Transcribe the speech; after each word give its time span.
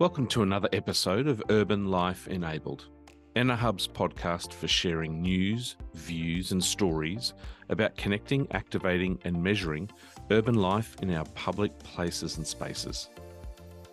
Welcome 0.00 0.28
to 0.28 0.42
another 0.42 0.70
episode 0.72 1.26
of 1.26 1.42
Urban 1.50 1.90
Life 1.90 2.26
Enabled, 2.26 2.86
Enerhub's 3.36 3.86
podcast 3.86 4.54
for 4.54 4.66
sharing 4.66 5.20
news, 5.20 5.76
views, 5.92 6.52
and 6.52 6.64
stories 6.64 7.34
about 7.68 7.98
connecting, 7.98 8.48
activating, 8.52 9.18
and 9.26 9.42
measuring 9.42 9.90
urban 10.30 10.54
life 10.54 10.96
in 11.02 11.14
our 11.14 11.26
public 11.34 11.78
places 11.80 12.38
and 12.38 12.46
spaces. 12.46 13.10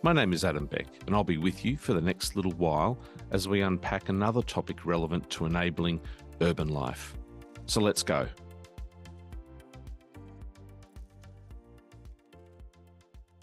My 0.01 0.13
name 0.13 0.31
is 0.31 0.45
Adam 0.45 0.65
Beck, 0.67 0.87
and 1.07 1.13
I'll 1.13 1.25
be 1.25 1.39
with 1.39 1.65
you 1.65 1.75
for 1.75 1.91
the 1.91 1.99
next 1.99 2.37
little 2.37 2.53
while 2.53 2.97
as 3.31 3.49
we 3.49 3.59
unpack 3.59 4.07
another 4.07 4.41
topic 4.41 4.85
relevant 4.85 5.29
to 5.31 5.45
enabling 5.45 5.99
urban 6.39 6.69
life. 6.69 7.17
So 7.65 7.81
let's 7.81 8.01
go. 8.01 8.29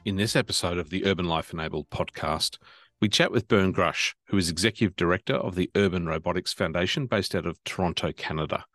In 0.04 0.16
this 0.16 0.36
episode 0.36 0.76
of 0.76 0.90
the 0.90 1.06
Urban 1.06 1.24
Life 1.24 1.54
Enabled 1.54 1.88
podcast, 1.88 2.58
we 3.00 3.08
chat 3.08 3.32
with 3.32 3.48
Bern 3.48 3.72
Grush, 3.72 4.12
who 4.26 4.36
is 4.36 4.50
Executive 4.50 4.94
Director 4.96 5.32
of 5.32 5.54
the 5.54 5.70
Urban 5.74 6.04
Robotics 6.04 6.52
Foundation 6.52 7.06
based 7.06 7.34
out 7.34 7.46
of 7.46 7.56
Toronto, 7.64 8.12
Canada. 8.12 8.66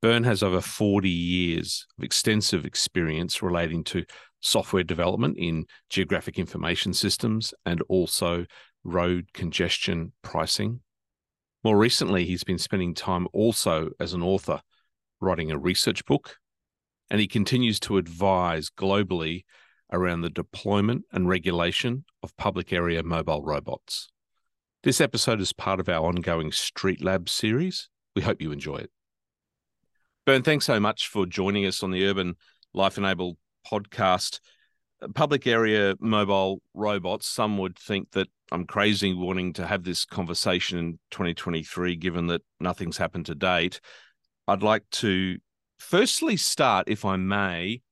Bern 0.00 0.24
has 0.24 0.42
over 0.42 0.62
40 0.62 1.10
years 1.10 1.86
of 1.98 2.04
extensive 2.04 2.64
experience 2.64 3.42
relating 3.42 3.84
to 3.84 4.06
software 4.40 4.82
development 4.82 5.36
in 5.36 5.66
geographic 5.90 6.38
information 6.38 6.94
systems 6.94 7.52
and 7.66 7.82
also 7.90 8.46
road 8.82 9.34
congestion 9.34 10.12
pricing. 10.22 10.80
More 11.64 11.76
recently, 11.76 12.24
he's 12.24 12.44
been 12.44 12.56
spending 12.56 12.94
time 12.94 13.28
also 13.34 13.90
as 14.00 14.14
an 14.14 14.22
author, 14.22 14.62
writing 15.20 15.50
a 15.50 15.58
research 15.58 16.06
book, 16.06 16.38
and 17.10 17.20
he 17.20 17.28
continues 17.28 17.78
to 17.80 17.98
advise 17.98 18.70
globally 18.70 19.42
around 19.92 20.22
the 20.22 20.30
deployment 20.30 21.04
and 21.12 21.28
regulation 21.28 22.04
of 22.22 22.36
public 22.36 22.72
area 22.72 23.02
mobile 23.02 23.42
robots. 23.42 24.08
This 24.82 25.00
episode 25.00 25.40
is 25.40 25.52
part 25.52 25.80
of 25.80 25.88
our 25.88 26.06
ongoing 26.06 26.52
Street 26.52 27.02
Lab 27.02 27.28
series. 27.28 27.88
We 28.14 28.22
hope 28.22 28.40
you 28.40 28.52
enjoy 28.52 28.76
it. 28.76 28.90
Bern, 30.24 30.42
thanks 30.42 30.64
so 30.64 30.80
much 30.80 31.08
for 31.08 31.26
joining 31.26 31.66
us 31.66 31.82
on 31.82 31.90
the 31.90 32.06
Urban 32.06 32.34
Life 32.74 32.98
Enabled 32.98 33.36
podcast. 33.66 34.40
Public 35.14 35.46
area 35.46 35.94
mobile 36.00 36.62
robots, 36.74 37.26
some 37.26 37.58
would 37.58 37.78
think 37.78 38.12
that 38.12 38.28
I'm 38.50 38.64
crazy 38.64 39.12
wanting 39.12 39.52
to 39.54 39.66
have 39.66 39.84
this 39.84 40.04
conversation 40.04 40.78
in 40.78 40.98
2023, 41.10 41.96
given 41.96 42.28
that 42.28 42.42
nothing's 42.60 42.96
happened 42.96 43.26
to 43.26 43.34
date. 43.34 43.80
I'd 44.48 44.62
like 44.62 44.88
to 44.92 45.38
firstly 45.78 46.36
start, 46.36 46.88
if 46.88 47.04
I 47.04 47.16
may, 47.16 47.82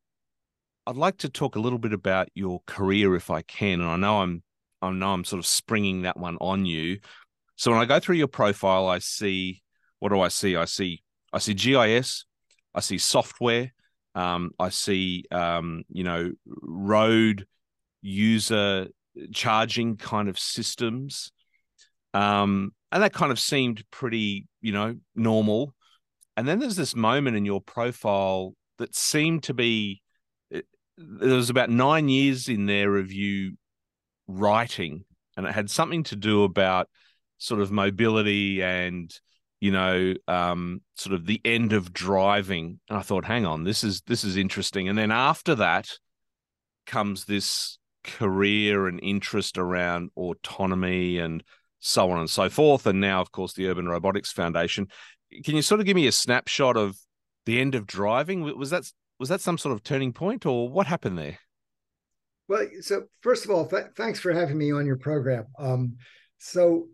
I'd 0.86 0.96
like 0.96 1.18
to 1.18 1.28
talk 1.28 1.56
a 1.56 1.60
little 1.60 1.78
bit 1.78 1.92
about 1.92 2.28
your 2.34 2.60
career, 2.66 3.14
if 3.14 3.30
I 3.30 3.42
can. 3.42 3.80
And 3.80 3.90
I 3.90 3.96
know 3.96 4.20
I'm, 4.20 4.42
I 4.82 4.90
know 4.90 5.12
I'm 5.12 5.24
sort 5.24 5.38
of 5.38 5.46
springing 5.46 6.02
that 6.02 6.18
one 6.18 6.36
on 6.40 6.66
you. 6.66 6.98
So 7.56 7.70
when 7.70 7.80
I 7.80 7.84
go 7.84 8.00
through 8.00 8.16
your 8.16 8.28
profile, 8.28 8.88
I 8.88 8.98
see 8.98 9.62
what 10.04 10.10
do 10.10 10.20
I 10.20 10.28
see? 10.28 10.54
I 10.54 10.66
see 10.66 11.02
I 11.32 11.38
see 11.38 11.54
GIS, 11.54 12.26
I 12.74 12.80
see 12.80 12.98
software, 12.98 13.72
um, 14.14 14.50
I 14.58 14.68
see 14.68 15.24
um, 15.30 15.84
you 15.88 16.04
know 16.04 16.32
road 16.46 17.46
user 18.02 18.88
charging 19.32 19.96
kind 19.96 20.28
of 20.28 20.38
systems, 20.38 21.32
um, 22.12 22.72
and 22.92 23.02
that 23.02 23.14
kind 23.14 23.32
of 23.32 23.40
seemed 23.40 23.82
pretty 23.90 24.46
you 24.60 24.72
know 24.72 24.96
normal. 25.14 25.74
And 26.36 26.46
then 26.46 26.58
there's 26.58 26.76
this 26.76 26.94
moment 26.94 27.36
in 27.36 27.46
your 27.46 27.62
profile 27.62 28.54
that 28.76 28.94
seemed 28.94 29.44
to 29.44 29.54
be 29.54 30.02
there 30.96 31.36
was 31.36 31.50
about 31.50 31.70
nine 31.70 32.08
years 32.08 32.48
in 32.48 32.66
there 32.66 32.96
of 32.96 33.12
you 33.12 33.56
writing, 34.26 35.04
and 35.36 35.46
it 35.46 35.54
had 35.54 35.70
something 35.70 36.04
to 36.04 36.16
do 36.16 36.44
about 36.44 36.88
sort 37.38 37.60
of 37.60 37.72
mobility 37.72 38.62
and 38.62 39.12
you 39.60 39.72
know 39.72 40.14
um, 40.28 40.80
sort 40.96 41.14
of 41.14 41.26
the 41.26 41.40
end 41.44 41.72
of 41.72 41.92
driving. 41.92 42.80
And 42.88 42.98
I 42.98 43.02
thought, 43.02 43.24
hang 43.24 43.46
on, 43.46 43.64
this 43.64 43.84
is 43.84 44.02
this 44.06 44.24
is 44.24 44.36
interesting. 44.36 44.88
And 44.88 44.96
then 44.96 45.10
after 45.10 45.54
that 45.56 45.88
comes 46.86 47.24
this 47.24 47.78
career 48.04 48.86
and 48.86 49.00
interest 49.02 49.58
around 49.58 50.10
autonomy 50.16 51.18
and 51.18 51.42
so 51.80 52.10
on 52.10 52.18
and 52.18 52.30
so 52.30 52.48
forth. 52.48 52.86
And 52.86 53.00
now, 53.00 53.20
of 53.20 53.32
course, 53.32 53.54
the 53.54 53.68
Urban 53.68 53.88
Robotics 53.88 54.32
Foundation. 54.32 54.88
Can 55.44 55.56
you 55.56 55.62
sort 55.62 55.80
of 55.80 55.86
give 55.86 55.96
me 55.96 56.06
a 56.06 56.12
snapshot 56.12 56.76
of 56.76 56.96
the 57.46 57.60
end 57.60 57.74
of 57.74 57.86
driving? 57.86 58.42
Was 58.56 58.70
that 58.70 58.90
was 59.24 59.30
that 59.30 59.40
some 59.40 59.56
sort 59.56 59.72
of 59.72 59.82
turning 59.82 60.12
point, 60.12 60.44
or 60.44 60.68
what 60.68 60.86
happened 60.86 61.16
there? 61.16 61.38
Well, 62.46 62.66
so 62.82 63.04
first 63.22 63.46
of 63.46 63.50
all, 63.50 63.64
th- 63.64 63.86
thanks 63.96 64.20
for 64.20 64.34
having 64.34 64.58
me 64.58 64.70
on 64.70 64.84
your 64.84 64.98
program. 64.98 65.46
Um, 65.58 65.96
so 66.36 66.88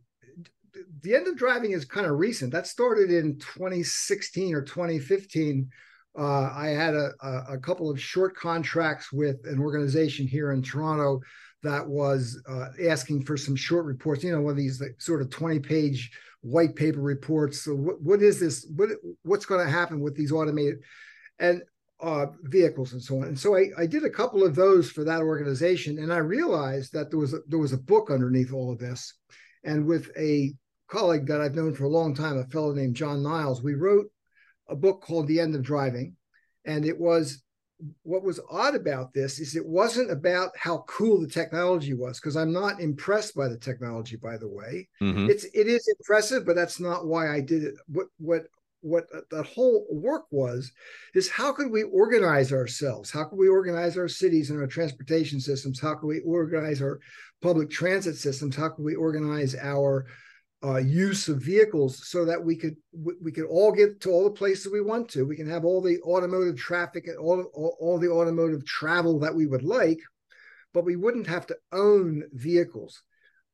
the 1.03 1.17
end 1.17 1.27
of 1.27 1.37
driving 1.37 1.73
is 1.73 1.85
kind 1.85 2.07
of 2.07 2.21
recent. 2.21 2.53
That 2.53 2.69
started 2.69 3.11
in 3.11 3.37
2016 3.41 4.55
or 4.55 4.63
2015. 4.63 5.69
Uh, 6.17 6.53
I 6.55 6.69
had 6.69 6.95
a, 6.95 7.11
a, 7.49 7.59
couple 7.59 7.91
of 7.91 8.01
short 8.01 8.37
contracts 8.37 9.13
with 9.13 9.45
an 9.47 9.59
organization 9.59 10.29
here 10.29 10.53
in 10.53 10.63
Toronto 10.63 11.19
that 11.65 11.85
was 11.85 12.41
uh, 12.49 12.67
asking 12.89 13.25
for 13.25 13.37
some 13.37 13.57
short 13.57 13.87
reports. 13.87 14.23
You 14.23 14.31
know, 14.31 14.41
one 14.41 14.53
of 14.53 14.57
these 14.57 14.81
like, 14.81 15.01
sort 15.01 15.21
of 15.21 15.31
20 15.31 15.59
page 15.59 16.13
white 16.43 16.77
paper 16.77 17.01
reports. 17.01 17.65
So 17.65 17.75
what, 17.75 18.01
what 18.01 18.23
is 18.23 18.39
this? 18.39 18.71
What 18.77 18.91
what's 19.25 19.47
going 19.47 19.67
to 19.67 19.73
happen 19.73 19.99
with 19.99 20.15
these 20.15 20.31
automated? 20.31 20.79
And 21.41 21.63
uh, 22.03 22.27
vehicles 22.43 22.93
and 22.93 23.03
so 23.03 23.19
on. 23.19 23.25
And 23.25 23.39
so 23.39 23.57
I, 23.57 23.71
I 23.79 23.87
did 23.87 24.05
a 24.05 24.11
couple 24.11 24.45
of 24.45 24.55
those 24.55 24.91
for 24.91 25.05
that 25.05 25.21
organization, 25.21 25.99
and 25.99 26.13
I 26.13 26.19
realized 26.19 26.93
that 26.93 27.11
there 27.11 27.19
was 27.19 27.35
a, 27.35 27.39
there 27.47 27.59
was 27.59 27.73
a 27.73 27.79
book 27.79 28.11
underneath 28.11 28.53
all 28.53 28.73
of 28.73 28.79
this. 28.79 29.15
And 29.65 29.87
with 29.87 30.11
a 30.17 30.55
colleague 30.89 31.27
that 31.27 31.41
I've 31.41 31.55
known 31.55 31.75
for 31.75 31.85
a 31.85 31.89
long 31.89 32.15
time, 32.15 32.39
a 32.39 32.45
fellow 32.47 32.73
named 32.73 32.97
John 32.97 33.23
Niles, 33.23 33.63
we 33.63 33.75
wrote 33.75 34.07
a 34.69 34.77
book 34.77 35.03
called 35.03 35.27
The 35.27 35.41
End 35.41 35.55
of 35.55 35.63
Driving, 35.63 36.17
and 36.65 36.85
it 36.85 36.99
was 36.99 37.43
what 38.03 38.23
was 38.23 38.41
odd 38.51 38.75
about 38.75 39.13
this 39.15 39.39
is 39.39 39.57
it 39.57 39.67
wasn't 39.67 40.11
about 40.11 40.51
how 40.57 40.85
cool 40.87 41.21
the 41.21 41.27
technology 41.27 41.95
was 41.95 42.21
because 42.21 42.37
i'm 42.37 42.53
not 42.53 42.81
impressed 42.81 43.35
by 43.35 43.49
the 43.49 43.57
technology 43.57 44.17
by 44.17 44.37
the 44.37 44.49
way 44.49 44.87
mm-hmm. 45.01 45.31
it's 45.31 45.45
it 45.55 45.67
is 45.67 45.89
impressive 45.99 46.45
but 46.45 46.55
that's 46.55 46.79
not 46.79 47.07
why 47.07 47.35
i 47.35 47.41
did 47.41 47.65
it 47.65 47.75
what 47.87 48.07
what 48.19 48.43
what 48.83 49.07
that 49.31 49.47
whole 49.47 49.87
work 49.91 50.25
was 50.31 50.73
is 51.15 51.29
how 51.29 51.53
could 51.53 51.71
we 51.71 51.83
organize 51.85 52.53
ourselves? 52.53 53.11
How 53.11 53.25
can 53.25 53.39
we 53.39 53.49
organize 53.49 53.97
our 53.97 54.09
cities 54.09 54.51
and 54.51 54.61
our 54.61 54.67
transportation 54.67 55.41
systems? 55.41 55.81
How 55.81 55.95
can 55.95 56.09
we 56.09 56.21
organize 56.21 56.81
our 56.81 57.01
public 57.43 57.71
transit 57.71 58.17
systems? 58.17 58.57
How 58.57 58.69
can 58.69 58.85
we 58.85 58.95
organize 58.95 59.55
our 59.57 60.07
uh, 60.63 60.77
use 60.77 61.29
of 61.29 61.43
vehicles 61.43 62.07
so 62.09 62.25
that 62.27 62.43
we 62.45 62.55
could 62.57 62.77
we 63.23 63.33
could 63.33 63.47
all 63.47 63.73
get 63.73 64.01
to 64.01 64.11
all 64.11 64.25
the 64.25 64.31
places 64.31 64.71
we 64.71 64.81
want 64.81 65.09
to? 65.11 65.27
We 65.27 65.37
can 65.37 65.49
have 65.49 65.65
all 65.65 65.81
the 65.81 66.01
automotive 66.03 66.57
traffic 66.57 67.07
and 67.07 67.19
all, 67.19 67.43
all, 67.55 67.77
all 67.81 67.99
the 67.99 68.11
automotive 68.11 68.65
travel 68.67 69.19
that 69.21 69.35
we 69.35 69.47
would 69.47 69.63
like 69.63 70.01
but 70.73 70.85
we 70.85 70.97
wouldn't 70.97 71.27
have 71.27 71.47
to 71.47 71.57
own 71.73 72.25
vehicles. 72.33 73.03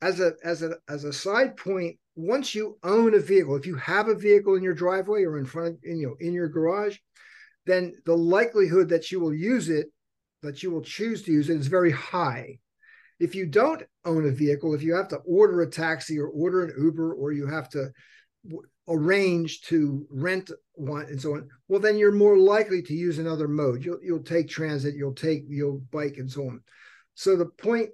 As 0.03 0.21
a 0.21 0.33
as 0.45 0.63
a 0.63 0.77
as 0.89 1.05
a 1.05 1.13
side 1.13 1.57
point 1.57 1.97
once 2.17 2.55
you 2.55 2.79
own 2.83 3.15
a 3.15 3.21
vehicle, 3.21 3.55
if 3.57 3.67
you 3.67 3.77
have 3.77 4.09
a 4.09 4.15
vehicle 4.15 4.57
in 4.57 4.63
your 4.63 4.75
driveway 4.75 5.25
or 5.25 5.39
in 5.39 5.45
front 5.45 5.75
of 5.75 5.79
you 5.85 6.07
know 6.07 6.17
in 6.19 6.33
your 6.33 6.49
garage, 6.49 6.97
then 7.67 7.95
the 8.07 8.17
likelihood 8.17 8.89
that 8.89 9.13
you 9.13 9.21
will 9.21 9.35
use 9.35 9.69
it, 9.69 9.87
that 10.43 10.63
you 10.63 10.71
will 10.71 10.83
choose 10.83 11.23
to 11.23 11.33
use 11.33 11.51
it, 11.51 11.59
is 11.59 11.67
very 11.67 11.93
high. 11.93 12.59
If 13.21 13.35
you 13.35 13.47
don't 13.47 13.83
own 14.05 14.27
a 14.27 14.31
vehicle, 14.31 14.75
if 14.75 14.83
you 14.83 14.95
have 14.95 15.09
to 15.09 15.17
order 15.19 15.61
a 15.61 15.71
taxi 15.71 16.19
or 16.19 16.29
order 16.29 16.65
an 16.65 16.75
Uber, 16.79 17.15
or 17.15 17.33
you 17.33 17.47
have 17.47 17.69
to 17.71 17.91
arrange 18.89 19.63
to 19.63 20.07
rent 20.11 20.51
one 20.75 21.07
and 21.07 21.21
so 21.21 21.35
on, 21.35 21.49
well, 21.69 21.81
then 21.81 21.99
you're 21.99 22.13
more 22.13 22.39
likely 22.39 22.81
to 22.83 22.95
use 22.95 23.19
another 23.19 23.49
mode. 23.49 23.85
You'll 23.85 24.03
you'll 24.03 24.23
take 24.23 24.49
transit, 24.49 24.95
you'll 24.95 25.15
take 25.15 25.45
you'll 25.49 25.83
bike 25.91 26.17
and 26.17 26.31
so 26.31 26.49
on. 26.49 26.63
So 27.15 27.37
the 27.37 27.47
point 27.47 27.91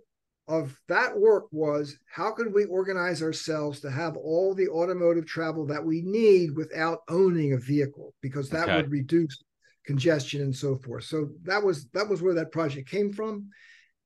of 0.52 0.78
that 0.86 1.18
work 1.18 1.46
was 1.50 1.96
how 2.06 2.30
could 2.30 2.52
we 2.52 2.66
organize 2.66 3.22
ourselves 3.22 3.80
to 3.80 3.90
have 3.90 4.18
all 4.18 4.54
the 4.54 4.68
automotive 4.68 5.24
travel 5.24 5.64
that 5.64 5.82
we 5.82 6.02
need 6.02 6.54
without 6.54 6.98
owning 7.08 7.54
a 7.54 7.56
vehicle? 7.56 8.14
Because 8.20 8.50
that 8.50 8.64
okay. 8.64 8.76
would 8.76 8.90
reduce 8.90 9.42
congestion 9.86 10.42
and 10.42 10.54
so 10.54 10.76
forth. 10.76 11.04
So 11.04 11.30
that 11.44 11.62
was 11.62 11.86
that 11.94 12.06
was 12.06 12.20
where 12.20 12.34
that 12.34 12.52
project 12.52 12.90
came 12.90 13.14
from. 13.14 13.48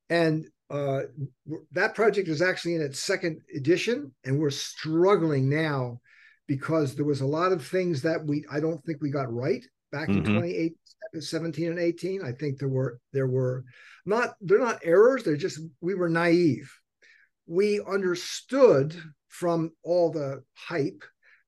And 0.09 0.47
uh, 0.71 1.03
that 1.73 1.97
project 1.97 2.29
is 2.29 2.41
actually 2.41 2.77
in 2.77 2.81
its 2.81 3.01
second 3.01 3.41
edition 3.55 4.13
and 4.25 4.39
we're 4.39 4.51
struggling 4.51 5.49
now 5.49 6.01
because 6.47 6.95
there 6.95 7.05
was 7.05 7.23
a 7.23 7.27
lot 7.27 7.53
of 7.53 7.65
things 7.65 8.03
that 8.03 8.25
we 8.25 8.45
i 8.51 8.59
don't 8.59 8.85
think 8.85 9.01
we 9.01 9.09
got 9.09 9.33
right 9.33 9.65
back 9.93 10.09
mm-hmm. 10.09 10.19
in 10.19 10.25
2018 10.25 10.75
17 11.19 11.69
and 11.69 11.79
18 11.79 12.23
i 12.23 12.33
think 12.33 12.59
there 12.59 12.69
were 12.69 12.99
there 13.13 13.27
were 13.27 13.65
not 14.05 14.35
they're 14.41 14.59
not 14.59 14.81
errors 14.83 15.23
they're 15.23 15.37
just 15.37 15.61
we 15.81 15.95
were 15.95 16.09
naive 16.09 16.73
we 17.47 17.81
understood 17.89 18.95
from 19.29 19.71
all 19.83 20.11
the 20.11 20.43
hype 20.55 21.03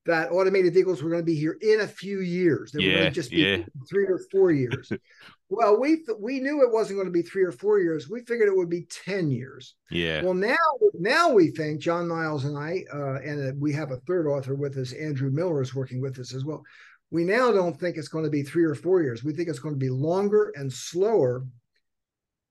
that 0.05 0.31
automated 0.31 0.73
vehicles 0.73 1.03
were 1.03 1.09
going 1.09 1.21
to 1.21 1.25
be 1.25 1.35
here 1.35 1.57
in 1.61 1.81
a 1.81 1.87
few 1.87 2.21
years 2.21 2.71
they 2.71 2.83
yeah, 2.83 2.87
were 2.87 2.99
going 2.99 3.11
to 3.11 3.15
just 3.15 3.31
be 3.31 3.37
yeah. 3.37 3.57
three 3.89 4.05
or 4.05 4.19
four 4.31 4.51
years 4.51 4.91
Well, 5.51 5.79
we 5.79 5.95
th- 5.97 6.17
we 6.19 6.39
knew 6.39 6.61
it 6.61 6.71
wasn't 6.71 6.97
going 6.97 7.07
to 7.07 7.11
be 7.11 7.23
three 7.23 7.43
or 7.43 7.51
four 7.51 7.79
years. 7.79 8.07
We 8.07 8.21
figured 8.21 8.47
it 8.47 8.55
would 8.55 8.69
be 8.69 8.83
ten 8.83 9.31
years. 9.31 9.73
Yeah. 9.89 10.21
Well, 10.21 10.35
now 10.35 10.55
now 10.93 11.31
we 11.31 11.49
think 11.49 11.81
John 11.81 12.07
Niles 12.07 12.45
and 12.45 12.55
I, 12.55 12.85
uh, 12.93 13.15
and 13.15 13.59
we 13.59 13.73
have 13.73 13.91
a 13.91 13.97
third 14.01 14.27
author 14.27 14.53
with 14.53 14.77
us, 14.77 14.93
Andrew 14.93 15.31
Miller 15.31 15.61
is 15.61 15.73
working 15.73 16.01
with 16.01 16.19
us 16.19 16.35
as 16.35 16.45
well. 16.45 16.63
We 17.11 17.23
now 17.23 17.51
don't 17.51 17.79
think 17.79 17.97
it's 17.97 18.07
going 18.07 18.25
to 18.25 18.29
be 18.29 18.43
three 18.43 18.65
or 18.65 18.75
four 18.75 19.01
years. 19.01 19.23
We 19.23 19.33
think 19.33 19.49
it's 19.49 19.59
going 19.59 19.75
to 19.75 19.79
be 19.79 19.89
longer 19.89 20.53
and 20.55 20.71
slower. 20.71 21.45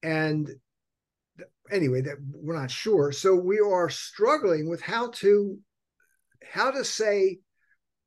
And 0.02 0.50
anyway, 1.70 2.00
that 2.02 2.16
we're 2.32 2.58
not 2.58 2.70
sure. 2.70 3.12
So 3.12 3.34
we 3.34 3.60
are 3.60 3.88
struggling 3.88 4.68
with 4.68 4.80
how 4.80 5.10
to 5.16 5.58
how 6.52 6.70
to 6.70 6.84
say 6.84 7.38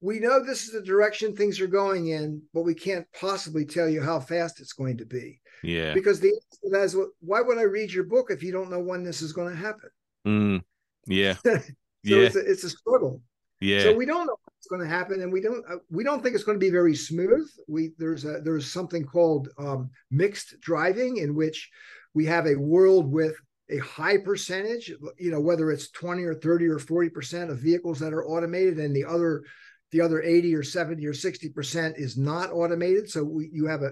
we 0.01 0.19
know 0.19 0.43
this 0.43 0.63
is 0.63 0.71
the 0.71 0.81
direction 0.81 1.35
things 1.35 1.61
are 1.61 1.67
going 1.67 2.07
in, 2.07 2.41
but 2.53 2.63
we 2.63 2.73
can't 2.73 3.05
possibly 3.19 3.65
tell 3.65 3.87
you 3.87 4.01
how 4.01 4.19
fast 4.19 4.59
it's 4.59 4.73
going 4.73 4.97
to 4.97 5.05
be. 5.05 5.39
Yeah. 5.63 5.93
Because 5.93 6.19
the 6.19 6.33
answer 6.65 6.83
is, 6.83 7.07
why 7.19 7.41
would 7.41 7.59
I 7.59 7.63
read 7.63 7.93
your 7.93 8.05
book 8.05 8.31
if 8.31 8.41
you 8.41 8.51
don't 8.51 8.71
know 8.71 8.79
when 8.79 9.03
this 9.03 9.21
is 9.21 9.31
going 9.31 9.53
to 9.53 9.55
happen? 9.55 9.89
Mm, 10.27 10.61
yeah. 11.05 11.33
so 11.45 11.59
yeah. 12.03 12.17
It's 12.17 12.35
a, 12.35 12.39
it's 12.39 12.63
a 12.63 12.69
struggle. 12.69 13.21
Yeah. 13.59 13.83
So 13.83 13.95
we 13.95 14.07
don't 14.07 14.25
know 14.25 14.37
what's 14.61 14.67
going 14.67 14.87
to 14.87 14.95
happen, 14.95 15.21
and 15.21 15.33
we 15.33 15.41
don't 15.41 15.63
uh, 15.69 15.77
we 15.89 16.03
don't 16.03 16.21
think 16.21 16.35
it's 16.35 16.43
going 16.43 16.59
to 16.59 16.63
be 16.65 16.69
very 16.69 16.95
smooth. 16.95 17.49
We 17.67 17.93
there's 17.97 18.25
a 18.25 18.41
there's 18.43 18.71
something 18.71 19.05
called 19.05 19.49
um, 19.57 19.89
mixed 20.11 20.59
driving 20.61 21.17
in 21.17 21.35
which 21.35 21.69
we 22.13 22.25
have 22.25 22.45
a 22.45 22.55
world 22.55 23.11
with 23.11 23.35
a 23.71 23.77
high 23.79 24.17
percentage, 24.17 24.91
you 25.17 25.31
know, 25.31 25.39
whether 25.39 25.71
it's 25.71 25.91
20 25.91 26.23
or 26.23 26.35
30 26.35 26.67
or 26.67 26.77
40 26.77 27.09
percent 27.09 27.49
of 27.49 27.59
vehicles 27.59 27.99
that 27.99 28.13
are 28.13 28.25
automated, 28.25 28.77
and 28.77 28.95
the 28.95 29.05
other 29.05 29.43
the 29.91 30.01
other 30.01 30.21
80 30.21 30.55
or 30.55 30.63
70 30.63 31.05
or 31.05 31.13
60 31.13 31.49
percent 31.49 31.95
is 31.97 32.17
not 32.17 32.51
automated. 32.51 33.09
So 33.09 33.23
we, 33.23 33.49
you 33.51 33.65
have 33.65 33.81
a, 33.81 33.91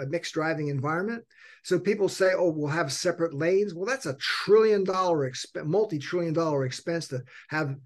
a, 0.00 0.06
mixed 0.06 0.34
driving 0.34 0.68
environment. 0.68 1.24
So 1.62 1.78
people 1.78 2.08
say 2.08 2.32
oh 2.34 2.50
we'll 2.50 2.68
have 2.68 2.90
separate 2.90 3.34
lanes. 3.34 3.74
Well 3.74 3.86
that's 3.86 4.06
a 4.06 4.16
trillion 4.16 4.82
dollar 4.82 5.30
exp- 5.30 5.66
multi-trillion 5.66 6.32
dollar 6.32 6.64
expense 6.64 7.08
to 7.08 7.20
have 7.50 7.76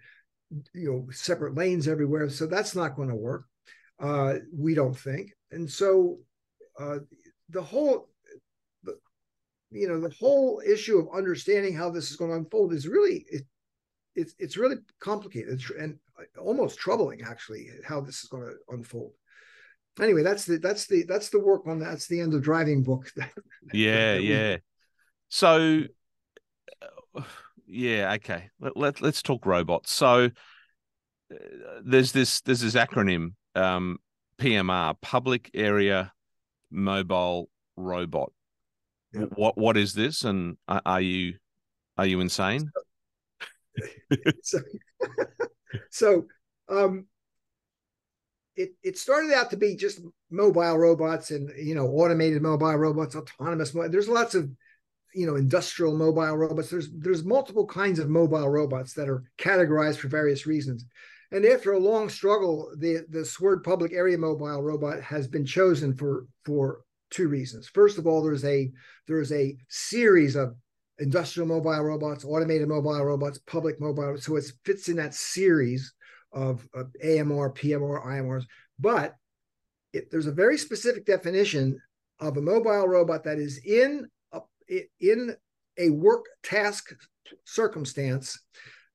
you 0.72 0.90
know 0.90 1.06
separate 1.10 1.54
lanes 1.54 1.88
everywhere. 1.88 2.28
So 2.28 2.46
that's 2.46 2.74
not 2.74 2.96
going 2.96 3.08
to 3.08 3.14
work 3.14 3.46
uh, 4.00 4.34
we 4.52 4.74
don't 4.74 4.96
think. 4.96 5.32
And 5.50 5.70
so 5.70 6.18
uh, 6.78 6.98
the 7.50 7.62
whole 7.62 8.08
the, 8.82 8.98
you 9.70 9.88
know 9.88 10.00
the 10.00 10.14
whole 10.18 10.62
issue 10.66 10.98
of 10.98 11.14
understanding 11.14 11.74
how 11.74 11.90
this 11.90 12.10
is 12.10 12.16
going 12.16 12.30
to 12.30 12.36
unfold 12.36 12.72
is 12.72 12.88
really 12.88 13.24
it, 13.28 13.42
it's 14.14 14.34
it's 14.38 14.56
really 14.56 14.76
complicated. 15.00 15.62
And 15.78 15.98
almost 16.40 16.78
troubling 16.78 17.22
actually 17.22 17.68
how 17.86 18.00
this 18.00 18.22
is 18.22 18.28
going 18.28 18.44
to 18.44 18.54
unfold. 18.68 19.12
Anyway 20.00 20.22
that's 20.22 20.44
the 20.44 20.58
that's 20.58 20.86
the 20.86 21.04
that's 21.04 21.28
the 21.28 21.40
work 21.40 21.66
on 21.66 21.78
that's 21.78 22.08
the 22.08 22.20
end 22.20 22.34
of 22.34 22.42
driving 22.42 22.82
book. 22.82 23.10
Yeah 23.72 24.14
yeah. 24.14 24.56
So 25.28 25.84
uh, 27.16 27.22
yeah 27.66 28.12
okay. 28.14 28.50
Let, 28.61 28.76
let, 28.76 29.00
let's 29.00 29.22
talk 29.22 29.46
robots. 29.46 29.93
So 29.93 30.31
uh, 31.32 31.37
there's 31.84 32.12
this 32.12 32.40
there's 32.43 32.61
this 32.61 32.75
acronym 32.75 33.34
um 33.55 33.99
pmr 34.38 34.94
public 35.00 35.50
area 35.55 36.12
mobile 36.70 37.49
robot. 37.76 38.32
What 39.12 39.56
what 39.56 39.76
is 39.76 39.94
this 39.94 40.25
and 40.25 40.56
are 40.69 41.00
you 41.00 41.34
are 41.96 42.06
you 42.06 42.20
insane? 42.20 42.70
So, 44.43 44.58
so 45.90 46.26
um, 46.69 47.06
it 48.56 48.70
it 48.82 48.99
started 48.99 49.32
out 49.32 49.50
to 49.50 49.56
be 49.56 49.75
just 49.75 50.00
mobile 50.31 50.78
robots 50.78 51.32
and 51.32 51.50
you 51.58 51.75
know 51.75 51.88
automated 51.88 52.43
mobile 52.43 52.76
robots, 52.76 53.16
autonomous. 53.16 53.72
There's 53.72 54.08
lots 54.08 54.37
of 54.37 54.49
you 55.14 55.26
know 55.26 55.37
industrial 55.37 55.96
mobile 55.96 56.37
robots. 56.37 56.70
There's 56.70 56.90
there's 56.93 57.25
multiple 57.25 57.66
kinds 57.66 57.99
of 57.99 58.08
mobile 58.08 58.49
robots 58.49 58.94
that 58.94 59.08
are 59.08 59.25
categorized 59.38 59.99
for 59.99 60.08
various 60.08 60.46
reasons. 60.46 60.84
And 61.31 61.44
after 61.44 61.72
a 61.72 61.78
long 61.78 62.08
struggle, 62.08 62.72
the 62.76 63.05
the 63.08 63.25
SWIRD 63.25 63.64
public 63.64 63.93
area 63.93 64.19
mobile 64.19 64.62
robot 64.62 65.00
has 65.02 65.26
been 65.26 65.46
chosen 65.46 65.94
for 65.94 66.26
for 66.44 66.81
two 67.11 67.28
reasons. 67.28 67.69
First 67.69 67.99
of 67.99 68.06
all, 68.06 68.22
there's 68.22 68.44
a 68.44 68.70
there's 69.06 69.32
a 69.32 69.56
series 69.69 70.37
of 70.37 70.55
industrial 70.99 71.49
mobile 71.49 71.82
robots, 71.82 72.25
automated 72.25 72.69
mobile 72.69 73.05
robots, 73.05 73.38
public 73.46 73.81
mobile. 73.81 74.16
So 74.19 74.37
it 74.37 74.44
fits 74.64 74.88
in 74.88 74.96
that 74.96 75.14
series 75.14 75.93
of, 76.32 76.66
of 76.75 76.90
AMR, 77.02 77.52
PMR, 77.52 78.06
IMRs. 78.06 78.44
But 78.78 79.14
it, 79.93 80.11
there's 80.11 80.26
a 80.26 80.32
very 80.32 80.58
specific 80.58 81.06
definition 81.06 81.81
of 82.20 82.37
a 82.37 82.43
mobile 82.43 82.87
robot 82.87 83.25
that 83.25 83.38
is 83.38 83.61
in 83.64 84.08
in 85.00 85.37
a 85.78 85.90
work 85.90 86.25
task 86.43 86.94
circumstance 87.44 88.38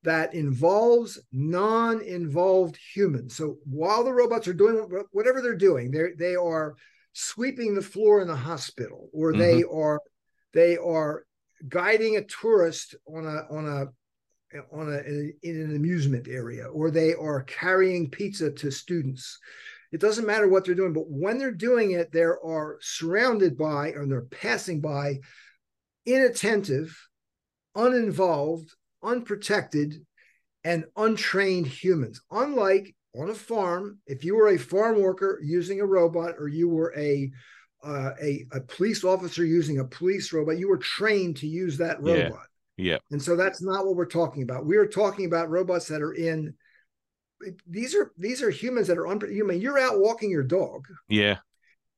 that 0.03 0.33
involves 0.33 1.19
non-involved 1.31 2.77
humans. 2.93 3.35
So 3.35 3.57
while 3.65 4.03
the 4.03 4.13
robots 4.13 4.47
are 4.47 4.53
doing 4.53 5.03
whatever 5.11 5.41
they're 5.41 5.55
doing, 5.55 5.91
they 5.91 6.11
they 6.17 6.35
are 6.35 6.75
sweeping 7.13 7.75
the 7.75 7.81
floor 7.81 8.21
in 8.21 8.27
the 8.27 8.35
hospital, 8.35 9.09
or 9.13 9.31
mm-hmm. 9.31 9.41
they 9.41 9.63
are 9.63 9.99
they 10.53 10.77
are 10.77 11.25
guiding 11.67 12.15
a 12.15 12.23
tourist 12.23 12.95
on 13.07 13.25
a 13.25 13.53
on 13.53 13.67
a 13.67 13.87
on 14.71 14.91
a 14.91 15.47
in 15.47 15.61
an 15.61 15.75
amusement 15.75 16.27
area 16.27 16.65
or 16.67 16.89
they 16.89 17.13
are 17.13 17.43
carrying 17.43 18.09
pizza 18.09 18.49
to 18.49 18.71
students 18.71 19.37
it 19.91 19.99
doesn't 19.99 20.25
matter 20.25 20.47
what 20.47 20.65
they're 20.65 20.73
doing 20.73 20.93
but 20.93 21.07
when 21.07 21.37
they're 21.37 21.51
doing 21.51 21.91
it 21.91 22.11
they 22.11 22.21
are 22.21 22.77
surrounded 22.81 23.57
by 23.57 23.89
or 23.91 24.07
they're 24.07 24.21
passing 24.23 24.81
by 24.81 25.19
inattentive 26.13 26.97
uninvolved 27.75 28.71
unprotected 29.03 30.05
and 30.63 30.83
untrained 30.97 31.67
humans 31.67 32.21
unlike 32.31 32.93
on 33.15 33.29
a 33.29 33.33
farm 33.33 33.99
if 34.07 34.23
you 34.23 34.35
were 34.35 34.49
a 34.49 34.57
farm 34.57 35.01
worker 35.01 35.39
using 35.43 35.79
a 35.79 35.85
robot 35.85 36.35
or 36.37 36.47
you 36.47 36.67
were 36.67 36.93
a 36.97 37.31
uh, 37.83 38.11
a, 38.21 38.45
a 38.51 38.61
police 38.61 39.03
officer 39.03 39.45
using 39.45 39.79
a 39.79 39.85
police 39.85 40.33
robot, 40.33 40.57
you 40.57 40.67
were 40.67 40.77
trained 40.77 41.37
to 41.37 41.47
use 41.47 41.77
that 41.77 42.01
robot. 42.01 42.47
Yeah. 42.77 42.93
yeah. 42.93 42.97
And 43.11 43.21
so 43.21 43.35
that's 43.35 43.61
not 43.61 43.85
what 43.85 43.95
we're 43.95 44.05
talking 44.05 44.43
about. 44.43 44.65
We 44.65 44.77
are 44.77 44.85
talking 44.85 45.25
about 45.25 45.49
robots 45.49 45.87
that 45.87 46.01
are 46.01 46.13
in 46.13 46.53
these 47.65 47.95
are 47.95 48.11
these 48.17 48.41
are 48.41 48.49
humans 48.49 48.87
that 48.87 48.97
are 48.97 49.07
unhuman. 49.07 49.61
You're 49.61 49.79
out 49.79 49.99
walking 49.99 50.29
your 50.29 50.43
dog. 50.43 50.87
Yeah. 51.07 51.37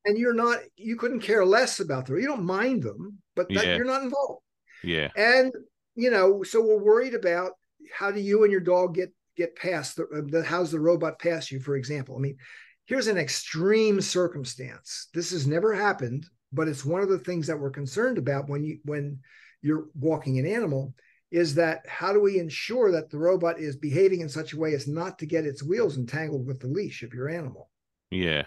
And 0.06 0.18
you're 0.18 0.34
not 0.34 0.60
you 0.76 0.96
couldn't 0.96 1.20
care 1.20 1.46
less 1.46 1.80
about 1.80 2.06
them. 2.06 2.20
You 2.20 2.28
don't 2.28 2.44
mind 2.44 2.84
them, 2.84 3.20
but 3.36 3.48
that, 3.50 3.66
yeah. 3.66 3.76
you're 3.76 3.86
not 3.86 4.04
involved. 4.04 4.42
Yeah. 4.84 5.10
And 5.16 5.52
you 5.96 6.10
know, 6.10 6.44
so 6.44 6.62
we're 6.62 6.84
worried 6.84 7.14
about 7.14 7.52
how 7.94 8.12
do 8.12 8.20
you 8.20 8.44
and 8.44 8.52
your 8.52 8.62
dog 8.62 8.96
get 8.96 9.14
get 9.38 9.56
past 9.56 9.96
the, 9.96 10.28
the 10.30 10.44
how's 10.44 10.72
the 10.72 10.80
robot 10.80 11.20
pass 11.20 11.52
you, 11.52 11.60
for 11.60 11.76
example. 11.76 12.16
I 12.16 12.20
mean, 12.20 12.38
here's 12.86 13.08
an 13.08 13.18
extreme 13.18 14.02
circumstance. 14.02 15.08
This 15.14 15.32
has 15.32 15.48
never 15.48 15.74
happened, 15.74 16.26
but 16.52 16.68
it's 16.68 16.86
one 16.86 17.02
of 17.02 17.10
the 17.10 17.20
things 17.20 17.48
that 17.48 17.60
we're 17.60 17.72
concerned 17.72 18.18
about 18.18 18.50
when 18.50 18.64
you 18.64 18.80
when 18.84 19.20
you're 19.62 19.88
walking 19.94 20.40
an 20.40 20.46
animal 20.46 20.94
is 21.32 21.56
that 21.56 21.86
how 21.88 22.12
do 22.12 22.20
we 22.20 22.40
ensure 22.40 22.92
that 22.92 23.10
the 23.10 23.18
robot 23.18 23.58
is 23.60 23.78
behaving 23.78 24.20
in 24.20 24.28
such 24.28 24.52
a 24.52 24.60
way 24.60 24.74
as 24.74 24.88
not 24.88 25.18
to 25.18 25.26
get 25.26 25.46
its 25.46 25.64
wheels 25.64 25.98
entangled 25.98 26.46
with 26.46 26.60
the 26.60 26.68
leash 26.68 27.04
of 27.04 27.14
your 27.14 27.30
animal? 27.30 27.70
Yeah. 28.10 28.44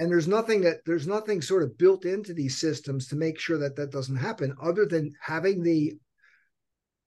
And 0.00 0.10
there's 0.10 0.26
nothing 0.26 0.62
that 0.62 0.78
there's 0.86 1.06
nothing 1.06 1.42
sort 1.42 1.62
of 1.62 1.76
built 1.76 2.06
into 2.06 2.32
these 2.32 2.56
systems 2.56 3.06
to 3.08 3.16
make 3.16 3.38
sure 3.38 3.58
that 3.58 3.76
that 3.76 3.92
doesn't 3.92 4.16
happen 4.16 4.56
other 4.60 4.86
than 4.86 5.12
having 5.20 5.62
the 5.62 5.92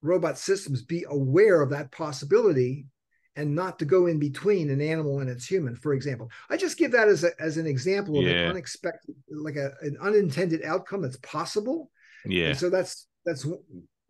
robot 0.04 0.38
systems 0.38 0.84
be 0.84 1.04
aware 1.10 1.64
of 1.64 1.72
that 1.72 1.92
possibility 1.92 2.86
and 3.36 3.56
not 3.56 3.80
to 3.80 3.86
go 3.86 4.06
in 4.06 4.20
between 4.20 4.70
an 4.70 4.80
animal 4.80 5.22
and 5.22 5.30
its 5.30 5.48
human 5.48 5.76
for 5.76 5.96
example. 5.96 6.30
I 6.52 6.58
just 6.58 6.78
give 6.78 6.92
that 6.92 7.08
as, 7.08 7.24
a, 7.24 7.32
as 7.42 7.58
an 7.58 7.66
example 7.66 8.20
of 8.20 8.26
yeah. 8.26 8.34
an 8.34 8.50
unexpected 8.52 9.16
like 9.32 9.56
a, 9.56 9.72
an 9.82 9.98
unintended 10.00 10.64
outcome 10.64 11.02
that's 11.02 11.18
possible. 11.18 11.90
Yeah. 12.28 12.50
And 12.50 12.58
so 12.58 12.70
that's 12.70 13.08
that's 13.26 13.48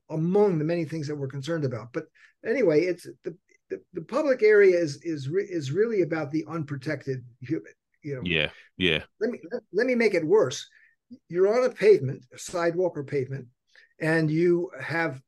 among 0.10 0.60
the 0.60 0.66
many 0.66 0.84
things 0.84 1.08
that 1.08 1.16
we're 1.16 1.28
concerned 1.28 1.64
about. 1.64 1.94
But 1.94 2.04
anyway 2.46 2.82
it's 2.82 3.08
the 3.24 3.38
the, 3.70 3.82
the 3.94 4.02
public 4.02 4.44
area 4.44 4.78
is 4.78 5.02
is 5.04 5.30
re, 5.30 5.48
is 5.50 5.72
really 5.72 6.02
about 6.02 6.32
the 6.32 6.44
unprotected 6.50 7.24
human 7.40 7.72
you 8.04 8.16
know 8.16 8.22
yeah 8.24 8.50
yeah 8.78 9.04
let 9.20 9.30
me 9.30 9.40
let, 9.72 9.88
me 9.88 9.96
make 9.96 10.14
it 10.14 10.26
worse 10.26 10.68
you're 11.30 11.56
on 11.56 11.70
a 11.70 11.74
pavement 11.74 12.26
a 12.34 12.38
sidewalk 12.38 12.98
or 12.98 13.04
pavement 13.04 13.48
and 14.00 14.30
you 14.30 14.70
have 14.80 15.22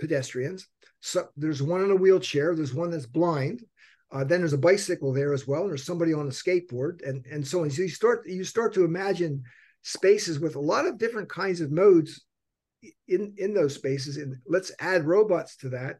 pedestrians 0.00 0.68
so 1.00 1.28
there's 1.36 1.62
one 1.62 1.82
in 1.84 1.90
a 1.90 1.96
wheelchair, 1.96 2.54
there's 2.54 2.74
one 2.74 2.90
that's 2.90 3.06
blind. 3.06 3.64
Uh, 4.10 4.24
then 4.24 4.40
there's 4.40 4.54
a 4.54 4.58
bicycle 4.58 5.12
there 5.12 5.32
as 5.32 5.46
well. 5.46 5.62
And 5.62 5.70
there's 5.70 5.84
somebody 5.84 6.14
on 6.14 6.26
a 6.26 6.30
skateboard, 6.30 7.06
and 7.06 7.24
and 7.26 7.46
so 7.46 7.62
on. 7.62 7.70
So 7.70 7.82
you 7.82 7.88
start 7.88 8.26
you 8.26 8.44
start 8.44 8.74
to 8.74 8.84
imagine 8.84 9.42
spaces 9.82 10.40
with 10.40 10.56
a 10.56 10.60
lot 10.60 10.86
of 10.86 10.98
different 10.98 11.28
kinds 11.28 11.60
of 11.60 11.70
modes 11.70 12.24
in 13.06 13.34
in 13.36 13.54
those 13.54 13.74
spaces. 13.74 14.16
And 14.16 14.36
let's 14.46 14.72
add 14.80 15.06
robots 15.06 15.56
to 15.58 15.70
that. 15.70 15.98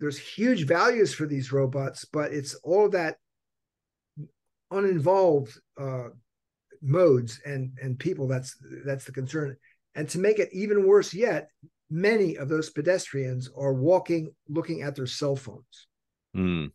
There's 0.00 0.18
huge 0.18 0.66
values 0.66 1.14
for 1.14 1.26
these 1.26 1.52
robots, 1.52 2.04
but 2.04 2.32
it's 2.32 2.54
all 2.56 2.90
that 2.90 3.16
uninvolved 4.70 5.58
uh, 5.80 6.08
modes 6.82 7.40
and 7.44 7.72
and 7.82 7.98
people 7.98 8.28
that's 8.28 8.56
that's 8.84 9.04
the 9.04 9.12
concern 9.12 9.56
and 9.94 10.08
to 10.08 10.18
make 10.18 10.38
it 10.38 10.48
even 10.52 10.86
worse 10.86 11.14
yet 11.14 11.48
many 11.90 12.36
of 12.36 12.48
those 12.48 12.70
pedestrians 12.70 13.48
are 13.56 13.72
walking 13.72 14.32
looking 14.48 14.82
at 14.82 14.94
their 14.94 15.06
cell 15.06 15.36
phones 15.36 15.86
mm. 16.36 16.70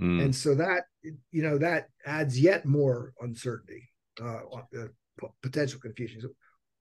Mm. 0.00 0.24
and 0.24 0.34
so 0.34 0.54
that 0.54 0.84
you 1.30 1.42
know 1.42 1.58
that 1.58 1.88
adds 2.06 2.38
yet 2.38 2.64
more 2.64 3.12
uncertainty 3.20 3.88
uh, 4.22 4.40
uh, 4.78 5.26
potential 5.42 5.80
confusion 5.80 6.20
so 6.20 6.28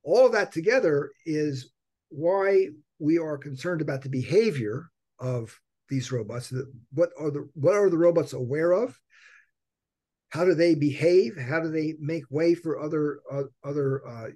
all 0.03 0.25
of 0.25 0.31
that 0.31 0.51
together 0.51 1.11
is 1.25 1.71
why 2.09 2.67
we 2.99 3.17
are 3.17 3.37
concerned 3.37 3.81
about 3.81 4.01
the 4.01 4.09
behavior 4.09 4.89
of 5.19 5.57
these 5.89 6.11
robots 6.11 6.53
what 6.93 7.09
are 7.19 7.31
the 7.31 7.49
what 7.55 7.75
are 7.75 7.89
the 7.89 7.97
robots 7.97 8.33
aware 8.33 8.71
of 8.71 8.97
how 10.29 10.45
do 10.45 10.53
they 10.53 10.75
behave? 10.75 11.37
How 11.37 11.59
do 11.59 11.69
they 11.69 11.95
make 11.99 12.23
way 12.29 12.53
for 12.53 12.79
other 12.79 13.19
uh, 13.31 13.43
other 13.63 14.07
uh, 14.07 14.27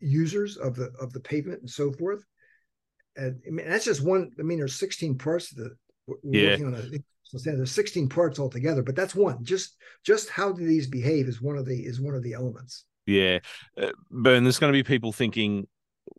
users 0.00 0.56
of 0.56 0.74
the 0.74 0.90
of 1.00 1.12
the 1.12 1.20
pavement 1.20 1.60
and 1.60 1.70
so 1.70 1.92
forth? 1.92 2.24
And 3.16 3.40
I 3.46 3.50
mean 3.50 3.68
that's 3.68 3.84
just 3.84 4.04
one 4.04 4.30
I 4.38 4.42
mean 4.42 4.58
there's 4.58 4.74
16 4.74 5.18
parts 5.18 5.50
to 5.50 5.54
the 5.56 5.76
we're 6.06 6.16
yeah. 6.24 6.50
working 6.50 6.66
on 6.66 6.74
a 6.74 6.82
so 7.22 7.38
there's 7.38 7.70
16 7.70 8.08
parts 8.08 8.38
altogether 8.38 8.82
but 8.82 8.96
that's 8.96 9.14
one. 9.14 9.44
Just 9.44 9.76
just 10.04 10.28
how 10.28 10.52
do 10.52 10.66
these 10.66 10.88
behave 10.88 11.28
is 11.28 11.40
one 11.40 11.56
of 11.56 11.64
the 11.64 11.78
is 11.78 12.00
one 12.00 12.14
of 12.14 12.22
the 12.22 12.32
elements. 12.32 12.84
Yeah. 13.06 13.38
Uh, 13.80 13.90
Bern 14.10 14.42
there's 14.42 14.58
going 14.58 14.72
to 14.72 14.76
be 14.76 14.82
people 14.82 15.12
thinking 15.12 15.68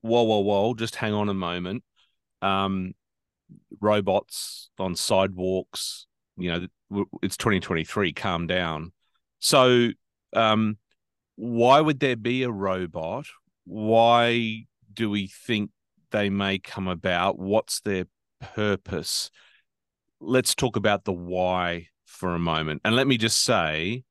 whoa 0.01 0.24
whoa 0.24 0.39
whoa 0.39 0.74
just 0.74 0.96
hang 0.96 1.13
on 1.13 1.27
a 1.27 1.34
moment. 1.34 1.84
Um 2.41 2.93
robots 3.82 4.70
on 4.79 4.96
sidewalks 4.96 6.08
you 6.37 6.51
know 6.51 7.05
it's 7.21 7.37
2023 7.37 8.13
calm 8.13 8.47
down. 8.47 8.91
So 9.39 9.89
um 10.33 10.77
why 11.35 11.81
would 11.81 11.99
there 11.99 12.15
be 12.15 12.43
a 12.43 12.51
robot? 12.51 13.25
Why 13.65 14.65
do 14.93 15.09
we 15.09 15.27
think 15.27 15.71
they 16.11 16.29
may 16.29 16.59
come 16.59 16.87
about? 16.87 17.39
What's 17.39 17.81
their 17.81 18.05
purpose? 18.39 19.31
Let's 20.19 20.53
talk 20.53 20.75
about 20.75 21.05
the 21.05 21.13
why 21.13 21.87
for 22.05 22.35
a 22.35 22.39
moment. 22.39 22.81
And 22.85 22.95
let 22.95 23.07
me 23.07 23.17
just 23.17 23.43
say 23.43 24.03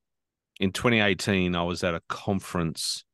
in 0.61 0.71
2018 0.71 1.57
i 1.57 1.63
was 1.63 1.83
at 1.83 1.95
a 1.95 2.03
conference 2.09 3.05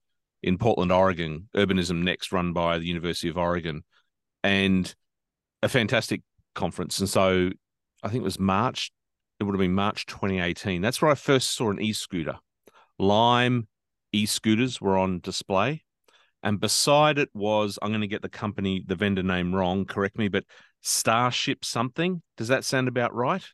in 0.42 0.58
portland 0.58 0.92
oregon 0.92 1.48
urbanism 1.56 2.02
next 2.02 2.32
run 2.32 2.52
by 2.52 2.78
the 2.78 2.86
university 2.86 3.28
of 3.28 3.38
oregon 3.38 3.82
and 4.44 4.94
a 5.62 5.68
fantastic 5.68 6.20
conference. 6.54 6.98
And 6.98 7.08
so 7.08 7.50
i 8.02 8.08
think 8.08 8.20
it 8.20 8.24
was 8.24 8.38
march 8.38 8.90
it 9.38 9.44
would 9.44 9.54
have 9.54 9.60
been 9.60 9.74
March 9.74 10.06
2018. 10.06 10.82
That's 10.82 11.00
where 11.00 11.10
I 11.10 11.14
first 11.14 11.50
saw 11.50 11.70
an 11.70 11.80
e 11.80 11.92
scooter. 11.92 12.38
Lime 12.98 13.68
e 14.12 14.26
scooters 14.26 14.80
were 14.80 14.98
on 14.98 15.20
display. 15.20 15.84
And 16.42 16.60
beside 16.60 17.18
it 17.18 17.30
was, 17.34 17.78
I'm 17.82 17.90
going 17.90 18.00
to 18.00 18.06
get 18.06 18.22
the 18.22 18.28
company, 18.28 18.84
the 18.86 18.94
vendor 18.94 19.22
name 19.22 19.54
wrong, 19.54 19.84
correct 19.84 20.18
me, 20.18 20.28
but 20.28 20.44
Starship 20.80 21.64
something. 21.64 22.22
Does 22.36 22.48
that 22.48 22.64
sound 22.64 22.86
about 22.88 23.14
right? 23.14 23.44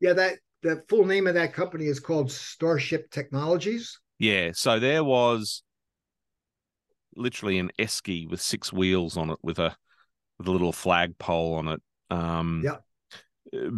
Yeah, 0.00 0.12
that 0.12 0.38
the 0.62 0.84
full 0.88 1.04
name 1.04 1.26
of 1.26 1.34
that 1.34 1.52
company 1.52 1.86
is 1.86 1.98
called 1.98 2.30
Starship 2.30 3.10
Technologies. 3.10 3.98
Yeah. 4.18 4.52
So 4.54 4.78
there 4.78 5.02
was 5.02 5.62
literally 7.16 7.58
an 7.58 7.70
esky 7.78 8.28
with 8.28 8.40
six 8.40 8.72
wheels 8.72 9.16
on 9.16 9.30
it 9.30 9.38
with 9.42 9.58
a 9.58 9.76
with 10.38 10.48
a 10.48 10.50
little 10.52 10.72
flagpole 10.72 11.54
on 11.54 11.68
it. 11.68 11.82
Um, 12.10 12.62
yeah 12.64 12.76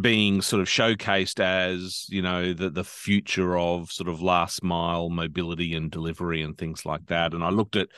being 0.00 0.42
sort 0.42 0.62
of 0.62 0.68
showcased 0.68 1.40
as 1.40 2.06
you 2.08 2.22
know 2.22 2.52
the 2.52 2.70
the 2.70 2.84
future 2.84 3.56
of 3.58 3.90
sort 3.90 4.08
of 4.08 4.22
last 4.22 4.62
mile 4.62 5.10
mobility 5.10 5.74
and 5.74 5.90
delivery 5.90 6.42
and 6.42 6.56
things 6.56 6.86
like 6.86 7.06
that. 7.06 7.34
And 7.34 7.42
i 7.44 7.50
looked 7.50 7.76
at 7.76 7.88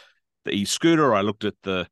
the 0.44 0.52
e-scooter 0.52 1.14
i 1.14 1.20
looked 1.20 1.44
at 1.44 1.54
the 1.62 1.86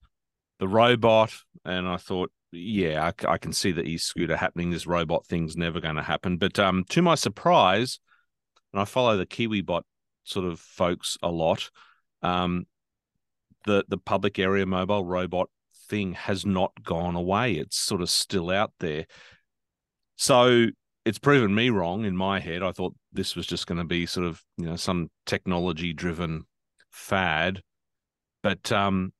the 0.58 0.68
robot 0.68 1.32
and 1.64 1.86
i 1.86 1.96
thought 1.96 2.32
yeah 2.52 3.10
i, 3.10 3.32
I 3.32 3.38
can 3.38 3.52
see 3.52 3.72
the 3.72 3.82
e-scooter 3.82 4.36
happening. 4.36 4.70
This 4.70 4.86
robot 4.86 5.26
thing's 5.26 5.56
never 5.56 5.80
going 5.80 5.96
to 5.96 6.02
happen. 6.02 6.36
But 6.38 6.58
um 6.58 6.84
to 6.90 7.02
my 7.02 7.14
surprise 7.14 7.98
and 8.72 8.80
i 8.80 8.84
follow 8.84 9.16
the 9.16 9.26
kiwibot 9.26 9.82
sort 10.24 10.46
of 10.46 10.58
folks 10.58 11.16
a 11.22 11.30
lot 11.30 11.70
um 12.22 12.66
the 13.66 13.84
the 13.88 13.98
public 13.98 14.38
area 14.38 14.66
mobile 14.66 15.04
robot 15.04 15.48
thing 15.88 16.14
has 16.14 16.44
not 16.44 16.72
gone 16.82 17.14
away. 17.14 17.54
It's 17.54 17.78
sort 17.78 18.02
of 18.02 18.10
still 18.10 18.50
out 18.50 18.72
there 18.80 19.06
so 20.16 20.66
it's 21.04 21.18
proven 21.18 21.54
me 21.54 21.70
wrong 21.70 22.04
in 22.04 22.16
my 22.16 22.40
head. 22.40 22.62
I 22.62 22.72
thought 22.72 22.94
this 23.12 23.36
was 23.36 23.46
just 23.46 23.66
going 23.66 23.78
to 23.78 23.84
be 23.84 24.06
sort 24.06 24.26
of, 24.26 24.42
you 24.58 24.66
know, 24.66 24.76
some 24.76 25.08
technology 25.24 25.92
driven 25.92 26.44
fad. 26.90 27.62
But 28.42 28.72
um, 28.72 29.12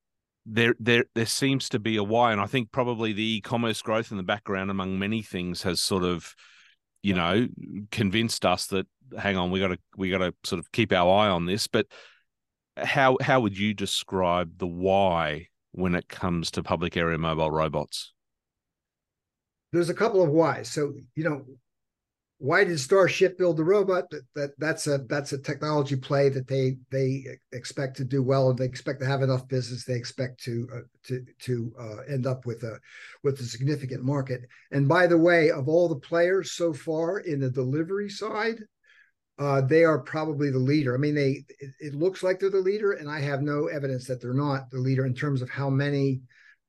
there, 0.45 0.75
there, 0.81 1.05
there 1.15 1.27
seems 1.27 1.69
to 1.71 1.79
be 1.79 1.97
a 1.97 2.03
why, 2.03 2.33
and 2.33 2.41
I 2.41 2.47
think 2.47 2.73
probably 2.73 3.13
the 3.13 3.37
e-commerce 3.37 3.83
growth 3.83 4.11
in 4.11 4.17
the 4.17 4.23
background, 4.25 4.71
among 4.71 4.99
many 4.99 5.23
things, 5.23 5.63
has 5.63 5.81
sort 5.81 6.03
of, 6.03 6.35
you 7.03 7.15
know, 7.15 7.47
convinced 7.93 8.45
us 8.45 8.67
that 8.69 8.87
hang 9.17 9.37
on, 9.37 9.53
we 9.53 9.61
got 9.61 9.69
to, 9.69 9.79
we 9.97 10.11
got 10.11 10.19
to 10.19 10.35
sort 10.45 10.59
of 10.59 10.73
keep 10.73 10.93
our 10.93 11.09
eye 11.09 11.29
on 11.29 11.47
this. 11.47 11.69
But 11.69 11.87
how, 12.77 13.17
how 13.21 13.41
would 13.41 13.57
you 13.57 13.75
describe 13.75 14.59
the 14.59 14.67
why 14.67 15.49
when 15.71 15.95
it 15.95 16.09
comes 16.09 16.51
to 16.53 16.65
public 16.65 16.97
area 16.97 17.17
mobile 17.17 17.51
robots? 17.51 18.13
There's 19.77 19.91
a 19.91 19.95
couple 19.95 20.23
of 20.23 20.31
whys. 20.31 20.71
So 20.71 20.95
you 21.15 21.25
know, 21.25 21.45
why 22.39 22.65
did 22.65 22.79
Starship 22.79 23.39
build 23.39 23.57
the 23.57 23.65
robot? 23.65 24.11
That, 24.11 24.23
that 24.35 24.51
that's 24.59 24.87
a 24.87 24.99
that's 25.09 25.33
a 25.33 25.39
technology 25.39 25.97
play 25.97 26.29
that 26.31 26.49
they 26.49 26.77
they 26.91 27.27
expect 27.53 27.97
to 27.99 28.05
do 28.05 28.23
well, 28.23 28.51
and 28.51 28.59
they 28.59 28.65
expect 28.65 29.01
to 29.01 29.07
have 29.07 29.23
enough 29.23 29.49
business. 29.49 29.85
They 29.85 29.95
expect 29.95 30.43
to 30.45 30.69
uh, 30.75 30.81
to 31.05 31.25
to 31.41 31.75
uh, 31.79 31.97
end 32.09 32.27
up 32.27 32.47
with 32.47 32.63
a 32.63 32.79
with 33.23 33.41
a 33.41 33.45
significant 33.45 34.03
market. 34.03 34.43
And 34.71 34.89
by 34.89 35.07
the 35.07 35.19
way, 35.19 35.51
of 35.51 35.69
all 35.69 35.89
the 35.89 35.97
players 35.97 36.53
so 36.53 36.73
far 36.73 37.21
in 37.21 37.41
the 37.41 37.51
delivery 37.51 38.11
side, 38.11 38.61
uh, 39.39 39.61
they 39.63 39.85
are 39.85 39.99
probably 39.99 40.51
the 40.51 40.59
leader. 40.59 40.95
I 40.95 40.99
mean, 40.99 41.15
they 41.15 41.45
it, 41.59 41.71
it, 41.81 41.95
looks 41.95 42.23
like 42.23 42.39
they're 42.39 42.51
the 42.51 42.59
leader, 42.59 42.93
and 42.93 43.11
I 43.11 43.21
have 43.21 43.43
no 43.43 43.67
evidence 43.67 44.07
that 44.07 44.21
they're 44.21 44.35
not 44.35 44.71
the 44.71 44.79
leader 44.79 45.07
in 45.07 45.15
terms 45.15 45.43
of 45.43 45.51
how 45.51 45.71
many 45.71 46.21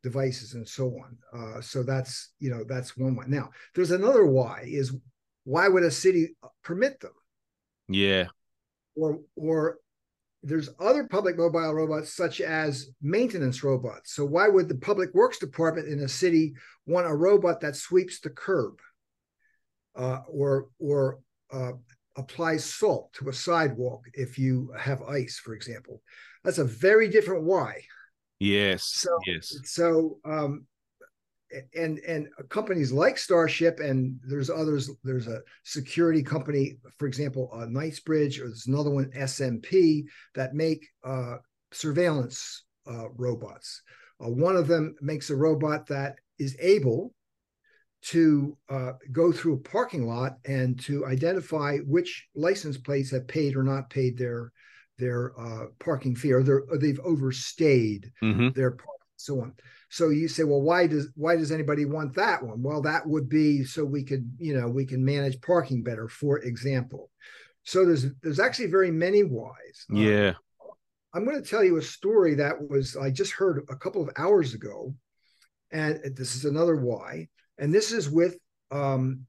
devices 0.04 0.54
and 0.54 0.68
so 0.68 0.94
on. 1.04 1.18
Uh, 1.34 1.62
so 1.62 1.84
that's 1.84 2.34
you 2.39 2.50
know 2.50 2.63
that's 2.68 2.98
one 2.98 3.16
way. 3.16 3.25
Now 3.27 3.50
there's 3.75 3.92
another 3.92 4.25
why 4.25 4.63
is 4.66 4.96
why 5.44 5.68
would 5.68 5.84
a 5.84 5.92
city 5.92 6.36
permit 6.63 7.00
them? 7.00 7.12
Yeah. 7.88 8.27
Or 8.96 9.20
or 9.36 9.80
there's 10.44 10.70
other 10.80 11.06
public 11.06 11.38
mobile 11.38 11.74
robots 11.74 12.13
such 12.13 12.42
as 12.42 12.89
maintenance 13.01 13.63
robots. 13.63 14.13
So 14.13 14.24
why 14.25 14.48
would 14.48 14.70
the 14.70 14.75
public 14.75 15.13
works 15.13 15.39
department 15.39 15.88
in 15.88 16.00
a 16.00 16.08
city 16.08 16.54
want 16.86 17.08
a 17.08 17.16
robot 17.16 17.60
that 17.62 17.75
sweeps 17.75 18.20
the 18.20 18.30
curb 18.30 18.80
uh, 19.96 20.22
or 20.30 20.68
or 20.80 21.20
uh, 21.51 21.74
applies 22.16 22.63
salt 22.63 23.13
to 23.13 23.30
a 23.30 23.34
sidewalk 23.34 24.06
if 24.13 24.38
you 24.38 24.74
have 24.77 25.01
ice, 25.04 25.39
for 25.39 25.54
example? 25.54 26.01
That's 26.44 26.60
a 26.60 26.63
very 26.63 27.10
different 27.10 27.44
why. 27.44 27.82
Yes. 28.39 28.84
So 28.86 29.10
yes. 29.25 29.56
So 29.63 30.20
um, 30.25 30.65
and 31.75 32.00
and 32.00 32.27
companies 32.50 32.91
like 32.91 33.17
Starship 33.17 33.79
and 33.79 34.20
there's 34.24 34.50
others. 34.50 34.89
There's 35.03 35.27
a 35.27 35.41
security 35.63 36.24
company, 36.24 36.77
for 36.98 37.08
example, 37.08 37.50
uh, 37.53 37.65
Knightscope, 37.65 38.39
or 38.39 38.48
there's 38.48 38.67
another 38.67 38.91
one, 38.91 39.12
SMP, 39.15 40.03
that 40.36 40.53
make 40.53 40.86
uh, 41.03 41.38
surveillance 41.72 42.65
uh, 42.89 43.10
robots. 43.15 43.82
Uh, 44.24 44.29
one 44.29 44.56
of 44.56 44.67
them 44.67 44.96
makes 45.01 45.29
a 45.29 45.36
robot 45.36 45.88
that 45.88 46.15
is 46.39 46.56
able 46.60 47.13
to 48.01 48.58
uh, 48.70 48.94
go 49.12 49.32
through 49.32 49.56
a 49.56 49.70
parking 49.70 50.08
lot 50.08 50.38
and 50.46 50.79
to 50.79 51.06
identify 51.06 51.77
which 51.79 52.27
license 52.36 52.77
plates 52.77 53.12
have 53.12 53.27
paid 53.27 53.56
or 53.56 53.63
not 53.63 53.89
paid 53.89 54.17
their 54.17 54.51
their 54.98 55.39
uh, 55.39 55.68
parking 55.80 56.16
fee 56.16 56.34
or, 56.34 56.42
or 56.70 56.77
they've 56.77 57.00
overstayed 57.04 58.12
mm-hmm. 58.22 58.50
their 58.50 58.72
park, 58.72 59.00
so 59.16 59.42
on. 59.42 59.54
So 59.89 60.10
you 60.10 60.27
say, 60.27 60.44
well, 60.44 60.62
why 60.62 60.88
does 60.88 61.10
why 61.16 61.36
does 61.36 61.51
anybody 61.51 61.86
want 61.86 62.16
that 62.16 62.44
one? 62.44 62.62
Well, 62.62 62.82
that 62.82 63.08
would 63.08 63.30
be 63.30 63.63
so 63.63 63.86
we 63.86 64.04
could 64.04 64.30
you 64.38 64.60
know 64.60 64.68
we 64.68 64.86
can 64.86 65.04
manage 65.04 65.42
parking 65.42 65.84
better, 65.84 66.08
for 66.08 66.39
example. 66.39 67.10
So 67.63 67.86
there's 67.86 68.06
there's 68.22 68.39
actually 68.39 68.68
very 68.68 68.92
many 68.92 69.22
whys. 69.22 69.86
Um, 69.89 69.98
yeah. 69.98 70.30
Um, 70.30 70.72
I'm 71.13 71.25
going 71.25 71.42
to 71.42 71.50
tell 71.50 71.63
you 71.63 71.77
a 71.77 71.82
story 71.82 72.36
that 72.36 72.70
was 72.70 72.98
I 72.98 73.12
just 73.12 73.32
heard 73.32 73.66
a 73.70 73.75
couple 73.75 74.01
of 74.01 74.10
hours 74.18 74.54
ago, 74.54 74.94
and 75.72 76.00
this 76.16 76.36
is 76.36 76.46
another 76.46 76.75
why, 76.75 77.27
and 77.58 77.74
this 77.74 77.92
is 77.92 78.10
with 78.10 78.38
um, 78.72 79.25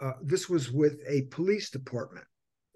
uh, 0.00 0.12
this 0.22 0.48
was 0.48 0.70
with 0.70 1.00
a 1.08 1.22
police 1.30 1.70
department, 1.70 2.26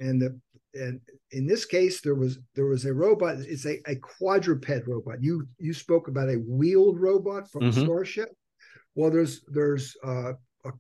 and 0.01 0.21
the 0.21 0.39
and 0.75 1.01
in 1.33 1.47
this 1.47 1.65
case 1.65 2.01
there 2.01 2.15
was 2.15 2.39
there 2.55 2.67
was 2.67 2.85
a 2.85 2.93
robot 2.93 3.37
it's 3.39 3.67
a, 3.67 3.81
a 3.87 3.97
quadruped 3.97 4.87
robot 4.87 5.23
you 5.23 5.47
you 5.59 5.73
spoke 5.73 6.09
about 6.09 6.29
a 6.29 6.43
wheeled 6.47 7.01
robot 7.01 7.51
from 7.51 7.63
mm-hmm. 7.63 7.85
starship 7.85 8.29
well 8.95 9.11
there's 9.11 9.43
there's 9.49 9.97
uh, 10.05 10.33
a, 10.67 10.71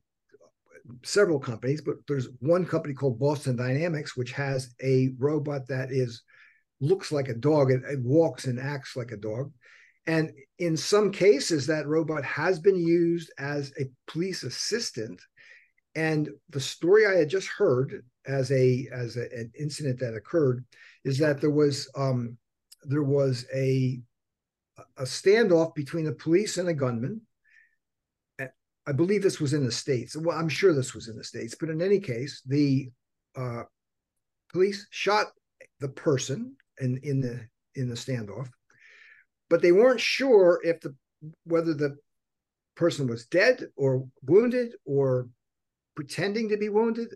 several 1.02 1.38
companies 1.38 1.80
but 1.80 1.96
there's 2.06 2.28
one 2.40 2.66
company 2.66 2.92
called 2.92 3.18
boston 3.18 3.56
dynamics 3.56 4.16
which 4.16 4.32
has 4.32 4.74
a 4.82 5.10
robot 5.18 5.66
that 5.68 5.90
is 5.90 6.22
looks 6.80 7.12
like 7.12 7.28
a 7.28 7.34
dog. 7.34 7.70
It, 7.70 7.82
it 7.84 8.00
walks 8.02 8.46
and 8.46 8.58
acts 8.58 8.96
like 8.96 9.12
a 9.12 9.16
dog. 9.16 9.52
And 10.06 10.30
in 10.58 10.76
some 10.76 11.12
cases, 11.12 11.66
that 11.66 11.86
robot 11.86 12.24
has 12.24 12.58
been 12.58 12.76
used 12.76 13.30
as 13.38 13.72
a 13.78 13.84
police 14.10 14.42
assistant. 14.42 15.20
And 15.98 16.28
the 16.50 16.60
story 16.60 17.06
I 17.06 17.16
had 17.16 17.28
just 17.28 17.48
heard 17.48 18.04
as 18.24 18.52
a 18.52 18.86
as 18.92 19.16
a, 19.16 19.22
an 19.36 19.50
incident 19.58 19.98
that 19.98 20.14
occurred 20.14 20.64
is 21.04 21.18
that 21.18 21.40
there 21.40 21.50
was 21.50 21.90
um, 21.96 22.38
there 22.84 23.02
was 23.02 23.46
a 23.52 24.00
a 24.96 25.02
standoff 25.02 25.74
between 25.74 26.04
the 26.04 26.12
police 26.12 26.56
and 26.56 26.68
a 26.68 26.74
gunman. 26.74 27.22
I 28.86 28.92
believe 28.92 29.22
this 29.22 29.40
was 29.40 29.54
in 29.54 29.64
the 29.64 29.72
states. 29.72 30.16
Well, 30.16 30.38
I'm 30.38 30.48
sure 30.48 30.72
this 30.72 30.94
was 30.94 31.08
in 31.08 31.16
the 31.16 31.24
states, 31.24 31.56
but 31.58 31.68
in 31.68 31.82
any 31.82 31.98
case, 31.98 32.42
the 32.46 32.90
uh, 33.36 33.64
police 34.52 34.86
shot 34.90 35.26
the 35.80 35.88
person 35.88 36.54
in 36.80 37.00
in 37.02 37.20
the 37.20 37.40
in 37.74 37.88
the 37.88 37.96
standoff, 37.96 38.48
but 39.50 39.62
they 39.62 39.72
weren't 39.72 40.00
sure 40.00 40.60
if 40.62 40.80
the 40.80 40.94
whether 41.42 41.74
the 41.74 41.96
person 42.76 43.08
was 43.08 43.26
dead 43.26 43.66
or 43.76 44.06
wounded 44.22 44.76
or 44.84 45.28
pretending 45.98 46.48
to 46.48 46.56
be 46.56 46.68
wounded 46.68 47.08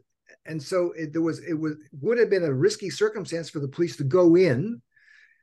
and 0.47 0.61
so 0.61 0.93
it, 0.97 1.13
there 1.13 1.23
was 1.23 1.39
it 1.45 1.55
was 1.55 1.75
would 2.01 2.19
have 2.19 2.29
been 2.29 2.43
a 2.43 2.53
risky 2.53 2.91
circumstance 2.91 3.49
for 3.49 3.61
the 3.61 3.69
police 3.69 3.97
to 3.97 4.03
go 4.03 4.35
in 4.35 4.83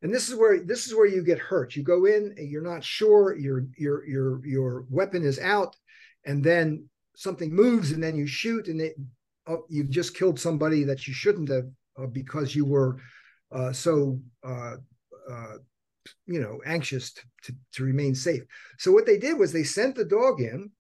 and 0.01 0.13
this 0.13 0.27
is 0.27 0.35
where 0.35 0.59
this 0.59 0.87
is 0.87 0.93
where 0.93 1.05
you 1.05 1.23
get 1.23 1.39
hurt 1.39 1.73
you 1.73 1.81
go 1.81 2.03
in 2.03 2.35
you're 2.37 2.61
not 2.61 2.83
sure 2.83 3.37
your 3.37 3.63
your 3.77 4.05
your 4.05 4.45
your 4.45 4.85
weapon 4.89 5.23
is 5.23 5.39
out 5.39 5.73
and 6.25 6.43
then 6.43 6.83
something 7.15 7.55
moves 7.55 7.91
and 7.91 8.03
then 8.03 8.17
you 8.17 8.27
shoot 8.27 8.67
and 8.67 8.81
it, 8.81 8.95
oh, 9.47 9.63
you've 9.69 9.89
just 9.89 10.17
killed 10.17 10.37
somebody 10.37 10.83
that 10.83 11.07
you 11.07 11.13
shouldn't 11.13 11.47
have 11.47 11.69
uh, 11.97 12.07
because 12.07 12.53
you 12.53 12.65
were 12.65 12.99
uh, 13.53 13.71
so 13.71 14.19
uh, 14.45 14.75
uh, 15.31 15.53
you 16.25 16.41
know 16.41 16.59
anxious 16.65 17.13
to, 17.13 17.21
to, 17.43 17.53
to 17.71 17.83
remain 17.85 18.13
safe. 18.13 18.43
So 18.77 18.91
what 18.91 19.05
they 19.05 19.17
did 19.17 19.37
was 19.37 19.53
they 19.53 19.63
sent 19.63 19.95
the 19.95 20.03
dog 20.03 20.41
in. 20.41 20.71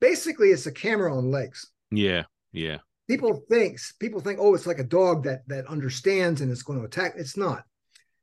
Basically, 0.00 0.50
it's 0.50 0.66
a 0.66 0.72
camera 0.72 1.16
on 1.16 1.30
legs. 1.32 1.70
Yeah, 1.96 2.24
yeah. 2.52 2.78
People 3.08 3.42
think 3.50 3.78
people 3.98 4.20
think 4.20 4.38
oh 4.40 4.54
it's 4.54 4.66
like 4.66 4.78
a 4.78 4.84
dog 4.84 5.24
that 5.24 5.46
that 5.48 5.66
understands 5.66 6.40
and 6.40 6.50
it's 6.50 6.62
going 6.62 6.78
to 6.78 6.86
attack. 6.86 7.14
It's 7.16 7.36
not. 7.36 7.64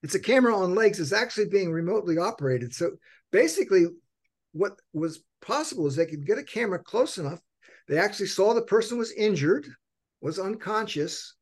It's 0.03 0.15
a 0.15 0.19
camera 0.19 0.55
on 0.55 0.75
legs. 0.75 0.99
It's 0.99 1.13
actually 1.13 1.49
being 1.49 1.71
remotely 1.71 2.17
operated. 2.17 2.73
So 2.73 2.91
basically, 3.31 3.85
what 4.53 4.73
was 4.93 5.23
possible 5.41 5.87
is 5.87 5.95
they 5.95 6.05
could 6.05 6.25
get 6.25 6.39
a 6.39 6.43
camera 6.43 6.79
close 6.79 7.17
enough. 7.17 7.39
They 7.87 7.97
actually 7.97 8.27
saw 8.27 8.53
the 8.53 8.61
person 8.61 8.97
was 8.97 9.11
injured, 9.11 9.67
was 10.21 10.39
unconscious. 10.39 11.35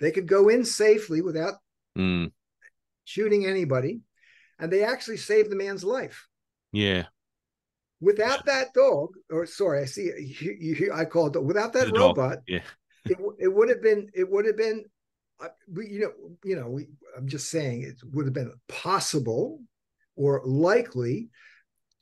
They 0.00 0.10
could 0.10 0.26
go 0.26 0.48
in 0.48 0.64
safely 0.64 1.20
without 1.20 1.54
mm. 1.98 2.30
shooting 3.04 3.46
anybody, 3.46 4.00
and 4.58 4.72
they 4.72 4.84
actually 4.84 5.16
saved 5.18 5.50
the 5.50 5.56
man's 5.56 5.84
life. 5.84 6.26
Yeah. 6.72 7.04
Without 8.00 8.44
that 8.46 8.74
dog, 8.74 9.10
or 9.30 9.46
sorry, 9.46 9.80
I 9.80 9.84
see 9.86 10.10
you, 10.18 10.56
you 10.58 10.92
I 10.92 11.04
call 11.04 11.28
it 11.28 11.42
without 11.42 11.72
that 11.72 11.86
the 11.86 11.98
robot. 11.98 12.30
Dog. 12.30 12.42
Yeah. 12.46 12.62
it, 13.06 13.18
it 13.38 13.48
would 13.48 13.68
have 13.68 13.82
been 13.82 14.08
it 14.14 14.30
would 14.30 14.46
have 14.46 14.56
been 14.56 14.84
uh, 15.42 15.48
we, 15.72 15.88
you 15.88 16.00
know 16.00 16.12
you 16.44 16.56
know 16.56 16.68
we, 16.68 16.88
I'm 17.16 17.26
just 17.26 17.50
saying 17.50 17.82
it 17.82 17.96
would 18.12 18.26
have 18.26 18.34
been 18.34 18.52
possible 18.68 19.60
or 20.14 20.42
likely 20.44 21.30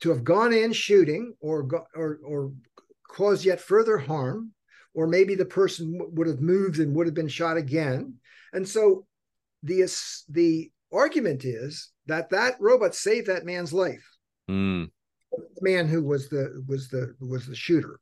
to 0.01 0.09
have 0.09 0.23
gone 0.23 0.53
in 0.53 0.73
shooting 0.73 1.33
or 1.39 1.63
go, 1.63 1.85
or 1.95 2.19
or 2.25 2.51
caused 3.07 3.45
yet 3.45 3.61
further 3.61 3.97
harm 3.97 4.51
or 4.93 5.07
maybe 5.07 5.35
the 5.35 5.45
person 5.45 5.93
w- 5.93 6.11
would 6.15 6.27
have 6.27 6.41
moved 6.41 6.79
and 6.79 6.95
would 6.95 7.07
have 7.07 7.13
been 7.13 7.29
shot 7.29 7.55
again 7.55 8.15
and 8.51 8.67
so 8.67 9.05
the 9.63 9.81
the 10.29 10.71
argument 10.91 11.43
is 11.43 11.91
that 12.07 12.29
that 12.29 12.55
robot 12.59 12.95
saved 12.95 13.27
that 13.27 13.45
man's 13.45 13.73
life. 13.73 14.05
Mm. 14.49 14.89
The 15.31 15.61
man 15.61 15.87
who 15.87 16.03
was 16.03 16.29
the 16.29 16.63
was 16.67 16.89
the 16.89 17.15
was 17.19 17.47
the 17.47 17.55
shooter. 17.55 17.99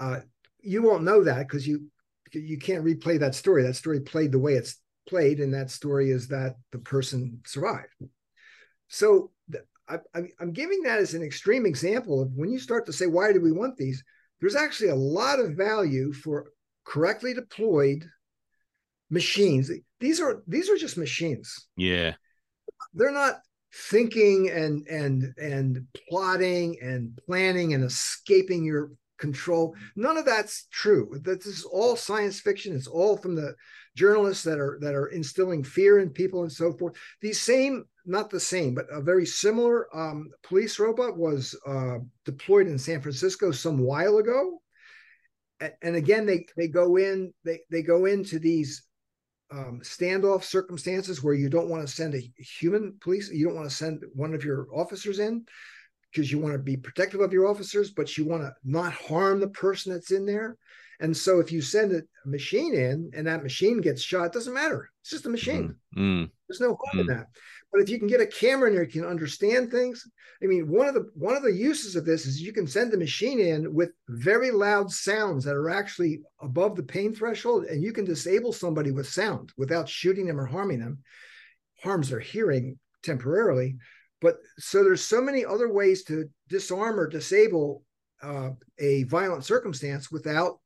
Uh, 0.00 0.20
you 0.60 0.82
won't 0.82 1.04
know 1.04 1.24
that 1.24 1.46
because 1.48 1.66
you 1.66 1.88
you 2.32 2.58
can't 2.58 2.84
replay 2.84 3.18
that 3.20 3.34
story. 3.34 3.62
That 3.62 3.74
story 3.74 4.00
played 4.00 4.32
the 4.32 4.38
way 4.38 4.54
it's 4.54 4.76
played, 5.08 5.40
and 5.40 5.54
that 5.54 5.70
story 5.70 6.10
is 6.10 6.28
that 6.28 6.56
the 6.72 6.78
person 6.78 7.40
survived. 7.46 7.88
So 8.88 9.30
I, 9.88 9.98
I'm 10.40 10.52
giving 10.52 10.82
that 10.82 10.98
as 10.98 11.14
an 11.14 11.22
extreme 11.22 11.66
example 11.66 12.22
of 12.22 12.32
when 12.34 12.50
you 12.50 12.58
start 12.58 12.86
to 12.86 12.92
say, 12.92 13.06
why 13.06 13.32
do 13.32 13.40
we 13.40 13.52
want 13.52 13.76
these? 13.76 14.02
There's 14.40 14.56
actually 14.56 14.90
a 14.90 14.94
lot 14.94 15.40
of 15.40 15.56
value 15.56 16.12
for 16.12 16.50
correctly 16.84 17.34
deployed 17.34 18.04
machines. 19.10 19.70
These 20.00 20.20
are 20.20 20.42
these 20.46 20.70
are 20.70 20.76
just 20.76 20.96
machines. 20.96 21.66
Yeah. 21.76 22.14
They're 22.94 23.12
not 23.12 23.40
thinking 23.90 24.50
and 24.50 24.86
and 24.88 25.34
and 25.38 25.86
plotting 26.08 26.78
and 26.80 27.18
planning 27.26 27.74
and 27.74 27.84
escaping 27.84 28.64
your 28.64 28.92
control. 29.18 29.74
None 29.96 30.16
of 30.16 30.24
that's 30.24 30.66
true. 30.70 31.18
This 31.22 31.46
is 31.46 31.64
all 31.64 31.96
science 31.96 32.40
fiction. 32.40 32.74
It's 32.74 32.86
all 32.86 33.16
from 33.16 33.34
the 33.34 33.54
journalists 33.96 34.44
that 34.44 34.58
are 34.58 34.78
that 34.80 34.94
are 34.94 35.08
instilling 35.08 35.64
fear 35.64 35.98
in 36.00 36.10
people 36.10 36.42
and 36.42 36.52
so 36.52 36.72
forth. 36.72 36.94
These 37.20 37.40
same, 37.40 37.84
not 38.04 38.30
the 38.30 38.40
same, 38.40 38.74
but 38.74 38.86
a 38.90 39.00
very 39.00 39.26
similar 39.26 39.86
um, 39.96 40.30
police 40.42 40.78
robot 40.78 41.16
was 41.16 41.56
uh, 41.66 41.98
deployed 42.24 42.66
in 42.66 42.78
San 42.78 43.00
Francisco 43.00 43.50
some 43.52 43.78
while 43.78 44.18
ago. 44.18 44.60
And, 45.82 45.96
again, 45.96 46.26
they 46.26 46.46
they 46.56 46.68
go 46.68 46.96
in 46.96 47.32
they 47.44 47.60
they 47.70 47.82
go 47.82 48.04
into 48.04 48.38
these 48.38 48.82
um, 49.54 49.80
standoff 49.84 50.42
circumstances 50.42 51.22
where 51.22 51.34
you 51.34 51.48
don't 51.48 51.68
want 51.68 51.86
to 51.86 51.92
send 51.92 52.14
a 52.14 52.32
human 52.42 52.96
police, 53.00 53.30
you 53.30 53.46
don't 53.46 53.54
want 53.54 53.68
to 53.68 53.74
send 53.74 54.02
one 54.12 54.34
of 54.34 54.44
your 54.44 54.66
officers 54.74 55.20
in 55.20 55.46
because 56.10 56.30
you 56.30 56.38
want 56.40 56.54
to 56.54 56.58
be 56.58 56.76
protective 56.76 57.20
of 57.20 57.32
your 57.32 57.46
officers, 57.46 57.90
but 57.90 58.18
you 58.18 58.24
want 58.24 58.42
to 58.42 58.52
not 58.64 58.92
harm 58.92 59.38
the 59.38 59.48
person 59.48 59.92
that's 59.92 60.10
in 60.10 60.26
there. 60.26 60.56
And 61.00 61.16
so 61.16 61.40
if 61.40 61.50
you 61.50 61.60
send 61.60 61.92
a 61.92 62.02
machine 62.24 62.74
in 62.74 63.10
and 63.14 63.26
that 63.26 63.42
machine 63.42 63.80
gets 63.80 64.02
shot, 64.02 64.26
it 64.26 64.32
doesn't 64.32 64.54
matter. 64.54 64.90
It's 65.02 65.10
just 65.10 65.26
a 65.26 65.30
machine. 65.30 65.74
Mm-hmm. 65.96 66.24
There's 66.48 66.60
no 66.60 66.76
harm 66.84 66.98
mm. 66.98 67.00
in 67.00 67.06
that. 67.08 67.26
But 67.72 67.82
if 67.82 67.88
you 67.88 67.98
can 67.98 68.06
get 68.06 68.20
a 68.20 68.26
camera 68.26 68.68
in 68.68 68.74
there, 68.74 68.84
you 68.84 68.90
can 68.90 69.04
understand 69.04 69.70
things. 69.70 70.08
I 70.42 70.46
mean, 70.46 70.68
one 70.68 70.86
of 70.86 70.94
the 70.94 71.10
one 71.14 71.36
of 71.36 71.42
the 71.42 71.52
uses 71.52 71.96
of 71.96 72.04
this 72.04 72.24
is 72.24 72.40
you 72.40 72.52
can 72.52 72.66
send 72.66 72.92
the 72.92 72.96
machine 72.96 73.40
in 73.40 73.74
with 73.74 73.90
very 74.08 74.50
loud 74.50 74.92
sounds 74.92 75.44
that 75.44 75.56
are 75.56 75.70
actually 75.70 76.20
above 76.40 76.76
the 76.76 76.82
pain 76.82 77.12
threshold, 77.12 77.64
and 77.64 77.82
you 77.82 77.92
can 77.92 78.04
disable 78.04 78.52
somebody 78.52 78.92
with 78.92 79.08
sound 79.08 79.52
without 79.56 79.88
shooting 79.88 80.26
them 80.26 80.38
or 80.38 80.46
harming 80.46 80.80
them. 80.80 80.98
Harms 81.82 82.10
their 82.10 82.20
hearing 82.20 82.78
temporarily, 83.02 83.76
but 84.20 84.36
so 84.58 84.82
there's 84.82 85.02
so 85.02 85.20
many 85.20 85.44
other 85.44 85.70
ways 85.70 86.04
to 86.04 86.30
disarm 86.48 86.98
or 86.98 87.06
disable 87.06 87.82
uh, 88.22 88.50
a 88.78 89.02
violent 89.04 89.44
circumstance 89.44 90.10
without, 90.10 90.60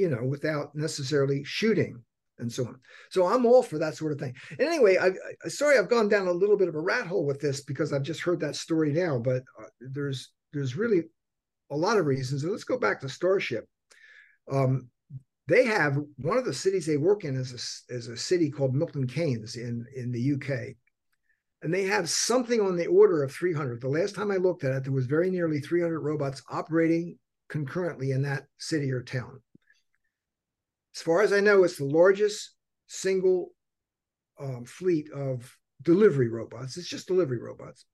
you 0.00 0.08
know, 0.08 0.24
without 0.24 0.74
necessarily 0.74 1.44
shooting 1.44 2.02
and 2.38 2.50
so 2.50 2.66
on. 2.66 2.80
So 3.10 3.26
I'm 3.26 3.44
all 3.44 3.62
for 3.62 3.78
that 3.78 3.96
sort 3.96 4.12
of 4.12 4.18
thing. 4.18 4.34
And 4.58 4.66
anyway, 4.66 4.96
I, 4.96 5.08
I 5.44 5.48
sorry 5.48 5.78
I've 5.78 5.90
gone 5.90 6.08
down 6.08 6.26
a 6.26 6.32
little 6.32 6.56
bit 6.56 6.68
of 6.68 6.74
a 6.74 6.80
rat 6.80 7.06
hole 7.06 7.26
with 7.26 7.38
this 7.38 7.60
because 7.60 7.92
I've 7.92 8.02
just 8.02 8.22
heard 8.22 8.40
that 8.40 8.56
story 8.56 8.92
now, 8.92 9.18
but 9.18 9.42
uh, 9.60 9.68
there's 9.80 10.32
there's 10.52 10.74
really 10.74 11.02
a 11.70 11.76
lot 11.76 11.98
of 11.98 12.06
reasons. 12.06 12.42
And 12.42 12.50
let's 12.50 12.64
go 12.64 12.78
back 12.78 13.00
to 13.00 13.08
Starship. 13.08 13.66
Um, 14.50 14.88
they 15.48 15.64
have 15.66 15.98
one 16.16 16.38
of 16.38 16.44
the 16.46 16.54
cities 16.54 16.86
they 16.86 16.96
work 16.96 17.24
in 17.24 17.36
is 17.36 17.84
a, 17.90 17.94
is 17.94 18.08
a 18.08 18.16
city 18.16 18.50
called 18.50 18.74
Milton 18.74 19.06
Keynes 19.06 19.56
in 19.56 19.84
in 19.94 20.10
the 20.10 20.32
UK. 20.32 20.74
And 21.62 21.74
they 21.74 21.84
have 21.84 22.08
something 22.08 22.58
on 22.62 22.74
the 22.74 22.86
order 22.86 23.22
of 23.22 23.32
300. 23.32 23.82
The 23.82 23.88
last 23.88 24.14
time 24.14 24.30
I 24.30 24.36
looked 24.36 24.64
at 24.64 24.72
it, 24.72 24.84
there 24.84 24.94
was 24.94 25.04
very 25.04 25.30
nearly 25.30 25.60
300 25.60 26.00
robots 26.00 26.42
operating 26.48 27.18
concurrently 27.50 28.12
in 28.12 28.22
that 28.22 28.44
city 28.56 28.90
or 28.90 29.02
town 29.02 29.40
as 31.00 31.04
far 31.04 31.22
as 31.22 31.32
I 31.32 31.40
know, 31.40 31.64
it's 31.64 31.78
the 31.78 31.86
largest 31.86 32.50
single 32.86 33.52
um, 34.38 34.66
fleet 34.66 35.10
of 35.10 35.50
delivery 35.80 36.28
robots. 36.28 36.76
It's 36.76 36.90
just 36.90 37.08
delivery 37.08 37.40
robots. 37.40 37.86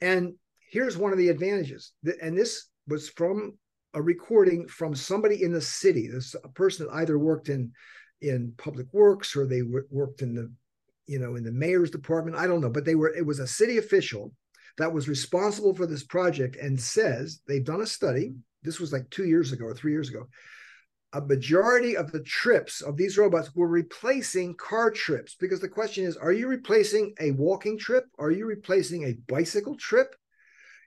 And 0.00 0.34
here's 0.70 0.96
one 0.96 1.10
of 1.10 1.18
the 1.18 1.28
advantages. 1.28 1.90
And 2.22 2.38
this 2.38 2.68
was 2.86 3.08
from 3.08 3.58
a 3.94 4.00
recording 4.00 4.68
from 4.68 4.94
somebody 4.94 5.42
in 5.42 5.50
the 5.50 5.60
city. 5.60 6.06
This 6.06 6.36
a 6.44 6.48
person 6.50 6.86
that 6.86 6.94
either 6.94 7.18
worked 7.18 7.48
in 7.48 7.72
in 8.20 8.52
public 8.58 8.86
works 8.92 9.34
or 9.34 9.44
they 9.44 9.62
worked 9.90 10.22
in 10.22 10.32
the 10.32 10.48
you 11.06 11.18
know 11.18 11.34
in 11.34 11.42
the 11.42 11.50
mayor's 11.50 11.90
department. 11.90 12.36
I 12.36 12.46
don't 12.46 12.60
know, 12.60 12.70
but 12.70 12.84
they 12.84 12.94
were. 12.94 13.12
It 13.12 13.26
was 13.26 13.40
a 13.40 13.46
city 13.48 13.78
official 13.78 14.32
that 14.78 14.92
was 14.92 15.08
responsible 15.08 15.74
for 15.74 15.88
this 15.88 16.04
project 16.04 16.54
and 16.54 16.80
says 16.80 17.40
they've 17.48 17.64
done 17.64 17.80
a 17.80 17.86
study. 17.86 18.34
This 18.62 18.78
was 18.78 18.92
like 18.92 19.10
two 19.10 19.24
years 19.24 19.50
ago 19.50 19.64
or 19.64 19.74
three 19.74 19.90
years 19.90 20.10
ago 20.10 20.28
a 21.16 21.26
majority 21.26 21.96
of 21.96 22.12
the 22.12 22.22
trips 22.22 22.80
of 22.80 22.96
these 22.96 23.16
robots 23.16 23.54
were 23.54 23.68
replacing 23.68 24.54
car 24.54 24.90
trips 24.90 25.34
because 25.38 25.60
the 25.60 25.68
question 25.68 26.04
is 26.04 26.16
are 26.16 26.32
you 26.32 26.46
replacing 26.46 27.14
a 27.20 27.30
walking 27.32 27.78
trip 27.78 28.04
are 28.18 28.30
you 28.30 28.46
replacing 28.46 29.04
a 29.04 29.16
bicycle 29.26 29.76
trip 29.76 30.14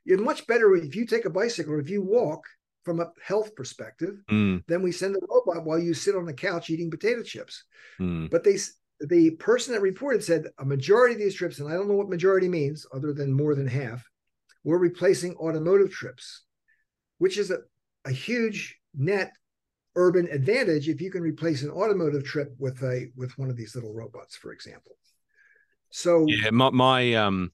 you're 0.05 0.21
much 0.21 0.45
better 0.47 0.75
if 0.75 0.95
you 0.95 1.05
take 1.05 1.25
a 1.25 1.29
bicycle 1.29 1.73
or 1.73 1.79
if 1.79 1.89
you 1.89 2.01
walk 2.01 2.43
from 2.83 2.99
a 2.99 3.11
health 3.23 3.55
perspective 3.55 4.21
mm. 4.29 4.63
then 4.67 4.81
we 4.81 4.91
send 4.91 5.15
the 5.15 5.27
robot 5.29 5.65
while 5.65 5.79
you 5.79 5.93
sit 5.93 6.15
on 6.15 6.25
the 6.25 6.33
couch 6.33 6.69
eating 6.69 6.91
potato 6.91 7.23
chips 7.23 7.63
mm. 7.99 8.29
but 8.29 8.43
they 8.43 8.57
the 8.99 9.31
person 9.31 9.73
that 9.73 9.81
reported 9.81 10.23
said 10.23 10.47
a 10.57 10.65
majority 10.65 11.13
of 11.13 11.21
these 11.21 11.35
trips, 11.35 11.59
and 11.59 11.69
I 11.69 11.73
don't 11.73 11.87
know 11.87 11.95
what 11.95 12.09
majority 12.09 12.49
means 12.49 12.85
other 12.93 13.13
than 13.13 13.31
more 13.31 13.55
than 13.55 13.67
half, 13.67 14.03
were 14.63 14.77
replacing 14.77 15.35
automotive 15.37 15.91
trips, 15.91 16.43
which 17.17 17.37
is 17.37 17.49
a, 17.49 17.59
a 18.05 18.11
huge 18.11 18.77
net 18.93 19.31
urban 19.95 20.27
advantage 20.31 20.87
if 20.87 21.01
you 21.01 21.11
can 21.11 21.21
replace 21.21 21.63
an 21.63 21.71
automotive 21.71 22.23
trip 22.23 22.53
with 22.59 22.81
a 22.83 23.07
with 23.15 23.37
one 23.37 23.49
of 23.49 23.57
these 23.57 23.75
little 23.75 23.93
robots, 23.93 24.35
for 24.35 24.51
example. 24.51 24.93
So 25.89 26.25
yeah, 26.27 26.51
my, 26.51 26.69
my 26.69 27.13
um 27.15 27.51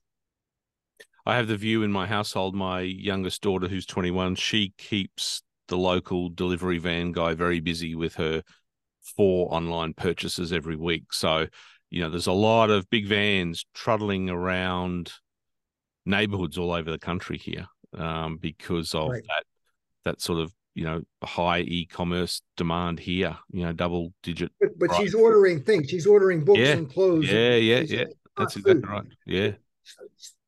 I 1.24 1.36
have 1.36 1.48
the 1.48 1.56
view 1.56 1.82
in 1.82 1.90
my 1.90 2.06
household, 2.06 2.54
my 2.54 2.80
youngest 2.80 3.42
daughter 3.42 3.66
who's 3.66 3.84
21, 3.84 4.36
she 4.36 4.72
keeps 4.78 5.42
the 5.66 5.76
local 5.76 6.28
delivery 6.28 6.78
van 6.78 7.10
guy 7.10 7.34
very 7.34 7.58
busy 7.58 7.96
with 7.96 8.14
her 8.14 8.44
four 9.02 9.52
online 9.52 9.92
purchases 9.92 10.52
every 10.52 10.76
week. 10.76 11.12
So, 11.12 11.48
you 11.90 12.02
know, 12.02 12.10
there's 12.10 12.28
a 12.28 12.32
lot 12.32 12.70
of 12.70 12.88
big 12.90 13.06
vans 13.06 13.66
truddling 13.74 14.30
around 14.30 15.12
neighborhoods 16.04 16.58
all 16.58 16.72
over 16.72 16.92
the 16.92 16.98
country 16.98 17.38
here 17.38 17.66
um, 17.96 18.36
because 18.36 18.94
of 18.94 19.10
right. 19.10 19.22
that 19.26 19.44
that 20.04 20.20
sort 20.20 20.38
of 20.38 20.52
you 20.76 20.84
know 20.84 21.00
high 21.24 21.60
e-commerce 21.60 22.42
demand 22.56 23.00
here. 23.00 23.36
You 23.50 23.64
know, 23.64 23.72
double 23.72 24.12
digit. 24.22 24.52
But, 24.60 24.78
but 24.78 24.94
she's 24.96 25.14
ordering 25.14 25.62
things. 25.62 25.88
She's 25.88 26.06
ordering 26.06 26.44
books 26.44 26.60
yeah. 26.60 26.72
and 26.72 26.92
clothes. 26.92 27.32
Yeah, 27.32 27.56
yeah, 27.56 27.80
yeah. 27.80 28.04
That's 28.36 28.56
ah, 28.56 28.60
exactly 28.60 28.88
right. 28.88 29.06
Yeah. 29.24 29.50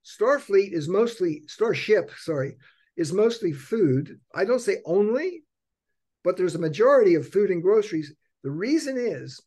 Starfleet 0.05 0.73
is 0.73 0.87
mostly 0.87 1.43
Starship. 1.47 2.11
Sorry, 2.19 2.57
is 2.97 3.13
mostly 3.13 3.53
food. 3.53 4.21
I 4.35 4.45
don't 4.45 4.61
say 4.61 4.77
only, 4.85 5.45
but 6.23 6.37
there's 6.37 6.55
a 6.55 6.61
majority 6.61 7.15
of 7.15 7.29
food 7.29 7.51
and 7.51 7.63
groceries. 7.63 8.13
The 8.45 8.51
reason 8.51 8.99
is 8.99 9.41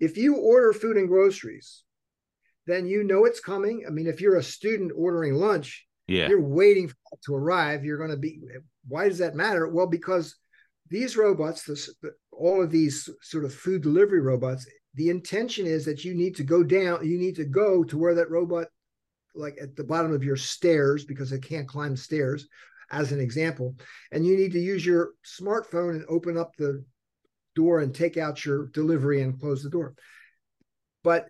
if 0.00 0.18
you 0.18 0.36
order 0.36 0.74
food 0.74 0.98
and 0.98 1.08
groceries, 1.08 1.82
then 2.66 2.86
you 2.86 3.04
know 3.04 3.24
it's 3.24 3.40
coming. 3.40 3.84
I 3.86 3.90
mean, 3.90 4.06
if 4.06 4.20
you're 4.20 4.36
a 4.36 4.42
student 4.42 4.92
ordering 4.94 5.34
lunch, 5.34 5.86
yeah. 6.10 6.28
you're 6.28 6.40
waiting 6.40 6.88
for 6.88 6.94
it 7.12 7.22
to 7.26 7.34
arrive. 7.34 7.84
You're 7.84 7.98
going 7.98 8.10
to 8.10 8.16
be, 8.16 8.40
why 8.88 9.08
does 9.08 9.18
that 9.18 9.34
matter? 9.34 9.68
Well, 9.68 9.86
because 9.86 10.36
these 10.88 11.16
robots, 11.16 11.88
all 12.32 12.62
of 12.62 12.70
these 12.70 13.08
sort 13.22 13.44
of 13.44 13.54
food 13.54 13.82
delivery 13.82 14.20
robots, 14.20 14.66
the 14.94 15.08
intention 15.08 15.66
is 15.66 15.84
that 15.84 16.04
you 16.04 16.14
need 16.14 16.34
to 16.36 16.42
go 16.42 16.64
down, 16.64 17.06
you 17.06 17.16
need 17.16 17.36
to 17.36 17.44
go 17.44 17.84
to 17.84 17.96
where 17.96 18.16
that 18.16 18.30
robot, 18.30 18.66
like 19.34 19.56
at 19.62 19.76
the 19.76 19.84
bottom 19.84 20.12
of 20.12 20.24
your 20.24 20.36
stairs, 20.36 21.04
because 21.04 21.30
it 21.30 21.42
can't 21.42 21.68
climb 21.68 21.96
stairs, 21.96 22.48
as 22.90 23.12
an 23.12 23.20
example. 23.20 23.76
And 24.10 24.26
you 24.26 24.36
need 24.36 24.52
to 24.52 24.58
use 24.58 24.84
your 24.84 25.10
smartphone 25.24 25.90
and 25.90 26.04
open 26.08 26.36
up 26.36 26.56
the 26.56 26.84
door 27.54 27.80
and 27.80 27.94
take 27.94 28.16
out 28.16 28.44
your 28.44 28.66
delivery 28.68 29.22
and 29.22 29.38
close 29.38 29.62
the 29.62 29.70
door. 29.70 29.94
But 31.04 31.28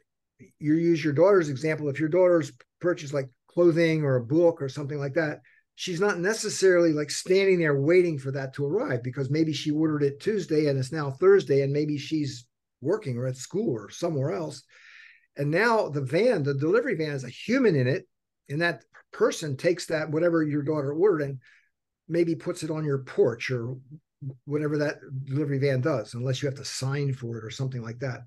you 0.58 0.74
use 0.74 1.04
your 1.04 1.12
daughter's 1.12 1.50
example. 1.50 1.90
If 1.90 2.00
your 2.00 2.08
daughter's 2.08 2.52
purchased 2.80 3.12
like 3.12 3.28
clothing 3.52 4.04
or 4.04 4.16
a 4.16 4.24
book 4.24 4.62
or 4.62 4.68
something 4.68 4.98
like 4.98 5.14
that, 5.14 5.40
she's 5.74 6.00
not 6.00 6.18
necessarily 6.18 6.92
like 6.92 7.10
standing 7.10 7.58
there 7.58 7.80
waiting 7.80 8.18
for 8.18 8.30
that 8.30 8.54
to 8.54 8.66
arrive 8.66 9.02
because 9.02 9.30
maybe 9.30 9.52
she 9.52 9.70
ordered 9.70 10.02
it 10.02 10.20
Tuesday 10.20 10.66
and 10.66 10.78
it's 10.78 10.92
now 10.92 11.10
Thursday 11.10 11.62
and 11.62 11.72
maybe 11.72 11.96
she's 11.96 12.46
working 12.80 13.16
or 13.16 13.26
at 13.26 13.36
school 13.36 13.74
or 13.74 13.90
somewhere 13.90 14.32
else. 14.32 14.62
And 15.36 15.50
now 15.50 15.88
the 15.88 16.02
van, 16.02 16.42
the 16.42 16.54
delivery 16.54 16.94
van 16.96 17.10
has 17.10 17.24
a 17.24 17.28
human 17.28 17.76
in 17.76 17.86
it. 17.86 18.06
And 18.48 18.60
that 18.60 18.84
person 19.12 19.56
takes 19.56 19.86
that, 19.86 20.10
whatever 20.10 20.42
your 20.42 20.62
daughter 20.62 20.92
ordered, 20.92 21.22
and 21.22 21.38
maybe 22.08 22.34
puts 22.34 22.62
it 22.62 22.70
on 22.70 22.84
your 22.84 22.98
porch 22.98 23.50
or 23.50 23.76
whatever 24.44 24.78
that 24.78 24.98
delivery 25.24 25.58
van 25.58 25.80
does, 25.80 26.14
unless 26.14 26.42
you 26.42 26.48
have 26.48 26.58
to 26.58 26.64
sign 26.64 27.12
for 27.14 27.38
it 27.38 27.44
or 27.44 27.50
something 27.50 27.82
like 27.82 28.00
that. 28.00 28.20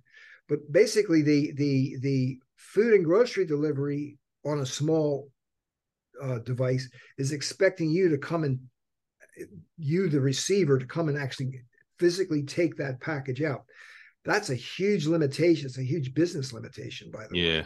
But 0.49 0.71
basically, 0.71 1.21
the 1.21 1.51
the 1.53 1.97
the 1.99 2.39
food 2.55 2.93
and 2.93 3.05
grocery 3.05 3.45
delivery 3.45 4.17
on 4.45 4.59
a 4.59 4.65
small 4.65 5.29
uh, 6.21 6.39
device 6.39 6.89
is 7.17 7.31
expecting 7.31 7.89
you 7.89 8.09
to 8.09 8.17
come 8.17 8.43
and 8.43 8.59
you, 9.77 10.09
the 10.09 10.19
receiver, 10.19 10.77
to 10.77 10.85
come 10.85 11.09
and 11.09 11.17
actually 11.17 11.61
physically 11.99 12.43
take 12.43 12.75
that 12.77 12.99
package 13.01 13.41
out. 13.41 13.63
That's 14.25 14.49
a 14.49 14.55
huge 14.55 15.07
limitation. 15.07 15.65
It's 15.65 15.77
a 15.77 15.83
huge 15.83 16.13
business 16.13 16.53
limitation, 16.53 17.11
by 17.11 17.25
the 17.29 17.37
yeah. 17.37 17.59
way. 17.59 17.65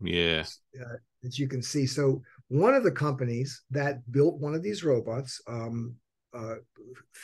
Yeah. 0.00 0.44
Yeah. 0.74 0.84
Uh, 0.84 0.96
as 1.24 1.38
you 1.38 1.48
can 1.48 1.62
see. 1.62 1.86
So 1.86 2.20
one 2.48 2.74
of 2.74 2.82
the 2.82 2.90
companies 2.90 3.62
that 3.70 4.10
built 4.10 4.40
one 4.40 4.54
of 4.54 4.62
these 4.62 4.84
robots, 4.84 5.40
um, 5.46 5.94
uh, 6.34 6.56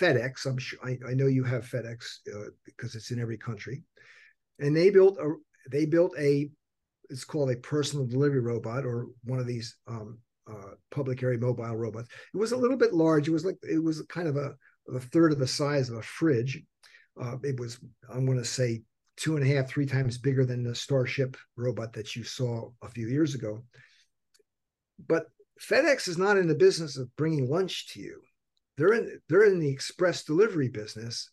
FedEx. 0.00 0.46
I'm 0.46 0.58
sure 0.58 0.78
I, 0.84 0.96
I, 1.08 1.14
know 1.14 1.26
you 1.26 1.44
have 1.44 1.64
FedEx 1.64 1.96
uh, 2.32 2.50
because 2.64 2.94
it's 2.94 3.10
in 3.10 3.20
every 3.20 3.36
country, 3.36 3.82
and 4.60 4.76
they 4.76 4.90
built 4.90 5.18
a 5.18 5.34
they 5.70 5.84
built 5.84 6.12
a 6.18 6.48
it's 7.10 7.24
called 7.24 7.50
a 7.50 7.56
personal 7.56 8.06
delivery 8.06 8.40
robot 8.40 8.86
or 8.86 9.08
one 9.24 9.38
of 9.38 9.46
these 9.46 9.76
um, 9.88 10.18
uh, 10.50 10.74
public 10.90 11.22
area 11.22 11.38
mobile 11.38 11.76
robots. 11.76 12.08
It 12.32 12.38
was 12.38 12.52
a 12.52 12.56
little 12.56 12.76
bit 12.76 12.94
large. 12.94 13.28
It 13.28 13.32
was 13.32 13.44
like 13.44 13.58
it 13.62 13.82
was 13.82 14.02
kind 14.08 14.28
of 14.28 14.36
a, 14.36 14.54
a 14.94 15.00
third 15.00 15.32
of 15.32 15.38
the 15.38 15.46
size 15.46 15.90
of 15.90 15.96
a 15.96 16.02
fridge. 16.02 16.62
Uh, 17.20 17.36
it 17.42 17.58
was 17.58 17.78
I'm 18.12 18.26
going 18.26 18.38
to 18.38 18.44
say 18.44 18.82
two 19.16 19.36
and 19.36 19.44
a 19.44 19.54
half, 19.54 19.68
three 19.68 19.86
times 19.86 20.16
bigger 20.16 20.46
than 20.46 20.62
the 20.62 20.74
Starship 20.74 21.36
robot 21.56 21.92
that 21.92 22.16
you 22.16 22.24
saw 22.24 22.70
a 22.82 22.88
few 22.88 23.08
years 23.08 23.34
ago. 23.34 23.62
But 25.06 25.26
FedEx 25.60 26.08
is 26.08 26.16
not 26.16 26.38
in 26.38 26.48
the 26.48 26.54
business 26.54 26.96
of 26.96 27.14
bringing 27.16 27.50
lunch 27.50 27.88
to 27.92 28.00
you. 28.00 28.22
They're 28.76 28.94
in 28.94 29.20
they're 29.28 29.44
in 29.44 29.58
the 29.58 29.68
express 29.68 30.24
delivery 30.24 30.68
business, 30.68 31.30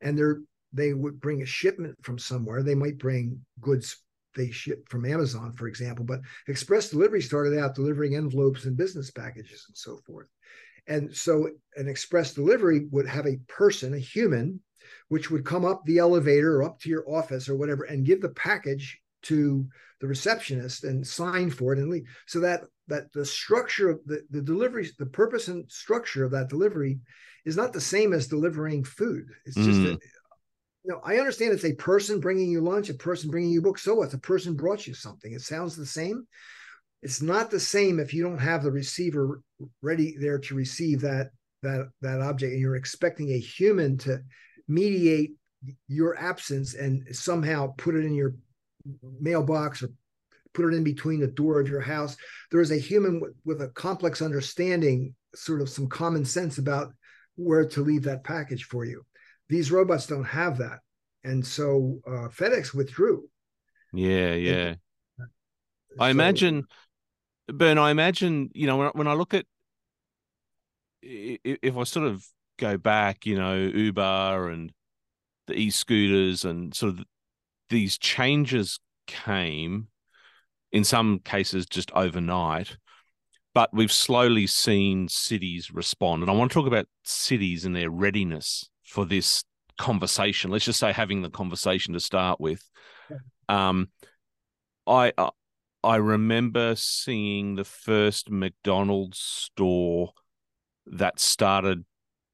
and 0.00 0.18
they're 0.18 0.40
they 0.72 0.92
would 0.92 1.20
bring 1.20 1.42
a 1.42 1.46
shipment 1.46 1.96
from 2.02 2.18
somewhere. 2.18 2.62
They 2.62 2.74
might 2.74 2.98
bring 2.98 3.40
goods 3.60 3.96
they 4.34 4.50
ship 4.50 4.88
from 4.88 5.04
Amazon, 5.04 5.52
for 5.52 5.68
example. 5.68 6.04
But 6.04 6.20
express 6.48 6.90
delivery 6.90 7.22
started 7.22 7.58
out 7.58 7.74
delivering 7.74 8.16
envelopes 8.16 8.64
and 8.64 8.76
business 8.76 9.10
packages 9.10 9.64
and 9.68 9.76
so 9.76 9.98
forth. 10.06 10.28
And 10.86 11.14
so 11.14 11.48
an 11.76 11.88
express 11.88 12.34
delivery 12.34 12.86
would 12.90 13.06
have 13.06 13.26
a 13.26 13.38
person, 13.48 13.94
a 13.94 13.98
human, 13.98 14.60
which 15.08 15.30
would 15.30 15.44
come 15.44 15.64
up 15.64 15.84
the 15.84 15.98
elevator 15.98 16.56
or 16.56 16.62
up 16.64 16.80
to 16.80 16.88
your 16.88 17.08
office 17.08 17.48
or 17.48 17.56
whatever 17.56 17.84
and 17.84 18.06
give 18.06 18.20
the 18.20 18.30
package 18.30 19.00
to 19.22 19.66
the 20.00 20.06
receptionist 20.06 20.84
and 20.84 21.06
sign 21.06 21.50
for 21.50 21.72
it 21.72 21.78
and 21.78 21.90
leave. 21.90 22.04
So 22.26 22.40
that 22.40 22.62
that 22.88 23.12
the 23.12 23.24
structure 23.24 23.90
of 23.90 24.00
the, 24.06 24.22
the 24.30 24.42
delivery, 24.42 24.88
the 24.98 25.06
purpose 25.06 25.48
and 25.48 25.70
structure 25.70 26.24
of 26.24 26.32
that 26.32 26.48
delivery 26.48 26.98
is 27.44 27.56
not 27.56 27.72
the 27.72 27.80
same 27.80 28.12
as 28.12 28.26
delivering 28.26 28.82
food. 28.84 29.26
It's 29.46 29.56
just 29.56 29.68
mm. 29.68 29.94
a, 29.94 29.98
know, 30.84 31.00
I 31.04 31.18
understand 31.18 31.52
it's 31.52 31.64
a 31.64 31.74
person 31.74 32.20
bringing 32.20 32.50
you 32.50 32.60
lunch, 32.60 32.88
a 32.88 32.94
person 32.94 33.30
bringing 33.30 33.50
you 33.50 33.60
books. 33.60 33.82
So 33.82 33.94
what? 33.94 34.14
A 34.14 34.18
person 34.18 34.54
brought 34.54 34.86
you 34.86 34.94
something. 34.94 35.32
It 35.32 35.42
sounds 35.42 35.76
the 35.76 35.86
same. 35.86 36.26
It's 37.02 37.22
not 37.22 37.50
the 37.50 37.60
same 37.60 37.98
if 37.98 38.12
you 38.14 38.22
don't 38.22 38.38
have 38.38 38.62
the 38.62 38.70
receiver 38.70 39.42
ready 39.82 40.16
there 40.18 40.38
to 40.38 40.54
receive 40.54 41.00
that 41.02 41.30
that 41.62 41.88
that 42.00 42.20
object, 42.20 42.52
and 42.52 42.60
you're 42.60 42.76
expecting 42.76 43.30
a 43.30 43.38
human 43.38 43.98
to 43.98 44.20
mediate 44.68 45.32
your 45.88 46.18
absence 46.18 46.74
and 46.74 47.04
somehow 47.14 47.74
put 47.76 47.94
it 47.94 48.04
in 48.04 48.14
your 48.14 48.34
mailbox 49.20 49.82
or 49.82 49.90
put 50.54 50.72
it 50.72 50.76
in 50.76 50.84
between 50.84 51.20
the 51.20 51.26
door 51.26 51.60
of 51.60 51.68
your 51.68 51.80
house. 51.80 52.16
There 52.50 52.60
is 52.60 52.70
a 52.70 52.78
human 52.78 53.20
with 53.44 53.60
a 53.60 53.68
complex 53.68 54.22
understanding, 54.22 55.14
sort 55.34 55.60
of 55.60 55.68
some 55.68 55.88
common 55.88 56.24
sense 56.24 56.58
about 56.58 56.92
where 57.36 57.66
to 57.66 57.82
leave 57.82 58.04
that 58.04 58.24
package 58.24 58.64
for 58.64 58.84
you. 58.84 59.04
These 59.50 59.72
robots 59.72 60.06
don't 60.06 60.24
have 60.24 60.58
that. 60.58 60.78
And 61.24 61.44
so 61.44 62.00
uh, 62.06 62.28
FedEx 62.28 62.72
withdrew. 62.72 63.28
Yeah, 63.92 64.32
yeah. 64.34 64.74
And, 65.18 65.28
I 65.98 66.10
imagine, 66.10 66.64
Bern, 67.48 67.76
I 67.76 67.90
imagine, 67.90 68.50
you 68.54 68.68
know, 68.68 68.76
when, 68.76 68.88
when 68.90 69.08
I 69.08 69.14
look 69.14 69.34
at, 69.34 69.44
if 71.02 71.76
I 71.76 71.82
sort 71.82 72.06
of 72.06 72.24
go 72.58 72.78
back, 72.78 73.26
you 73.26 73.36
know, 73.36 73.56
Uber 73.56 74.50
and 74.50 74.72
the 75.48 75.54
e 75.54 75.70
scooters 75.70 76.44
and 76.44 76.72
sort 76.72 76.94
of 76.94 77.04
these 77.70 77.98
changes 77.98 78.78
came 79.08 79.88
in 80.70 80.84
some 80.84 81.18
cases 81.18 81.66
just 81.66 81.90
overnight. 81.92 82.76
But 83.52 83.70
we've 83.72 83.90
slowly 83.90 84.46
seen 84.46 85.08
cities 85.08 85.72
respond. 85.72 86.22
And 86.22 86.30
I 86.30 86.34
want 86.34 86.52
to 86.52 86.54
talk 86.54 86.68
about 86.68 86.86
cities 87.02 87.64
and 87.64 87.74
their 87.74 87.90
readiness 87.90 88.70
for 88.90 89.04
this 89.04 89.44
conversation. 89.78 90.50
Let's 90.50 90.64
just 90.64 90.80
say 90.80 90.92
having 90.92 91.22
the 91.22 91.30
conversation 91.30 91.94
to 91.94 92.00
start 92.00 92.40
with. 92.40 92.62
Um, 93.48 93.88
I 94.86 95.12
uh, 95.16 95.30
I 95.82 95.96
remember 95.96 96.74
seeing 96.76 97.54
the 97.54 97.64
first 97.64 98.30
McDonald's 98.30 99.18
store 99.18 100.12
that 100.86 101.18
started 101.18 101.84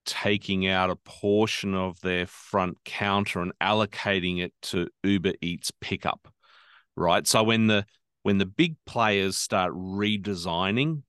taking 0.04 0.66
out 0.66 0.90
a 0.90 0.96
portion 0.96 1.74
of 1.74 2.00
their 2.00 2.26
front 2.26 2.78
counter 2.84 3.40
and 3.40 3.52
allocating 3.62 4.40
it 4.40 4.52
to 4.62 4.88
Uber 5.02 5.34
Eats 5.40 5.72
pickup. 5.80 6.28
Right. 6.96 7.26
So 7.26 7.42
when 7.42 7.66
the 7.66 7.86
when 8.22 8.38
the 8.38 8.46
big 8.46 8.76
players 8.86 9.36
start 9.36 9.72
redesigning 9.72 11.02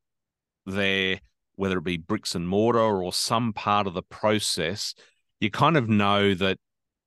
their 0.65 1.19
whether 1.55 1.79
it 1.79 1.83
be 1.83 1.97
bricks 1.97 2.35
and 2.35 2.47
mortar 2.47 2.79
or 2.79 3.11
some 3.11 3.51
part 3.51 3.87
of 3.87 3.95
the 3.95 4.03
process, 4.03 4.93
you 5.39 5.51
kind 5.51 5.77
of 5.77 5.87
know 5.89 6.33
that 6.33 6.57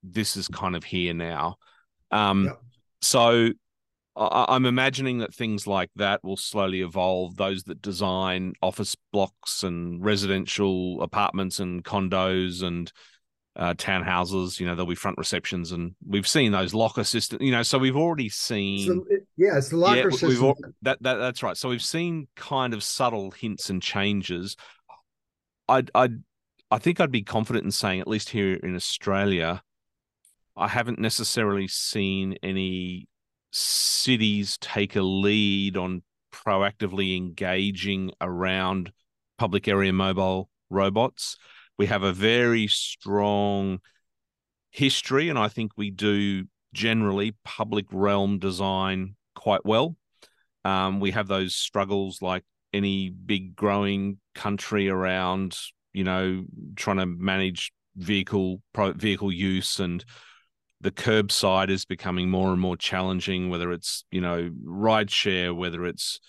this 0.03 0.37
is 0.37 0.49
kind 0.49 0.77
of 0.77 0.85
here 0.85 1.15
now. 1.15 1.57
Um, 2.11 2.53
so 3.03 3.51
I'm 4.17 4.67
imagining 4.67 5.19
that 5.19 5.35
things 5.35 5.67
like 5.67 5.91
that 5.97 6.23
will 6.23 6.37
slowly 6.37 6.83
evolve. 6.83 7.37
Those 7.37 7.65
that 7.65 7.81
design 7.81 8.55
office 8.61 8.97
blocks 9.13 9.63
and 9.63 10.05
residential 10.05 11.03
apartments 11.03 11.61
and 11.61 11.85
condos 11.85 12.63
and 12.63 12.93
uh, 13.57 13.75
townhouses, 13.75 14.61
you 14.61 14.67
know, 14.67 14.75
there'll 14.75 14.89
be 14.89 14.95
front 14.95 15.19
receptions, 15.19 15.73
and 15.73 15.95
we've 16.07 16.29
seen 16.29 16.53
those 16.53 16.75
locker 16.75 17.05
systems. 17.05 17.43
You 17.43 17.53
know, 17.53 17.63
so 17.63 17.79
we've 17.79 17.97
already 17.97 18.29
seen. 18.29 18.87
So 18.87 19.05
it, 19.09 19.27
yeah, 19.37 19.57
it's 19.57 19.71
the 19.71 19.77
locker 19.77 20.11
yeah, 20.11 20.17
system. 20.17 20.45
All, 20.45 20.57
that, 20.83 21.03
that 21.03 21.15
that's 21.17 21.43
right. 21.43 21.57
So 21.57 21.69
we've 21.69 21.83
seen 21.83 22.29
kind 22.37 22.75
of 22.75 22.83
subtle 22.83 23.31
hints 23.31 23.71
and 23.71 23.83
changes. 23.83 24.57
I'd 25.69 25.91
I'd 25.95 26.23
I 26.71 26.79
think 26.79 27.01
I'd 27.01 27.11
be 27.11 27.23
confident 27.23 27.65
in 27.65 27.73
saying, 27.73 28.01
at 28.01 28.07
least 28.09 28.31
here 28.31 28.55
in 28.55 28.77
Australia, 28.77 29.63
I 30.57 30.69
haven't 30.69 31.01
necessarily 31.01 31.67
seen 31.67 32.37
any 32.43 33.09
cities 33.51 34.57
take 34.61 34.95
a 34.95 35.03
lead 35.03 35.77
on 35.77 36.03
proactively 36.33 37.17
engaging 37.17 38.13
around 38.21 38.93
public 39.37 39.67
area 39.67 39.93
mobile 39.93 40.49
robots. 40.69 41.37
We 41.77 41.87
have 41.87 42.03
a 42.05 42.13
very 42.13 42.69
strong 42.69 43.81
history, 44.71 45.29
and 45.29 45.39
I 45.39 45.49
think 45.49 45.73
we 45.77 45.91
do 45.91 46.45
generally 46.73 47.35
public 47.45 47.87
realm 47.91 48.39
design 48.39 49.17
quite 49.35 49.65
well. 49.65 49.97
Um, 50.65 51.01
we 51.01 51.11
have 51.13 51.27
those 51.27 51.57
struggles 51.57 52.23
like 52.23 52.45
any 52.73 53.09
big 53.09 53.57
growing 53.57 54.19
country 54.35 54.89
around, 54.89 55.57
you 55.93 56.05
know, 56.05 56.45
trying 56.77 56.99
to 56.99 57.07
manage 57.07 57.73
vehicle 57.97 58.63
vehicle 58.75 59.33
use 59.33 59.81
and 59.81 60.05
the 60.81 60.91
curbside 60.91 61.69
is 61.69 61.85
becoming 61.85 62.31
more 62.31 62.53
and 62.53 62.61
more 62.61 62.77
challenging, 62.77 63.51
whether 63.51 63.71
it's, 63.71 64.05
you 64.11 64.21
know, 64.21 64.51
rideshare, 64.65 65.55
whether 65.55 65.85
it's, 65.85 66.21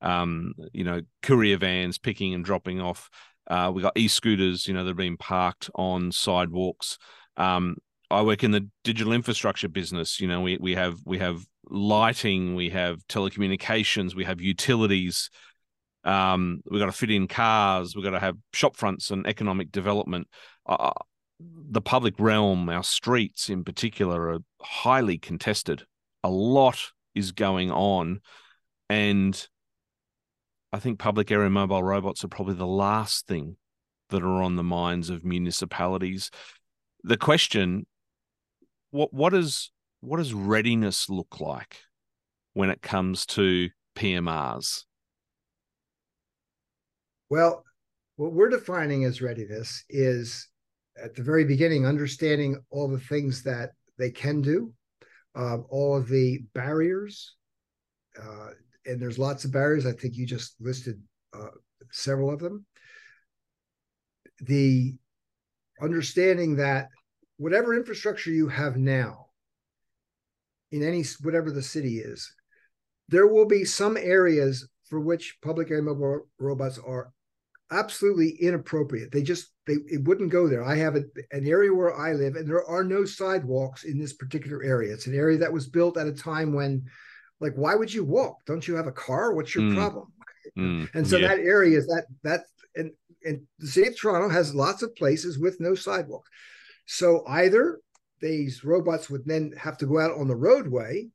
um, 0.00 0.52
you 0.72 0.82
know, 0.82 1.00
courier 1.22 1.56
vans 1.56 1.98
picking 1.98 2.34
and 2.34 2.44
dropping 2.44 2.80
off. 2.80 3.08
Uh, 3.48 3.70
we 3.72 3.82
got 3.82 3.96
e-scooters, 3.96 4.66
you 4.66 4.74
know, 4.74 4.84
that 4.84 4.90
are 4.90 4.94
being 4.94 5.16
parked 5.16 5.70
on 5.74 6.10
sidewalks. 6.10 6.98
Um, 7.36 7.76
I 8.10 8.22
work 8.22 8.42
in 8.42 8.50
the 8.50 8.68
digital 8.82 9.12
infrastructure 9.12 9.68
business. 9.68 10.20
You 10.20 10.26
know, 10.26 10.40
we 10.40 10.56
we 10.60 10.74
have 10.74 10.98
we 11.04 11.18
have 11.18 11.44
lighting, 11.68 12.56
we 12.56 12.70
have 12.70 13.06
telecommunications, 13.06 14.14
we 14.16 14.24
have 14.24 14.40
utilities. 14.40 15.30
Um, 16.04 16.62
we've 16.70 16.80
got 16.80 16.86
to 16.86 16.92
fit 16.92 17.10
in 17.10 17.28
cars. 17.28 17.94
We've 17.94 18.04
got 18.04 18.10
to 18.10 18.20
have 18.20 18.36
shop 18.52 18.76
fronts 18.76 19.10
and 19.10 19.26
economic 19.26 19.70
development. 19.70 20.28
Uh, 20.66 20.92
the 21.38 21.80
public 21.80 22.14
realm, 22.18 22.68
our 22.68 22.82
streets 22.82 23.48
in 23.48 23.64
particular, 23.64 24.30
are 24.30 24.38
highly 24.60 25.18
contested. 25.18 25.84
A 26.24 26.30
lot 26.30 26.78
is 27.14 27.32
going 27.32 27.70
on. 27.70 28.20
And 28.88 29.48
I 30.72 30.78
think 30.78 30.98
public 30.98 31.30
area 31.30 31.50
mobile 31.50 31.82
robots 31.82 32.24
are 32.24 32.28
probably 32.28 32.54
the 32.54 32.66
last 32.66 33.26
thing 33.26 33.56
that 34.10 34.22
are 34.22 34.42
on 34.42 34.56
the 34.56 34.62
minds 34.62 35.10
of 35.10 35.24
municipalities. 35.24 36.30
The 37.02 37.16
question 37.16 37.86
what 38.90 39.12
what 39.12 39.34
is 39.34 39.70
what 40.00 40.16
does 40.16 40.34
readiness 40.34 41.08
look 41.08 41.40
like 41.40 41.78
when 42.54 42.70
it 42.70 42.82
comes 42.82 43.26
to 43.26 43.70
PMRs? 43.96 44.84
Well, 47.30 47.64
what 48.16 48.32
we're 48.32 48.48
defining 48.48 49.04
as 49.04 49.22
readiness 49.22 49.84
is 49.88 50.48
at 51.02 51.14
the 51.14 51.22
very 51.22 51.44
beginning, 51.44 51.86
understanding 51.86 52.60
all 52.70 52.88
the 52.88 52.98
things 52.98 53.44
that 53.44 53.70
they 53.98 54.10
can 54.10 54.42
do, 54.42 54.72
uh, 55.36 55.58
all 55.68 55.96
of 55.96 56.08
the 56.08 56.40
barriers, 56.54 57.36
uh, 58.20 58.48
and 58.84 59.00
there's 59.00 59.18
lots 59.18 59.44
of 59.44 59.52
barriers. 59.52 59.86
I 59.86 59.92
think 59.92 60.16
you 60.16 60.26
just 60.26 60.56
listed 60.60 61.00
uh, 61.32 61.50
several 61.92 62.32
of 62.32 62.40
them. 62.40 62.66
The 64.40 64.98
understanding 65.80 66.56
that 66.56 66.88
whatever 67.36 67.76
infrastructure 67.76 68.30
you 68.30 68.48
have 68.48 68.76
now, 68.76 69.26
in 70.72 70.82
any 70.82 71.04
whatever 71.22 71.52
the 71.52 71.62
city 71.62 71.98
is, 71.98 72.32
there 73.08 73.28
will 73.28 73.46
be 73.46 73.64
some 73.64 73.96
areas 73.96 74.68
for 74.84 74.98
which 74.98 75.38
public 75.42 75.70
area 75.70 75.82
mobile 75.82 76.28
robots 76.38 76.78
are 76.78 77.12
absolutely 77.70 78.30
inappropriate. 78.40 79.12
They 79.12 79.22
just 79.22 79.52
they 79.66 79.74
it 79.86 80.04
wouldn't 80.04 80.30
go 80.30 80.48
there. 80.48 80.64
I 80.64 80.76
have 80.76 80.96
a, 80.96 81.02
an 81.32 81.46
area 81.46 81.72
where 81.72 81.96
I 81.96 82.12
live, 82.12 82.36
and 82.36 82.48
there 82.48 82.64
are 82.64 82.84
no 82.84 83.04
sidewalks 83.04 83.84
in 83.84 83.98
this 83.98 84.12
particular 84.12 84.62
area. 84.62 84.92
It's 84.92 85.06
an 85.06 85.14
area 85.14 85.38
that 85.38 85.52
was 85.52 85.68
built 85.68 85.96
at 85.96 86.06
a 86.06 86.12
time 86.12 86.52
when, 86.52 86.84
like, 87.40 87.54
why 87.54 87.74
would 87.74 87.92
you 87.92 88.04
walk? 88.04 88.38
Don't 88.46 88.66
you 88.66 88.74
have 88.76 88.86
a 88.86 88.92
car? 88.92 89.34
What's 89.34 89.54
your 89.54 89.64
mm. 89.64 89.76
problem? 89.76 90.12
Mm. 90.58 90.88
And 90.94 91.06
so 91.06 91.16
yeah. 91.16 91.28
that 91.28 91.38
area 91.38 91.78
is 91.78 91.86
that 91.86 92.06
that 92.22 92.44
and 92.74 92.90
and 93.24 93.42
the 93.58 93.66
city 93.66 93.88
of 93.88 93.98
Toronto 93.98 94.28
has 94.28 94.54
lots 94.54 94.82
of 94.82 94.94
places 94.96 95.38
with 95.38 95.60
no 95.60 95.74
sidewalks. 95.74 96.30
So 96.86 97.24
either 97.28 97.80
these 98.20 98.64
robots 98.64 99.08
would 99.10 99.24
then 99.24 99.52
have 99.56 99.78
to 99.78 99.86
go 99.86 99.98
out 99.98 100.12
on 100.12 100.28
the 100.28 100.36
roadway. 100.36 101.08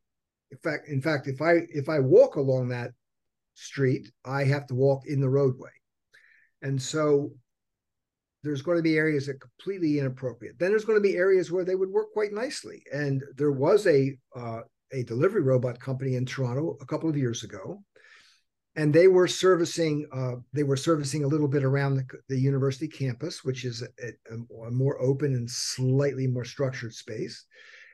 In 0.51 0.57
fact, 0.59 0.87
in 0.87 1.01
fact, 1.01 1.27
if 1.27 1.41
I 1.41 1.61
if 1.69 1.89
I 1.89 1.99
walk 1.99 2.35
along 2.35 2.69
that 2.69 2.91
street, 3.55 4.09
I 4.23 4.43
have 4.45 4.67
to 4.67 4.75
walk 4.75 5.05
in 5.05 5.19
the 5.19 5.29
roadway. 5.29 5.71
And 6.65 6.81
so 6.81 7.29
there's 8.43 8.63
going 8.63 8.77
to 8.77 8.83
be 8.83 8.97
areas 8.97 9.27
that 9.27 9.35
are 9.35 9.49
completely 9.49 9.99
inappropriate. 9.99 10.57
Then 10.57 10.71
there's 10.71 10.83
going 10.83 10.97
to 10.97 11.09
be 11.09 11.15
areas 11.15 11.51
where 11.51 11.63
they 11.63 11.75
would 11.75 11.91
work 11.91 12.11
quite 12.11 12.33
nicely. 12.33 12.81
And 12.91 13.23
there 13.37 13.51
was 13.51 13.85
a 13.85 14.17
uh, 14.35 14.61
a 14.91 15.03
delivery 15.03 15.41
robot 15.41 15.79
company 15.79 16.15
in 16.15 16.25
Toronto 16.25 16.77
a 16.81 16.85
couple 16.85 17.09
of 17.09 17.17
years 17.17 17.43
ago, 17.43 17.83
and 18.75 18.91
they 18.91 19.07
were 19.07 19.27
servicing 19.27 20.07
uh, 20.11 20.37
they 20.53 20.63
were 20.63 20.77
servicing 20.77 21.23
a 21.23 21.27
little 21.27 21.47
bit 21.47 21.63
around 21.63 21.97
the, 21.97 22.05
the 22.29 22.39
university 22.39 22.87
campus, 22.87 23.43
which 23.43 23.63
is 23.63 23.83
a, 23.83 24.33
a, 24.33 24.67
a, 24.67 24.71
more 24.71 24.99
open 24.99 25.35
and 25.35 25.49
slightly 25.49 26.25
more 26.25 26.45
structured 26.45 26.93
space. 26.93 27.45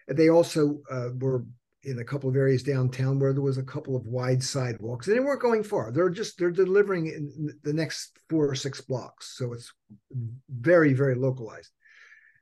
And 0.08 0.18
they 0.18 0.30
also 0.30 0.80
uh, 0.90 1.10
were 1.20 1.44
in 1.84 2.00
a 2.00 2.04
couple 2.04 2.30
of 2.30 2.36
areas 2.36 2.62
downtown 2.64 3.20
where 3.20 3.34
there 3.34 3.42
was 3.42 3.58
a 3.58 3.64
couple 3.64 3.96
of 3.96 4.06
wide 4.06 4.44
sidewalks 4.44 5.08
and 5.08 5.16
they 5.16 5.20
weren't 5.20 5.42
going 5.42 5.64
far. 5.64 5.92
They're 5.92 6.10
just 6.10 6.38
they're 6.38 6.52
delivering 6.52 7.08
in 7.08 7.50
the 7.64 7.74
next 7.74 8.18
four 8.30 8.50
or 8.50 8.56
six 8.56 8.82
blocks 8.82 9.36
so 9.38 9.54
it's 9.54 9.72
very 10.50 10.94
very 10.94 11.16
localized. 11.16 11.72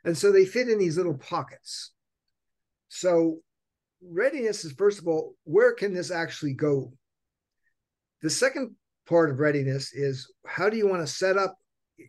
And 0.04 0.18
so 0.18 0.32
they 0.32 0.46
fit 0.46 0.70
in 0.70 0.78
these 0.78 0.98
little 0.98 1.18
pockets. 1.18 1.92
So 2.90 3.40
readiness 4.02 4.66
is 4.66 4.74
first 4.74 5.00
of 5.00 5.08
all 5.08 5.36
where 5.44 5.74
can 5.74 5.94
this 5.94 6.12
actually 6.12 6.54
go? 6.54 6.92
The 8.22 8.30
second 8.30 8.76
part 9.08 9.30
of 9.30 9.40
readiness 9.40 9.94
is 9.94 10.32
how 10.46 10.70
do 10.70 10.78
you 10.78 10.88
want 10.88 11.02
to 11.02 11.08
set 11.08 11.38
up 11.38 11.56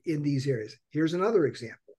in 0.04 0.22
these 0.22 0.48
areas? 0.48 0.76
Here's 0.90 1.14
another 1.14 1.46
example 1.46 1.89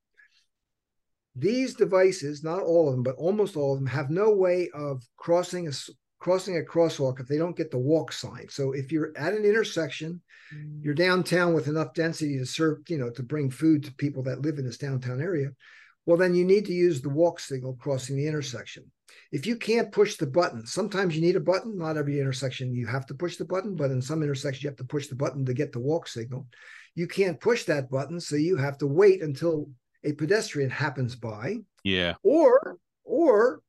these 1.36 1.76
devices, 1.76 2.44
not 2.44 2.62
all 2.62 2.90
of 2.90 2.94
them, 2.94 3.04
but 3.04 3.16
almost 3.16 3.56
all 3.56 3.74
of 3.74 3.80
them, 3.80 3.88
have 3.88 4.10
no 4.10 4.32
way 4.32 4.70
of 4.74 5.04
crossing 5.18 5.68
a 5.68 5.72
crossing 6.20 6.58
a 6.58 6.62
crosswalk 6.62 7.20
if 7.20 7.28
they 7.28 7.38
don't 7.38 7.58
get 7.58 7.72
the 7.72 7.80
walk 7.80 8.12
sign. 8.12 8.48
So 8.48 8.74
if 8.74 8.92
you're 8.92 9.12
at 9.18 9.34
an 9.34 9.44
intersection, 9.44 10.22
mm. 10.56 10.84
you're 10.84 10.94
downtown 10.94 11.54
with 11.54 11.68
enough 11.68 11.96
density 11.96 12.38
to 12.38 12.46
serve, 12.46 12.80
you 12.88 13.00
know, 13.00 13.10
to 13.10 13.24
bring 13.24 13.50
food 13.50 13.84
to 13.86 13.94
people 13.96 14.22
that 14.24 14.44
live 14.44 14.60
in 14.60 14.66
this 14.66 14.78
downtown 14.78 15.20
area, 15.20 15.50
well, 16.06 16.18
then 16.18 16.36
you 16.36 16.46
need 16.46 16.66
to 16.66 16.74
use 16.74 17.02
the 17.02 17.10
walk 17.10 17.40
signal 17.40 17.74
crossing 17.74 18.16
the 18.16 18.28
intersection. 18.28 18.92
If 19.32 19.46
you 19.46 19.56
can't 19.56 19.92
push 19.92 20.18
the 20.18 20.28
button, 20.28 20.66
sometimes 20.66 21.16
you 21.16 21.22
need 21.22 21.36
a 21.36 21.42
button. 21.42 21.78
Not 21.78 21.98
every 21.98 22.20
intersection 22.20 22.74
you 22.74 22.88
have 22.88 23.06
to 23.08 23.16
push 23.16 23.38
the 23.38 23.46
button, 23.46 23.76
but 23.76 23.92
in 23.92 24.02
some 24.02 24.22
intersections 24.22 24.64
you 24.64 24.70
have 24.70 24.78
to 24.78 24.84
push 24.84 25.08
the 25.08 25.16
button 25.16 25.44
to 25.46 25.54
get 25.54 25.72
the 25.72 25.80
walk 25.80 26.08
signal. 26.08 26.48
You 26.96 27.08
can't 27.08 27.40
push 27.40 27.64
that 27.66 27.90
button, 27.90 28.20
so 28.20 28.36
you 28.36 28.58
have 28.58 28.78
to 28.80 28.88
wait 28.88 29.22
until 29.22 29.70
a 30.04 30.14
pedestrian 30.14 30.70
happens 30.70 31.16
by. 31.16 31.58
Yeah. 31.84 32.16
Or 32.24 32.78
or 33.04 33.62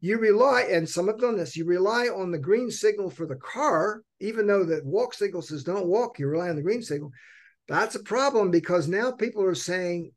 you 0.00 0.18
rely, 0.18 0.62
and 0.70 0.88
some 0.88 1.06
have 1.08 1.18
done 1.18 1.36
this, 1.36 1.56
you 1.56 1.64
rely 1.64 2.06
on 2.06 2.30
the 2.30 2.38
green 2.38 2.70
signal 2.70 3.10
for 3.10 3.26
the 3.26 3.36
car, 3.36 4.02
even 4.20 4.46
though 4.46 4.64
the 4.64 4.82
walk 4.84 5.14
signal 5.14 5.42
says 5.42 5.64
don't 5.64 5.86
walk, 5.86 6.18
you 6.18 6.28
rely 6.28 6.48
on 6.48 6.56
the 6.56 6.62
green 6.62 6.82
signal. 6.82 7.10
That's 7.66 7.94
a 7.94 8.02
problem 8.02 8.50
because 8.50 8.86
now 8.86 9.10
people 9.10 9.42
are 9.42 9.54
saying, 9.54 10.12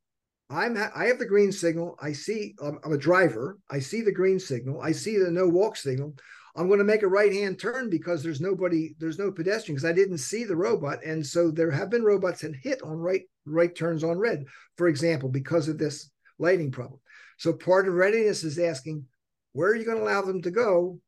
I'm 0.50 0.78
I 0.78 1.06
have 1.06 1.20
the 1.20 1.26
green 1.26 1.52
signal. 1.52 1.96
I 2.02 2.12
see 2.14 2.56
I'm 2.62 2.80
a 2.92 2.98
driver. 2.98 3.58
I 3.70 3.80
see 3.80 4.02
the 4.02 4.12
green 4.12 4.40
signal. 4.40 4.82
I 4.82 4.92
see 4.92 5.18
the 5.18 5.32
no 5.32 5.48
walk 5.48 5.78
signal. 5.78 6.16
I'm 6.56 6.68
going 6.68 6.80
to 6.80 6.86
make 6.86 7.04
a 7.04 7.08
right 7.08 7.32
hand 7.32 7.60
turn 7.60 7.90
because 7.90 8.24
there's 8.24 8.42
nobody, 8.42 8.96
there's 9.00 9.20
no 9.20 9.32
pedestrian 9.32 9.76
because 9.76 9.90
I 9.90 9.94
didn't 9.94 10.18
see 10.18 10.44
the 10.44 10.56
robot. 10.56 11.04
And 11.04 11.26
so 11.26 11.52
there 11.52 11.72
have 11.72 11.90
been 11.90 12.04
robots 12.04 12.42
that 12.42 12.56
hit 12.56 12.82
on 12.82 12.98
right 12.98 13.24
right 13.46 13.76
turns 13.76 14.04
on 14.04 14.18
red, 14.18 14.46
for 14.78 14.88
example, 14.88 15.30
because 15.30 15.68
of 15.68 15.78
this 15.78 16.10
lighting 16.38 16.72
problem. 16.72 17.00
So 17.38 17.54
part 17.54 17.88
of 17.88 17.94
readiness 17.94 18.44
is 18.44 18.60
asking, 18.60 19.06
where 19.54 19.70
are 19.70 19.76
you 19.76 19.86
going 19.86 19.98
to 19.98 20.04
allow 20.04 20.22
them 20.22 20.42
to 20.42 20.52
go? 20.52 21.00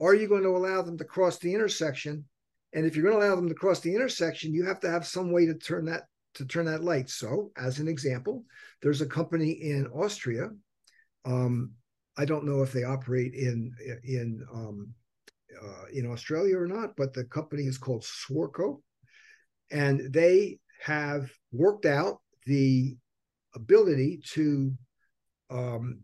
Are 0.00 0.14
you 0.14 0.28
going 0.28 0.42
to 0.42 0.56
allow 0.56 0.82
them 0.82 0.98
to 0.98 1.04
cross 1.04 1.38
the 1.38 1.54
intersection? 1.54 2.24
And 2.72 2.86
if 2.86 2.94
you're 2.94 3.04
going 3.04 3.18
to 3.18 3.26
allow 3.26 3.36
them 3.36 3.48
to 3.48 3.54
cross 3.54 3.80
the 3.80 3.94
intersection, 3.94 4.52
you 4.52 4.66
have 4.66 4.80
to 4.80 4.90
have 4.90 5.06
some 5.06 5.32
way 5.32 5.46
to 5.46 5.54
turn 5.54 5.86
that 5.86 6.04
to 6.34 6.44
turn 6.44 6.66
that 6.66 6.84
light. 6.84 7.08
So, 7.08 7.50
as 7.56 7.78
an 7.78 7.88
example, 7.88 8.44
there's 8.82 9.00
a 9.00 9.06
company 9.06 9.52
in 9.52 9.86
Austria. 9.86 10.50
Um, 11.24 11.72
I 12.16 12.24
don't 12.24 12.46
know 12.46 12.62
if 12.62 12.72
they 12.72 12.84
operate 12.84 13.34
in 13.34 13.72
in 14.04 14.44
um, 14.52 14.94
uh, 15.62 15.84
in 15.92 16.06
Australia 16.10 16.58
or 16.58 16.66
not, 16.66 16.96
but 16.96 17.12
the 17.12 17.24
company 17.24 17.64
is 17.64 17.78
called 17.78 18.02
Swarco, 18.04 18.80
and 19.70 20.12
they 20.12 20.58
have 20.82 21.30
worked 21.52 21.86
out 21.86 22.20
the 22.46 22.96
ability 23.54 24.20
to 24.32 24.72
um, 25.50 26.00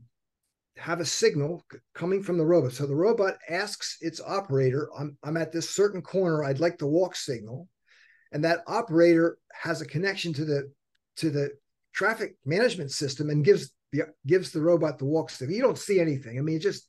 have 0.77 1.01
a 1.01 1.05
signal 1.05 1.65
coming 1.95 2.23
from 2.23 2.39
the 2.39 2.45
robot. 2.45 2.73
So 2.73 2.87
the 2.87 2.95
robot 2.95 3.35
asks 3.49 3.99
its 4.01 4.21
operator, 4.21 4.89
I'm, 4.99 5.17
I'm 5.23 5.37
at 5.37 5.53
this 5.53 5.71
certain 5.71 6.03
corner, 6.03 6.43
I'd 6.43 6.61
like 6.61 6.79
the 6.79 6.87
walk 6.87 7.15
signal. 7.15 7.69
And 8.33 8.45
that 8.45 8.61
operator 8.67 9.37
has 9.53 9.83
a 9.83 9.87
connection 9.87 10.33
to 10.35 10.45
the 10.45 10.73
to 11.17 11.31
the 11.31 11.51
traffic 11.93 12.37
management 12.47 12.91
system 12.91 13.29
and 13.29 13.45
gives 13.45 13.71
gives 14.27 14.51
the 14.51 14.61
robot 14.61 14.99
the 14.99 15.05
walk 15.05 15.31
signal. 15.31 15.57
You 15.57 15.63
don't 15.63 15.79
see 15.79 16.01
anything. 16.01 16.39
I 16.39 16.43
mean, 16.43 16.61
just 16.61 16.87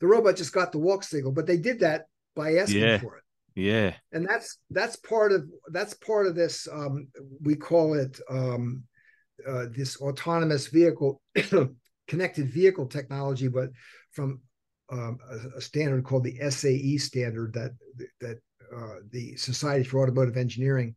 the 0.00 0.06
robot 0.06 0.36
just 0.36 0.52
got 0.52 0.72
the 0.72 0.78
walk 0.78 1.04
signal, 1.04 1.32
but 1.32 1.46
they 1.46 1.56
did 1.56 1.80
that 1.80 2.06
by 2.34 2.56
asking 2.56 2.82
yeah. 2.82 2.98
for 2.98 3.16
it. 3.16 3.22
Yeah. 3.54 3.94
And 4.12 4.26
that's 4.26 4.58
that's 4.70 4.96
part 4.96 5.32
of 5.32 5.48
that's 5.68 5.94
part 5.94 6.26
of 6.26 6.34
this 6.34 6.68
um 6.72 7.08
we 7.42 7.56
call 7.56 7.94
it 7.94 8.20
um 8.30 8.84
uh, 9.46 9.66
this 9.74 10.00
autonomous 10.00 10.66
vehicle 10.66 11.20
connected 12.08 12.50
vehicle 12.50 12.86
technology, 12.86 13.48
but 13.48 13.70
from 14.12 14.40
um, 14.90 15.18
a, 15.30 15.58
a, 15.58 15.60
standard 15.60 16.04
called 16.04 16.24
the 16.24 16.36
SAE 16.50 16.98
standard 16.98 17.54
that 17.54 17.70
that 18.20 18.38
uh, 18.76 18.96
the 19.10 19.36
Society 19.36 19.84
for 19.84 20.02
Automotive 20.02 20.36
Engineering 20.36 20.96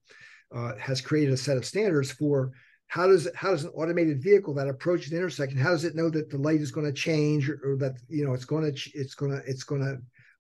uh, 0.54 0.76
has 0.78 1.00
created 1.02 1.34
a 1.34 1.38
set 1.38 1.58
of 1.58 1.66
standards 1.66 2.12
for 2.12 2.52
how 2.94 3.08
does 3.08 3.28
how 3.34 3.50
does 3.50 3.64
an 3.64 3.72
automated 3.74 4.22
vehicle 4.22 4.54
that 4.54 4.68
approaches 4.68 5.10
the 5.10 5.18
intersection 5.18 5.58
how 5.58 5.72
does 5.72 5.84
it 5.84 5.96
know 5.96 6.12
that 6.12 6.30
the 6.30 6.38
light 6.38 6.62
is 6.62 6.72
going 6.72 6.86
to 6.86 6.94
change 6.94 7.50
or, 7.50 7.60
or, 7.66 7.76
that 7.76 7.96
you 8.08 8.24
know 8.24 8.34
it's 8.34 8.46
going 8.46 8.64
to 8.64 8.92
it's 8.94 9.16
going 9.16 9.32
to 9.32 9.42
it's 9.48 9.64
going 9.64 9.82
to 9.82 9.98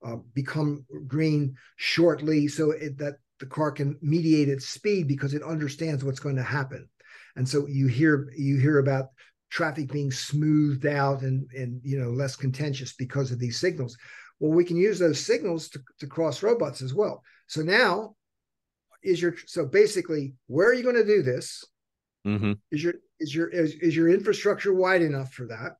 uh, 0.07 0.17
become 0.35 0.85
green 1.07 1.55
shortly 1.77 2.47
so 2.47 2.69
it, 2.69 2.95
that 2.99 3.15
the 3.39 3.47
car 3.47 3.71
can 3.71 3.97
mediate 4.03 4.49
its 4.49 4.67
speed 4.67 5.07
because 5.07 5.33
it 5.33 5.41
understands 5.41 6.03
what's 6.03 6.19
going 6.19 6.35
to 6.35 6.43
happen? 6.43 6.87
And 7.35 7.49
so 7.49 7.65
you 7.65 7.87
hear 7.87 8.29
you 8.37 8.59
hear 8.59 8.77
about 8.77 9.07
traffic 9.49 9.91
being 9.91 10.11
smoothed 10.11 10.85
out 10.85 11.23
and 11.23 11.49
and 11.57 11.81
you 11.83 11.99
know 11.99 12.11
less 12.11 12.35
contentious 12.35 12.93
because 12.93 13.31
of 13.31 13.39
these 13.39 13.59
signals. 13.59 13.97
Well 14.39 14.51
we 14.51 14.63
can 14.63 14.77
use 14.77 14.99
those 14.99 15.25
signals 15.25 15.69
to, 15.69 15.79
to 16.01 16.05
cross 16.05 16.43
robots 16.43 16.83
as 16.83 16.93
well. 16.93 17.23
So 17.47 17.63
now 17.63 18.15
is 19.01 19.19
your 19.19 19.33
so 19.47 19.65
basically 19.65 20.35
where 20.45 20.69
are 20.69 20.75
you 20.75 20.83
going 20.83 21.03
to 21.03 21.15
do 21.15 21.23
this 21.23 21.63
mm-hmm. 22.25 22.53
is 22.71 22.83
your 22.83 22.93
is 23.19 23.33
your 23.33 23.47
is, 23.49 23.73
is 23.75 23.95
your 23.95 24.09
infrastructure 24.09 24.73
wide 24.73 25.01
enough 25.01 25.31
for 25.33 25.47
that 25.47 25.77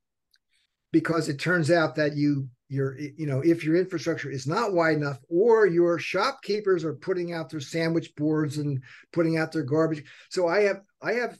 because 0.92 1.30
it 1.30 1.40
turns 1.40 1.72
out 1.72 1.96
that 1.96 2.16
you 2.16 2.48
your 2.70 2.98
you 2.98 3.28
know 3.28 3.42
if 3.42 3.64
your 3.64 3.76
infrastructure 3.76 4.30
is 4.30 4.48
not 4.48 4.74
wide 4.74 4.98
enough 4.98 5.20
or 5.30 5.66
your 5.66 6.00
shopkeepers 6.00 6.84
are 6.84 6.96
putting 6.96 7.34
out 7.34 7.50
their 7.50 7.60
sandwich 7.60 8.16
boards 8.16 8.58
and 8.58 8.82
putting 9.12 9.38
out 9.38 9.52
their 9.52 9.64
garbage 9.64 10.04
so 10.30 10.48
i 10.48 10.62
have 10.62 10.82
i 11.02 11.14
have 11.14 11.38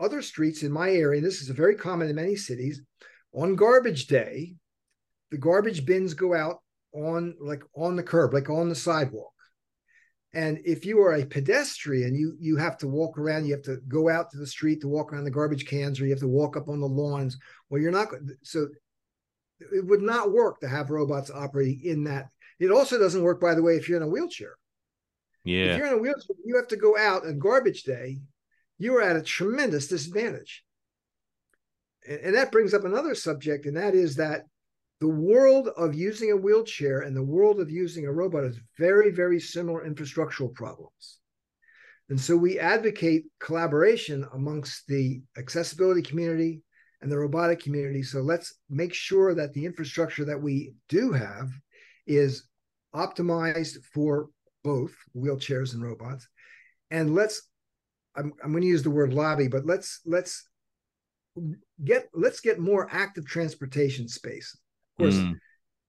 other 0.00 0.22
streets 0.22 0.62
in 0.62 0.72
my 0.72 0.90
area, 0.90 1.18
and 1.18 1.26
this 1.26 1.42
is 1.42 1.48
very 1.48 1.74
common 1.74 2.08
in 2.08 2.16
many 2.16 2.34
cities, 2.34 2.82
on 3.32 3.54
garbage 3.54 4.06
day, 4.06 4.54
the 5.30 5.36
garbage 5.36 5.84
bins 5.84 6.14
go 6.14 6.34
out 6.34 6.62
on 6.92 7.36
like 7.40 7.62
on 7.76 7.94
the 7.94 8.02
curb, 8.02 8.32
like 8.32 8.50
on 8.50 8.68
the 8.68 8.74
sidewalk. 8.74 9.30
And 10.32 10.60
if 10.64 10.84
you 10.84 11.00
are 11.00 11.14
a 11.14 11.26
pedestrian, 11.26 12.14
you 12.14 12.36
you 12.38 12.56
have 12.56 12.78
to 12.78 12.88
walk 12.88 13.18
around. 13.18 13.46
You 13.46 13.52
have 13.54 13.64
to 13.64 13.78
go 13.88 14.08
out 14.08 14.30
to 14.30 14.38
the 14.38 14.46
street 14.46 14.80
to 14.82 14.88
walk 14.88 15.12
around 15.12 15.24
the 15.24 15.30
garbage 15.30 15.66
cans, 15.66 16.00
or 16.00 16.04
you 16.04 16.10
have 16.10 16.20
to 16.20 16.28
walk 16.28 16.56
up 16.56 16.68
on 16.68 16.80
the 16.80 16.86
lawns. 16.86 17.36
Well, 17.68 17.80
you're 17.80 17.90
not 17.90 18.08
so. 18.42 18.68
It 19.58 19.84
would 19.84 20.02
not 20.02 20.32
work 20.32 20.60
to 20.60 20.68
have 20.68 20.90
robots 20.90 21.30
operating 21.30 21.80
in 21.84 22.04
that. 22.04 22.28
It 22.60 22.70
also 22.70 22.98
doesn't 22.98 23.22
work, 23.22 23.40
by 23.40 23.54
the 23.54 23.62
way, 23.62 23.74
if 23.74 23.88
you're 23.88 23.98
in 23.98 24.04
a 24.04 24.08
wheelchair. 24.08 24.54
Yeah. 25.44 25.64
If 25.64 25.78
you're 25.78 25.86
in 25.88 25.94
a 25.94 25.98
wheelchair, 25.98 26.36
you 26.44 26.56
have 26.56 26.68
to 26.68 26.76
go 26.76 26.96
out 26.96 27.26
on 27.26 27.38
garbage 27.38 27.82
day 27.82 28.20
you 28.80 28.96
are 28.96 29.02
at 29.02 29.14
a 29.14 29.22
tremendous 29.22 29.86
disadvantage. 29.86 30.64
And, 32.08 32.20
and 32.20 32.34
that 32.34 32.50
brings 32.50 32.74
up 32.74 32.84
another 32.84 33.14
subject, 33.14 33.66
and 33.66 33.76
that 33.76 33.94
is 33.94 34.16
that 34.16 34.46
the 35.00 35.08
world 35.08 35.68
of 35.76 35.94
using 35.94 36.30
a 36.30 36.36
wheelchair 36.36 37.00
and 37.00 37.16
the 37.16 37.22
world 37.22 37.60
of 37.60 37.70
using 37.70 38.06
a 38.06 38.12
robot 38.12 38.44
is 38.44 38.60
very, 38.78 39.10
very 39.10 39.40
similar 39.40 39.88
infrastructural 39.88 40.54
problems. 40.54 41.18
And 42.10 42.20
so 42.20 42.36
we 42.36 42.58
advocate 42.58 43.24
collaboration 43.38 44.26
amongst 44.34 44.86
the 44.88 45.22
accessibility 45.38 46.02
community 46.02 46.60
and 47.00 47.10
the 47.10 47.18
robotic 47.18 47.60
community. 47.60 48.02
So 48.02 48.20
let's 48.20 48.54
make 48.68 48.92
sure 48.92 49.34
that 49.34 49.54
the 49.54 49.64
infrastructure 49.64 50.24
that 50.26 50.40
we 50.40 50.74
do 50.88 51.12
have 51.12 51.50
is 52.06 52.44
optimized 52.94 53.82
for 53.94 54.28
both 54.64 54.92
wheelchairs 55.16 55.72
and 55.74 55.82
robots. 55.82 56.28
And 56.90 57.14
let's 57.14 57.42
I'm, 58.16 58.32
I'm 58.42 58.50
going 58.50 58.62
to 58.62 58.68
use 58.68 58.82
the 58.82 58.90
word 58.90 59.14
lobby, 59.14 59.48
but 59.48 59.64
let's 59.64 60.00
let's 60.04 60.48
get 61.84 62.08
let's 62.12 62.40
get 62.40 62.58
more 62.58 62.88
active 62.90 63.24
transportation 63.24 64.08
space. 64.08 64.56
Of 65.00 65.12
course, 65.12 65.14
mm. 65.16 65.38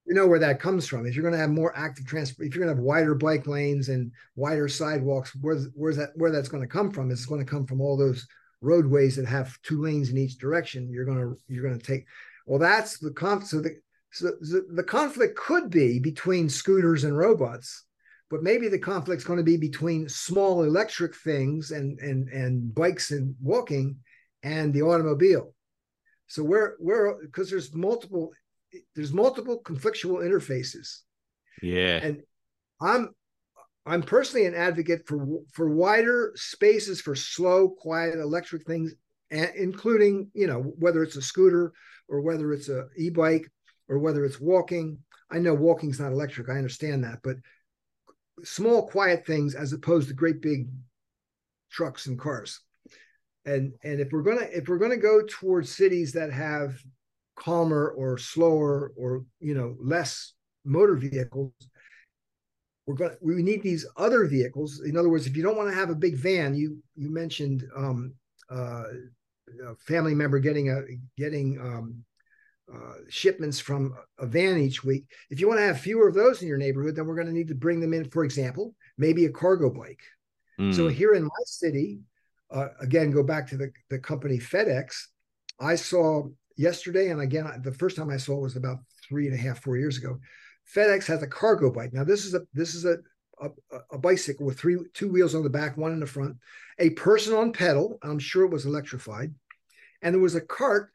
you 0.05 0.13
know 0.13 0.27
where 0.27 0.39
that 0.39 0.59
comes 0.59 0.87
from. 0.87 1.05
If 1.05 1.15
you're 1.15 1.23
going 1.23 1.33
to 1.33 1.39
have 1.39 1.49
more 1.49 1.75
active 1.75 2.05
transport, 2.05 2.47
if 2.47 2.55
you're 2.55 2.63
going 2.63 2.75
to 2.75 2.79
have 2.79 2.85
wider 2.85 3.15
bike 3.15 3.47
lanes 3.47 3.89
and 3.89 4.11
wider 4.35 4.67
sidewalks, 4.67 5.35
where's 5.39 5.67
where's 5.75 5.97
that 5.97 6.11
where 6.15 6.31
that's 6.31 6.49
going 6.49 6.63
to 6.63 6.69
come 6.69 6.91
from? 6.91 7.11
It's 7.11 7.25
going 7.25 7.43
to 7.43 7.49
come 7.49 7.65
from 7.65 7.81
all 7.81 7.97
those 7.97 8.27
roadways 8.61 9.15
that 9.15 9.25
have 9.25 9.61
two 9.63 9.81
lanes 9.81 10.09
in 10.09 10.17
each 10.17 10.37
direction. 10.37 10.89
You're 10.91 11.05
going 11.05 11.19
to 11.19 11.37
you're 11.47 11.63
going 11.63 11.79
to 11.79 11.85
take. 11.85 12.05
Well, 12.45 12.59
that's 12.59 12.99
the 12.99 13.11
conf. 13.11 13.45
So 13.45 13.61
the 13.61 13.75
so 14.11 14.31
the, 14.41 14.65
the 14.73 14.83
conflict 14.83 15.37
could 15.37 15.69
be 15.69 15.99
between 15.99 16.49
scooters 16.49 17.03
and 17.03 17.17
robots 17.17 17.85
but 18.31 18.41
maybe 18.41 18.69
the 18.69 18.79
conflict's 18.79 19.25
going 19.25 19.37
to 19.37 19.43
be 19.43 19.57
between 19.57 20.07
small 20.07 20.63
electric 20.63 21.13
things 21.13 21.71
and 21.71 21.99
and 21.99 22.29
and 22.29 22.73
bikes 22.73 23.11
and 23.11 23.35
walking 23.41 23.97
and 24.41 24.73
the 24.73 24.81
automobile 24.81 25.53
so 26.27 26.41
we're 26.41 26.75
we're 26.79 27.21
because 27.21 27.49
there's 27.49 27.75
multiple 27.75 28.31
there's 28.95 29.13
multiple 29.13 29.61
conflictual 29.63 30.23
interfaces. 30.23 30.99
Yeah. 31.61 31.99
And 32.01 32.21
i'm 32.81 33.09
i'm 33.85 34.01
personally 34.01 34.47
an 34.47 34.55
advocate 34.55 35.07
for 35.07 35.41
for 35.53 35.69
wider 35.69 36.31
spaces 36.35 36.99
for 36.99 37.15
slow 37.15 37.69
quiet 37.69 38.15
electric 38.15 38.65
things 38.65 38.93
including 39.29 40.31
you 40.33 40.47
know 40.47 40.61
whether 40.79 41.03
it's 41.03 41.15
a 41.15 41.21
scooter 41.21 41.71
or 42.09 42.21
whether 42.21 42.51
it's 42.53 42.69
a 42.69 42.87
e-bike 42.97 43.47
or 43.87 43.99
whether 43.99 44.25
it's 44.25 44.39
walking. 44.39 44.97
I 45.29 45.39
know 45.39 45.53
walking's 45.53 45.99
not 45.99 46.11
electric 46.11 46.49
i 46.49 46.53
understand 46.57 47.03
that 47.03 47.19
but 47.23 47.37
small, 48.43 48.87
quiet 48.87 49.25
things 49.25 49.55
as 49.55 49.73
opposed 49.73 50.07
to 50.07 50.13
great 50.13 50.41
big 50.41 50.67
trucks 51.71 52.07
and 52.07 52.19
cars. 52.19 52.61
And 53.45 53.73
and 53.83 53.99
if 53.99 54.11
we're 54.11 54.21
gonna 54.21 54.47
if 54.51 54.67
we're 54.67 54.77
gonna 54.77 54.97
go 54.97 55.23
towards 55.27 55.75
cities 55.75 56.13
that 56.13 56.31
have 56.31 56.75
calmer 57.41 57.89
or 57.97 58.17
slower 58.17 58.93
or 58.95 59.25
you 59.39 59.55
know 59.55 59.75
less 59.79 60.33
motor 60.63 60.95
vehicles, 60.95 61.51
we're 62.85 62.95
going 62.95 63.15
we 63.21 63.41
need 63.41 63.63
these 63.63 63.85
other 63.97 64.25
vehicles. 64.25 64.81
In 64.85 64.95
other 64.95 65.09
words, 65.09 65.25
if 65.25 65.35
you 65.35 65.43
don't 65.43 65.57
want 65.57 65.69
to 65.69 65.75
have 65.75 65.89
a 65.89 65.95
big 65.95 66.17
van, 66.17 66.53
you 66.55 66.77
you 66.95 67.11
mentioned 67.11 67.63
um, 67.75 68.13
uh, 68.49 68.83
a 69.67 69.75
family 69.79 70.13
member 70.13 70.39
getting 70.39 70.69
a 70.69 70.81
getting 71.17 71.59
um, 71.59 72.03
uh, 72.73 72.93
shipments 73.09 73.59
from 73.59 73.93
a 74.19 74.25
van 74.25 74.57
each 74.57 74.83
week. 74.83 75.05
If 75.29 75.39
you 75.39 75.47
want 75.47 75.59
to 75.59 75.65
have 75.65 75.79
fewer 75.79 76.07
of 76.07 76.13
those 76.15 76.41
in 76.41 76.47
your 76.47 76.57
neighborhood, 76.57 76.95
then 76.95 77.05
we're 77.05 77.15
going 77.15 77.27
to 77.27 77.33
need 77.33 77.49
to 77.49 77.55
bring 77.55 77.81
them 77.81 77.93
in, 77.93 78.09
for 78.09 78.23
example, 78.23 78.75
maybe 78.97 79.25
a 79.25 79.29
cargo 79.29 79.69
bike. 79.69 80.01
Mm. 80.59 80.73
So 80.73 80.87
here 80.87 81.13
in 81.13 81.23
my 81.23 81.43
city, 81.45 81.99
uh, 82.49 82.67
again, 82.79 83.11
go 83.11 83.23
back 83.23 83.47
to 83.49 83.57
the, 83.57 83.71
the 83.89 83.99
company 83.99 84.37
FedEx. 84.37 85.07
I 85.59 85.75
saw 85.75 86.29
yesterday, 86.61 87.09
and 87.09 87.21
again, 87.21 87.49
the 87.63 87.73
first 87.73 87.95
time 87.95 88.09
I 88.09 88.17
saw 88.17 88.37
it 88.37 88.41
was 88.41 88.55
about 88.55 88.77
three 89.07 89.27
and 89.27 89.35
a 89.35 89.41
half, 89.41 89.61
four 89.61 89.77
years 89.77 89.97
ago. 89.97 90.19
FedEx 90.73 91.05
has 91.07 91.23
a 91.23 91.27
cargo 91.27 91.71
bike. 91.71 91.91
Now, 91.91 92.03
this 92.03 92.25
is 92.25 92.33
a 92.33 92.41
this 92.53 92.75
is 92.75 92.85
a 92.85 92.97
a, 93.41 93.49
a, 93.93 93.97
bicycle 93.97 94.45
with 94.45 94.59
three 94.59 94.77
two 94.93 95.11
wheels 95.11 95.33
on 95.33 95.41
the 95.43 95.49
back, 95.49 95.75
one 95.75 95.91
in 95.91 95.99
the 95.99 96.05
front, 96.05 96.35
a 96.77 96.91
person 96.91 97.33
on 97.33 97.51
pedal. 97.51 97.97
I'm 98.03 98.19
sure 98.19 98.45
it 98.45 98.51
was 98.51 98.65
electrified, 98.65 99.33
and 100.01 100.13
there 100.13 100.21
was 100.21 100.35
a 100.35 100.41
cart 100.41 100.91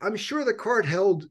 I'm 0.00 0.16
sure 0.16 0.44
the 0.44 0.54
cart 0.54 0.86
held 0.86 1.28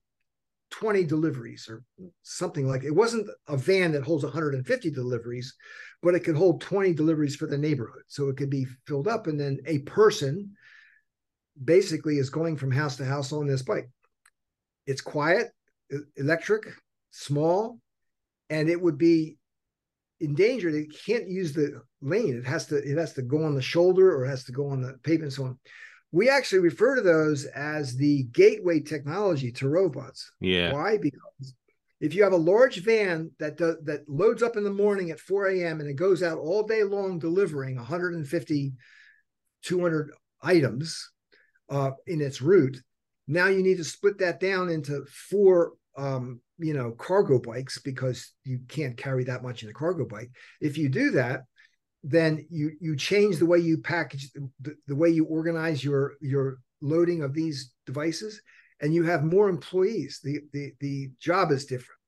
20 0.72 1.06
deliveries 1.06 1.68
or 1.70 1.84
something 2.24 2.68
like 2.68 2.84
it. 2.84 2.88
it 2.88 2.96
wasn't 2.96 3.30
a 3.48 3.56
van 3.56 3.94
that 3.94 4.04
holds 4.04 4.24
150 4.24 4.92
deliveries, 4.92 5.56
but 6.04 6.16
it 6.16 6.22
could 6.22 6.36
hold 6.36 6.62
20 6.62 6.94
deliveries 6.94 7.36
for 7.36 7.48
the 7.48 7.58
neighborhood. 7.58 8.04
So 8.08 8.28
it 8.30 8.38
could 8.38 8.50
be 8.50 8.68
filled 8.86 9.08
up, 9.08 9.28
and 9.28 9.40
then 9.40 9.60
a 9.66 9.80
person 9.80 10.56
basically 11.64 12.18
is 12.18 12.30
going 12.30 12.58
from 12.58 12.72
house 12.72 12.98
to 12.98 13.06
house 13.06 13.32
on 13.34 13.48
this 13.48 13.62
bike. 13.62 13.90
It's 14.86 15.02
quiet, 15.02 15.52
electric, 16.16 16.68
small, 17.12 17.80
and 18.50 18.70
it 18.70 18.82
would 18.82 18.98
be 18.98 19.38
endangered. 20.20 20.74
It 20.74 20.96
can't 21.06 21.30
use 21.30 21.54
the 21.54 21.82
lane. 22.02 22.38
It 22.38 22.46
has 22.46 22.68
to 22.68 22.78
it 22.78 22.98
has 22.98 23.14
to 23.14 23.22
go 23.22 23.44
on 23.44 23.56
the 23.56 23.62
shoulder 23.62 24.16
or 24.16 24.26
it 24.26 24.30
has 24.30 24.46
to 24.46 24.52
go 24.52 24.70
on 24.70 24.82
the 24.82 24.94
pavement 25.04 25.24
and 25.24 25.34
so 25.34 25.44
on. 25.46 25.60
we 26.12 26.30
actually 26.30 26.60
refer 26.60 26.96
to 26.96 27.02
those 27.02 27.46
as 27.46 27.96
the 27.96 28.24
gateway 28.24 28.80
technology 28.80 29.52
to 29.54 29.70
robots. 29.70 30.32
Yeah. 30.40 30.74
Why? 30.74 30.98
Because 30.98 31.54
if 32.00 32.14
you 32.14 32.24
have 32.24 32.34
a 32.34 32.38
large 32.38 32.84
van 32.84 33.32
that 33.40 33.58
does, 33.58 33.78
that 33.84 34.08
loads 34.08 34.44
up 34.44 34.56
in 34.56 34.64
the 34.64 34.72
morning 34.72 35.10
at 35.12 35.20
4 35.20 35.48
a.m. 35.48 35.80
and 35.82 35.90
it 35.90 35.96
goes 35.96 36.22
out 36.22 36.38
all 36.38 36.64
day 36.64 36.84
long 36.84 37.20
delivering 37.20 37.76
150, 37.76 38.74
200 39.64 40.12
items 40.42 41.10
uh, 41.70 41.92
in 42.06 42.22
its 42.22 42.42
route, 42.42 42.78
now 43.28 43.48
you 43.48 43.62
need 43.62 43.78
to 43.78 43.84
split 43.84 44.18
that 44.20 44.40
down 44.40 44.70
into 44.70 45.06
four 45.30 45.74
um, 45.98 46.40
you 46.60 46.74
know 46.74 46.92
cargo 46.92 47.40
bikes 47.40 47.80
because 47.80 48.34
you 48.44 48.60
can't 48.68 48.98
carry 48.98 49.24
that 49.26 49.44
much 49.44 49.64
in 49.64 49.70
a 49.70 49.74
cargo 49.74 50.06
bike. 50.06 50.32
If 50.62 50.78
you 50.78 50.90
do 50.90 51.12
that, 51.12 51.42
then 52.04 52.46
you 52.50 52.72
you 52.80 52.96
change 52.96 53.38
the 53.38 53.46
way 53.46 53.60
you 53.60 53.80
package 53.80 54.32
the, 54.62 54.76
the 54.88 54.96
way 54.96 55.10
you 55.10 55.26
organize 55.26 55.84
your 55.84 56.14
your 56.22 56.60
loading 56.82 57.24
of 57.24 57.34
these 57.34 57.72
devices 57.86 58.42
and 58.82 58.94
you 58.94 59.04
have 59.04 59.24
more 59.24 59.50
employees. 59.50 60.20
The 60.24 60.40
the 60.54 60.72
the 60.80 61.12
job 61.20 61.52
is 61.52 61.66
different. 61.66 62.00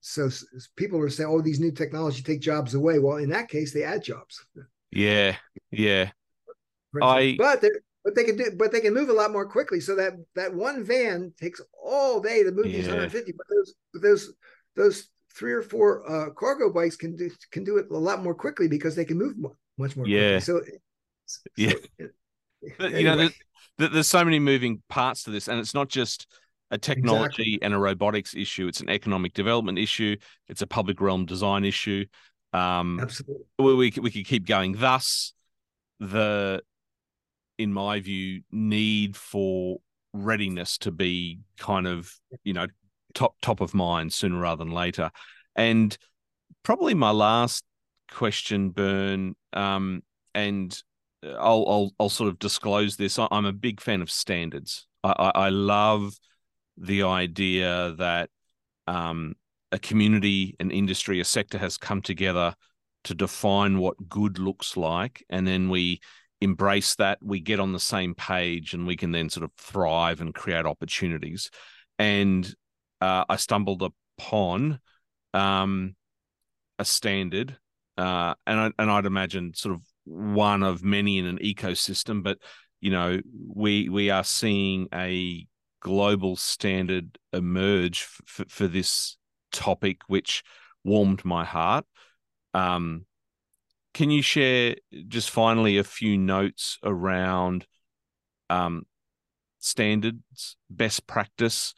So, 0.00 0.28
so 0.28 0.46
people 0.76 1.00
are 1.00 1.10
saying 1.10 1.28
oh 1.28 1.40
these 1.40 1.60
new 1.60 1.72
technology 1.72 2.22
take 2.22 2.40
jobs 2.40 2.74
away. 2.74 2.98
Well 2.98 3.16
in 3.16 3.30
that 3.30 3.48
case 3.48 3.72
they 3.72 3.84
add 3.84 4.02
jobs. 4.02 4.44
Yeah 4.90 5.36
yeah. 5.70 6.10
I 7.02 7.34
but 7.36 7.64
but 8.04 8.14
they 8.14 8.24
can 8.24 8.36
do 8.36 8.50
but 8.56 8.70
they 8.70 8.80
can 8.80 8.94
move 8.94 9.08
a 9.08 9.12
lot 9.12 9.32
more 9.32 9.48
quickly 9.48 9.80
so 9.80 9.96
that 9.96 10.12
that 10.34 10.54
one 10.54 10.84
van 10.84 11.32
takes 11.40 11.60
all 11.82 12.20
day 12.20 12.42
to 12.42 12.52
move 12.52 12.66
yeah. 12.66 12.76
these 12.76 12.86
150 12.86 13.32
but 13.32 13.46
those 13.48 13.74
those 13.94 14.32
those 14.76 15.08
three 15.34 15.52
or 15.52 15.62
four 15.62 16.08
uh, 16.10 16.30
cargo 16.30 16.72
bikes 16.72 16.96
can 16.96 17.16
do 17.16 17.30
can 17.50 17.64
do 17.64 17.76
it 17.78 17.86
a 17.90 17.96
lot 17.96 18.22
more 18.22 18.34
quickly 18.34 18.68
because 18.68 18.94
they 18.94 19.04
can 19.04 19.18
move 19.18 19.34
much 19.78 19.96
more 19.96 20.06
yeah. 20.06 20.38
quickly. 20.38 20.40
So, 20.40 20.60
so 21.26 21.40
yeah, 21.56 21.72
but, 22.78 22.86
anyway. 22.86 22.98
you 22.98 23.04
know, 23.04 23.16
there's, 23.78 23.92
there's 23.92 24.08
so 24.08 24.24
many 24.24 24.38
moving 24.38 24.82
parts 24.88 25.24
to 25.24 25.30
this, 25.30 25.48
and 25.48 25.58
it's 25.58 25.74
not 25.74 25.88
just 25.88 26.26
a 26.70 26.78
technology 26.78 27.42
exactly. 27.42 27.58
and 27.62 27.74
a 27.74 27.78
robotics 27.78 28.34
issue. 28.34 28.66
It's 28.66 28.80
an 28.80 28.88
economic 28.88 29.34
development 29.34 29.78
issue. 29.78 30.16
It's 30.48 30.62
a 30.62 30.66
public 30.66 31.00
realm 31.00 31.26
design 31.26 31.64
issue. 31.64 32.06
Um, 32.52 33.00
Absolutely, 33.00 33.44
we 33.58 33.74
we 33.74 33.92
we 34.00 34.10
could 34.10 34.26
keep 34.26 34.46
going. 34.46 34.76
Thus, 34.78 35.32
the 35.98 36.62
in 37.58 37.72
my 37.72 38.00
view, 38.00 38.42
need 38.50 39.16
for 39.16 39.78
readiness 40.12 40.78
to 40.78 40.92
be 40.92 41.40
kind 41.58 41.86
of 41.86 42.12
you 42.44 42.52
know 42.52 42.66
top 43.14 43.34
top 43.42 43.60
of 43.60 43.74
mind 43.74 44.12
sooner 44.12 44.38
rather 44.38 44.64
than 44.64 44.72
later. 44.72 45.10
And 45.56 45.96
probably 46.62 46.94
my 46.94 47.10
last 47.10 47.64
question, 48.10 48.70
Bern, 48.70 49.34
um, 49.52 50.02
and 50.34 50.76
I'll, 51.22 51.64
I'll 51.68 51.90
I'll 51.98 52.08
sort 52.08 52.28
of 52.28 52.38
disclose 52.38 52.96
this. 52.96 53.18
I'm 53.18 53.46
a 53.46 53.52
big 53.52 53.80
fan 53.80 54.02
of 54.02 54.10
standards. 54.10 54.86
I, 55.02 55.14
I, 55.18 55.30
I 55.46 55.48
love 55.50 56.14
the 56.76 57.04
idea 57.04 57.94
that 57.98 58.30
um, 58.86 59.34
a 59.72 59.78
community, 59.78 60.56
an 60.60 60.70
industry, 60.70 61.20
a 61.20 61.24
sector 61.24 61.58
has 61.58 61.78
come 61.78 62.02
together 62.02 62.54
to 63.04 63.14
define 63.14 63.78
what 63.78 64.08
good 64.08 64.38
looks 64.38 64.76
like, 64.76 65.24
and 65.28 65.46
then 65.46 65.68
we 65.68 66.00
embrace 66.44 66.94
that. 66.96 67.18
We 67.22 67.40
get 67.40 67.60
on 67.60 67.72
the 67.72 67.80
same 67.80 68.14
page, 68.14 68.74
and 68.74 68.86
we 68.86 68.96
can 68.96 69.10
then 69.10 69.28
sort 69.28 69.44
of 69.44 69.50
thrive 69.58 70.20
and 70.20 70.34
create 70.34 70.66
opportunities. 70.66 71.50
And 71.98 72.46
uh, 73.00 73.24
I 73.28 73.36
stumbled 73.36 73.82
upon 74.18 74.78
um, 75.32 75.96
a 76.78 76.84
standard, 76.84 77.56
uh, 77.98 78.34
and 78.46 78.60
I, 78.60 78.70
and 78.78 78.90
I'd 78.90 79.06
imagine 79.06 79.54
sort 79.54 79.74
of 79.74 79.82
one 80.04 80.62
of 80.62 80.84
many 80.84 81.18
in 81.18 81.26
an 81.26 81.38
ecosystem. 81.38 82.22
But 82.22 82.38
you 82.80 82.90
know, 82.90 83.20
we 83.48 83.88
we 83.88 84.10
are 84.10 84.24
seeing 84.24 84.88
a 84.94 85.46
global 85.80 86.36
standard 86.36 87.18
emerge 87.32 88.06
f- 88.26 88.46
for 88.48 88.66
this 88.66 89.16
topic, 89.52 89.98
which 90.06 90.42
warmed 90.84 91.24
my 91.24 91.44
heart. 91.44 91.84
Um, 92.52 93.06
can 93.94 94.10
you 94.10 94.22
share 94.22 94.74
just 95.08 95.30
finally 95.30 95.78
a 95.78 95.84
few 95.84 96.18
notes 96.18 96.78
around 96.82 97.66
um, 98.50 98.84
standards, 99.60 100.56
best 100.68 101.06
practice, 101.06 101.74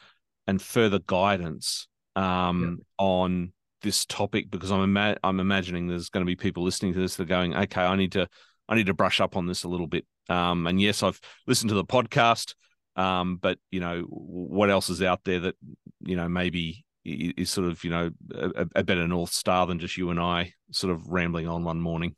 and 0.47 0.61
further 0.61 0.99
guidance 1.07 1.89
um, 2.17 2.79
yeah. 2.81 3.05
on 3.05 3.53
this 3.83 4.07
topic 4.07 4.51
because 4.51 4.73
I'm 4.73 4.83
ima- 4.83 5.19
I'm 5.23 5.39
imagining 5.39 5.87
there's 5.87 6.09
going 6.09 6.25
to 6.25 6.27
be 6.29 6.37
people 6.37 6.65
listening 6.65 6.95
to 6.95 6.99
this 7.01 7.17
that 7.17 7.25
are 7.25 7.27
going, 7.27 7.55
okay, 7.55 7.83
I 7.83 7.97
need 7.97 8.13
to 8.13 8.27
I 8.69 8.75
need 8.75 8.87
to 8.87 8.95
brush 8.95 9.21
up 9.21 9.37
on 9.37 9.47
this 9.47 9.63
a 9.65 9.69
little 9.69 9.87
bit. 9.87 10.07
Um, 10.29 10.67
and 10.67 10.81
yes, 10.81 11.03
I've 11.03 11.21
listened 11.47 11.69
to 11.69 11.75
the 11.77 11.85
podcast, 11.85 12.55
um, 12.97 13.37
but 13.37 13.59
you 13.71 13.81
know 13.81 14.03
what 14.09 14.71
else 14.71 14.89
is 14.89 15.03
out 15.03 15.21
there 15.25 15.41
that 15.41 15.57
you 16.01 16.17
know 16.17 16.29
maybe 16.29 16.86
is 17.07 17.51
sort 17.51 17.69
of 17.69 17.83
you 17.85 17.91
know 17.91 18.11
a, 18.35 18.67
a 18.77 18.85
better 18.85 19.07
north 19.07 19.33
star 19.33 19.67
than 19.67 19.79
just 19.79 19.97
you 19.97 20.11
and 20.11 20.21
I 20.21 20.53
sort 20.73 20.93
of 20.93 21.09
rambling 21.09 21.49
on 21.49 21.65
one 21.65 21.81
morning. 21.81 22.17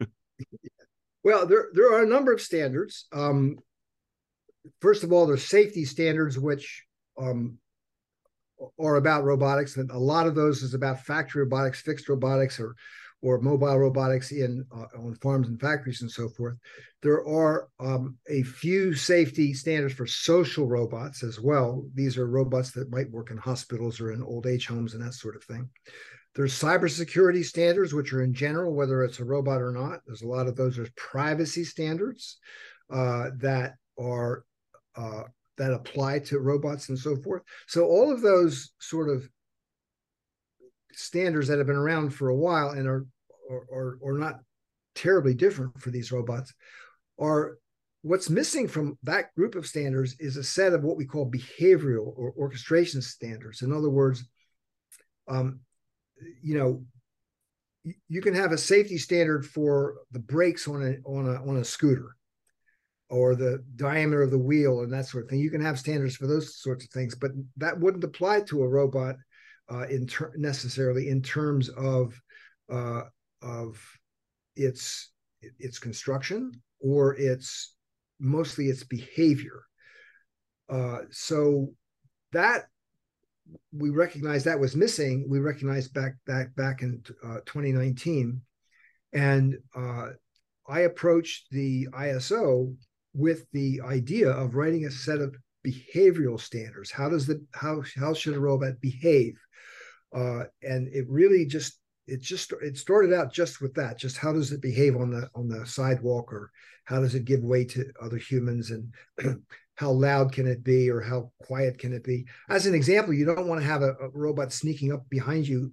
well, 1.24 1.46
there 1.46 1.68
there 1.72 1.92
are 1.92 2.02
a 2.02 2.08
number 2.08 2.32
of 2.32 2.40
standards. 2.40 3.06
Um, 3.12 3.58
first 4.80 5.04
of 5.04 5.12
all, 5.12 5.26
there's 5.26 5.44
safety 5.44 5.84
standards 5.84 6.38
which 6.38 6.84
um, 7.18 7.58
are 8.78 8.96
about 8.96 9.24
robotics, 9.24 9.76
and 9.76 9.90
a 9.90 9.98
lot 9.98 10.26
of 10.26 10.34
those 10.34 10.62
is 10.62 10.74
about 10.74 11.04
factory 11.04 11.42
robotics, 11.42 11.80
fixed 11.80 12.08
robotics, 12.08 12.60
or 12.60 12.74
or 13.22 13.40
mobile 13.40 13.78
robotics 13.78 14.32
in 14.32 14.64
uh, 14.74 14.86
on 14.98 15.14
farms 15.16 15.48
and 15.48 15.60
factories 15.60 16.02
and 16.02 16.10
so 16.10 16.28
forth. 16.28 16.56
There 17.02 17.26
are 17.26 17.68
um, 17.78 18.16
a 18.28 18.42
few 18.42 18.94
safety 18.94 19.52
standards 19.52 19.94
for 19.94 20.06
social 20.06 20.66
robots 20.66 21.22
as 21.22 21.40
well. 21.40 21.84
These 21.94 22.16
are 22.16 22.26
robots 22.26 22.70
that 22.72 22.90
might 22.90 23.10
work 23.10 23.30
in 23.30 23.36
hospitals 23.36 24.00
or 24.00 24.12
in 24.12 24.22
old 24.22 24.46
age 24.46 24.66
homes 24.66 24.94
and 24.94 25.04
that 25.04 25.14
sort 25.14 25.36
of 25.36 25.44
thing. 25.44 25.68
There's 26.34 26.58
cybersecurity 26.58 27.44
standards, 27.44 27.92
which 27.92 28.12
are 28.12 28.22
in 28.22 28.32
general, 28.32 28.74
whether 28.74 29.02
it's 29.02 29.18
a 29.18 29.24
robot 29.24 29.60
or 29.60 29.72
not. 29.72 30.00
There's 30.06 30.22
a 30.22 30.28
lot 30.28 30.46
of 30.46 30.56
those. 30.56 30.76
There's 30.76 30.90
privacy 30.96 31.64
standards 31.64 32.38
uh, 32.90 33.30
that 33.38 33.74
are 33.98 34.44
uh, 34.96 35.24
that 35.58 35.72
apply 35.72 36.20
to 36.20 36.38
robots 36.38 36.88
and 36.88 36.98
so 36.98 37.16
forth. 37.16 37.42
So 37.66 37.84
all 37.84 38.10
of 38.10 38.22
those 38.22 38.72
sort 38.78 39.10
of 39.10 39.28
standards 40.92 41.48
that 41.48 41.58
have 41.58 41.66
been 41.66 41.76
around 41.76 42.10
for 42.10 42.28
a 42.28 42.36
while 42.36 42.70
and 42.70 42.86
are 42.86 43.06
or, 43.48 43.98
or 44.00 44.18
not 44.18 44.36
terribly 44.94 45.34
different 45.34 45.80
for 45.80 45.90
these 45.90 46.12
robots 46.12 46.52
are 47.18 47.58
what's 48.02 48.30
missing 48.30 48.66
from 48.66 48.98
that 49.02 49.34
group 49.34 49.54
of 49.54 49.66
standards 49.66 50.16
is 50.18 50.36
a 50.36 50.44
set 50.44 50.72
of 50.72 50.82
what 50.82 50.96
we 50.96 51.04
call 51.04 51.30
behavioral 51.30 52.12
or 52.16 52.32
orchestration 52.36 53.02
standards. 53.02 53.62
In 53.62 53.72
other 53.72 53.90
words, 53.90 54.24
um, 55.28 55.60
you 56.42 56.56
know, 56.56 56.82
you 58.08 58.20
can 58.20 58.34
have 58.34 58.52
a 58.52 58.58
safety 58.58 58.98
standard 58.98 59.46
for 59.46 59.96
the 60.12 60.18
brakes 60.18 60.68
on 60.68 60.82
a 60.82 61.08
on 61.08 61.26
a 61.26 61.48
on 61.48 61.56
a 61.56 61.64
scooter 61.64 62.14
or 63.08 63.34
the 63.34 63.64
diameter 63.76 64.22
of 64.22 64.30
the 64.30 64.38
wheel 64.38 64.80
and 64.80 64.92
that 64.92 65.06
sort 65.06 65.24
of 65.24 65.30
thing. 65.30 65.40
You 65.40 65.50
can 65.50 65.62
have 65.62 65.78
standards 65.78 66.14
for 66.14 66.26
those 66.26 66.60
sorts 66.60 66.84
of 66.84 66.90
things, 66.90 67.14
but 67.14 67.32
that 67.56 67.78
wouldn't 67.78 68.04
apply 68.04 68.42
to 68.42 68.62
a 68.62 68.68
robot 68.68 69.16
uh, 69.70 69.86
in 69.88 70.06
ter- 70.06 70.32
necessarily 70.36 71.08
in 71.08 71.22
terms 71.22 71.68
of 71.70 72.20
uh, 72.70 73.02
of 73.42 73.80
its 74.56 75.12
its 75.58 75.78
construction 75.78 76.52
or 76.80 77.14
its 77.16 77.74
mostly 78.18 78.66
its 78.66 78.84
behavior. 78.84 79.62
Uh, 80.68 81.00
so 81.10 81.72
that 82.32 82.66
we 83.72 83.90
recognize 83.90 84.44
that 84.44 84.60
was 84.60 84.76
missing. 84.76 85.26
We 85.28 85.40
recognized 85.40 85.92
back 85.92 86.14
back 86.26 86.54
back 86.54 86.82
in 86.82 87.02
uh, 87.24 87.38
2019, 87.46 88.40
and 89.12 89.58
uh, 89.74 90.10
I 90.68 90.80
approached 90.80 91.46
the 91.50 91.88
ISO 91.92 92.74
with 93.12 93.44
the 93.52 93.80
idea 93.84 94.30
of 94.30 94.54
writing 94.54 94.84
a 94.84 94.90
set 94.90 95.18
of 95.18 95.34
behavioral 95.66 96.40
standards. 96.40 96.90
How 96.90 97.08
does 97.08 97.26
the 97.26 97.44
how 97.52 97.82
how 97.96 98.14
should 98.14 98.34
a 98.34 98.40
robot 98.40 98.80
behave? 98.80 99.34
Uh, 100.14 100.44
and 100.62 100.88
it 100.88 101.06
really 101.08 101.46
just 101.46 101.78
it 102.06 102.20
just 102.20 102.52
it 102.62 102.76
started 102.76 103.12
out 103.12 103.32
just 103.32 103.60
with 103.60 103.74
that. 103.74 103.98
Just 103.98 104.16
how 104.16 104.32
does 104.32 104.52
it 104.52 104.62
behave 104.62 104.96
on 104.96 105.10
the 105.10 105.28
on 105.34 105.48
the 105.48 105.66
sidewalk, 105.66 106.32
or 106.32 106.50
how 106.84 107.00
does 107.00 107.14
it 107.14 107.24
give 107.24 107.42
way 107.42 107.64
to 107.66 107.84
other 108.02 108.18
humans, 108.18 108.70
and 108.70 108.92
how 109.76 109.90
loud 109.90 110.32
can 110.32 110.46
it 110.46 110.64
be, 110.64 110.90
or 110.90 111.00
how 111.00 111.30
quiet 111.42 111.78
can 111.78 111.92
it 111.92 112.04
be? 112.04 112.26
As 112.48 112.66
an 112.66 112.74
example, 112.74 113.14
you 113.14 113.24
don't 113.24 113.46
want 113.46 113.60
to 113.60 113.66
have 113.66 113.82
a, 113.82 113.94
a 114.00 114.08
robot 114.12 114.52
sneaking 114.52 114.92
up 114.92 115.08
behind 115.08 115.46
you 115.46 115.72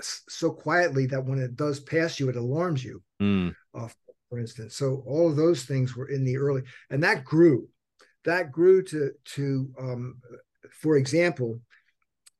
so 0.00 0.50
quietly 0.50 1.06
that 1.06 1.24
when 1.24 1.38
it 1.38 1.56
does 1.56 1.80
pass 1.80 2.18
you, 2.18 2.28
it 2.28 2.36
alarms 2.36 2.82
you. 2.82 3.02
Mm. 3.22 3.54
Uh, 3.74 3.88
for 4.34 4.40
instance. 4.40 4.74
So 4.74 5.04
all 5.06 5.30
of 5.30 5.36
those 5.36 5.62
things 5.62 5.94
were 5.94 6.08
in 6.08 6.24
the 6.24 6.36
early, 6.36 6.62
and 6.90 7.02
that 7.04 7.24
grew. 7.24 7.68
That 8.24 8.50
grew 8.50 8.82
to 8.84 9.12
to, 9.36 9.70
um, 9.78 10.20
for 10.72 10.96
example, 10.96 11.60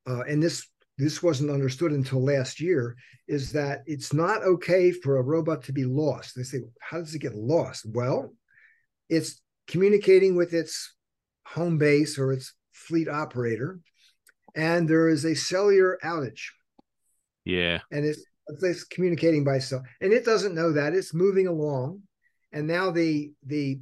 uh, 0.04 0.22
and 0.22 0.42
this 0.42 0.66
this 0.98 1.22
wasn't 1.22 1.50
understood 1.50 1.92
until 1.92 2.24
last 2.24 2.60
year, 2.60 2.96
is 3.26 3.52
that 3.52 3.82
it's 3.86 4.12
not 4.12 4.42
okay 4.42 4.92
for 4.92 5.16
a 5.16 5.22
robot 5.22 5.64
to 5.64 5.72
be 5.72 5.84
lost. 5.84 6.34
They 6.36 6.42
say, 6.42 6.60
how 6.80 6.98
does 6.98 7.14
it 7.14 7.20
get 7.20 7.34
lost? 7.34 7.84
Well, 7.88 8.32
it's 9.08 9.40
communicating 9.66 10.36
with 10.36 10.54
its 10.54 10.94
home 11.46 11.78
base 11.78 12.18
or 12.18 12.32
its 12.32 12.54
fleet 12.72 13.08
operator, 13.08 13.80
and 14.54 14.88
there 14.88 15.08
is 15.08 15.24
a 15.24 15.34
cellular 15.34 15.98
outage. 16.04 16.42
Yeah. 17.44 17.80
And 17.90 18.04
it's 18.04 18.24
it's 18.62 18.84
communicating 18.84 19.42
by 19.42 19.58
cell, 19.58 19.82
and 20.00 20.12
it 20.12 20.24
doesn't 20.24 20.54
know 20.54 20.72
that 20.72 20.94
it's 20.94 21.14
moving 21.14 21.46
along, 21.46 22.02
and 22.52 22.66
now 22.66 22.90
the 22.90 23.32
the 23.44 23.80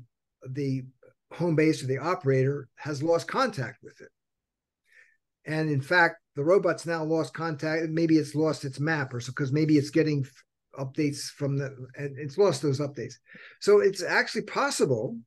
the 0.49 0.85
home 1.33 1.57
base 1.57 1.83
or 1.83 1.87
the 1.87 1.99
operator 1.99 2.69
has 2.77 3.03
lost 3.03 3.27
contact 3.27 3.79
with 3.83 4.01
it. 4.01 4.09
And 5.45 5.69
in 5.69 5.81
fact, 5.81 6.22
the 6.37 6.45
robot's 6.45 6.87
now 6.87 7.05
lost 7.05 7.35
contact. 7.35 7.89
Maybe 7.91 8.17
it's 8.17 8.35
lost 8.35 8.65
its 8.65 8.81
map 8.81 9.13
or 9.13 9.21
so 9.21 9.33
because 9.33 9.53
maybe 9.53 9.77
it's 9.77 9.91
getting 9.91 10.25
updates 10.79 11.25
from 11.25 11.59
the 11.59 11.75
and 11.97 12.17
it's 12.19 12.39
lost 12.39 12.63
those 12.63 12.81
updates. 12.81 13.15
So 13.61 13.81
it's 13.81 14.03
actually 14.03 14.43
possible 14.43 15.19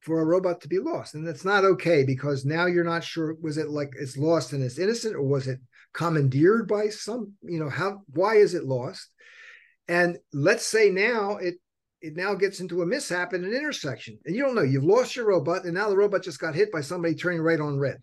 for 0.00 0.20
a 0.20 0.24
robot 0.24 0.60
to 0.60 0.68
be 0.68 0.78
lost. 0.78 1.14
And 1.14 1.26
that's 1.26 1.44
not 1.44 1.64
okay 1.64 2.04
because 2.04 2.44
now 2.44 2.66
you're 2.66 2.84
not 2.84 3.04
sure 3.04 3.34
was 3.40 3.58
it 3.58 3.68
like 3.68 3.90
it's 3.98 4.16
lost 4.16 4.52
and 4.52 4.62
it's 4.62 4.78
innocent 4.78 5.16
or 5.16 5.22
was 5.22 5.48
it 5.48 5.58
commandeered 5.92 6.68
by 6.68 6.88
some, 6.88 7.32
you 7.42 7.58
know, 7.58 7.68
how 7.68 8.02
why 8.12 8.36
is 8.36 8.54
it 8.54 8.64
lost? 8.64 9.08
And 9.88 10.18
let's 10.32 10.66
say 10.66 10.90
now 10.90 11.36
it 11.36 11.54
it 12.00 12.16
now 12.16 12.34
gets 12.34 12.60
into 12.60 12.82
a 12.82 12.86
mishap 12.86 13.34
in 13.34 13.44
an 13.44 13.52
intersection 13.52 14.18
and 14.24 14.36
you 14.36 14.42
don't 14.42 14.54
know 14.54 14.62
you've 14.62 14.84
lost 14.84 15.16
your 15.16 15.26
robot 15.26 15.64
and 15.64 15.74
now 15.74 15.88
the 15.88 15.96
robot 15.96 16.22
just 16.22 16.38
got 16.38 16.54
hit 16.54 16.70
by 16.70 16.80
somebody 16.80 17.12
turning 17.12 17.40
right 17.40 17.60
on 17.60 17.76
red 17.76 17.98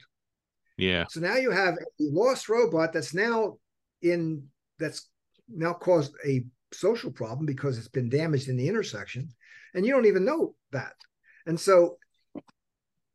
yeah 0.77 1.05
so 1.09 1.19
now 1.19 1.35
you 1.35 1.51
have 1.51 1.75
a 1.75 1.85
lost 1.99 2.49
robot 2.49 2.93
that's 2.93 3.13
now 3.13 3.57
in 4.01 4.43
that's 4.79 5.09
now 5.49 5.73
caused 5.73 6.13
a 6.25 6.43
social 6.73 7.11
problem 7.11 7.45
because 7.45 7.77
it's 7.77 7.87
been 7.87 8.09
damaged 8.09 8.49
in 8.49 8.57
the 8.57 8.67
intersection 8.67 9.29
and 9.73 9.85
you 9.85 9.91
don't 9.91 10.07
even 10.07 10.25
know 10.25 10.53
that 10.71 10.95
and 11.45 11.59
so 11.59 11.97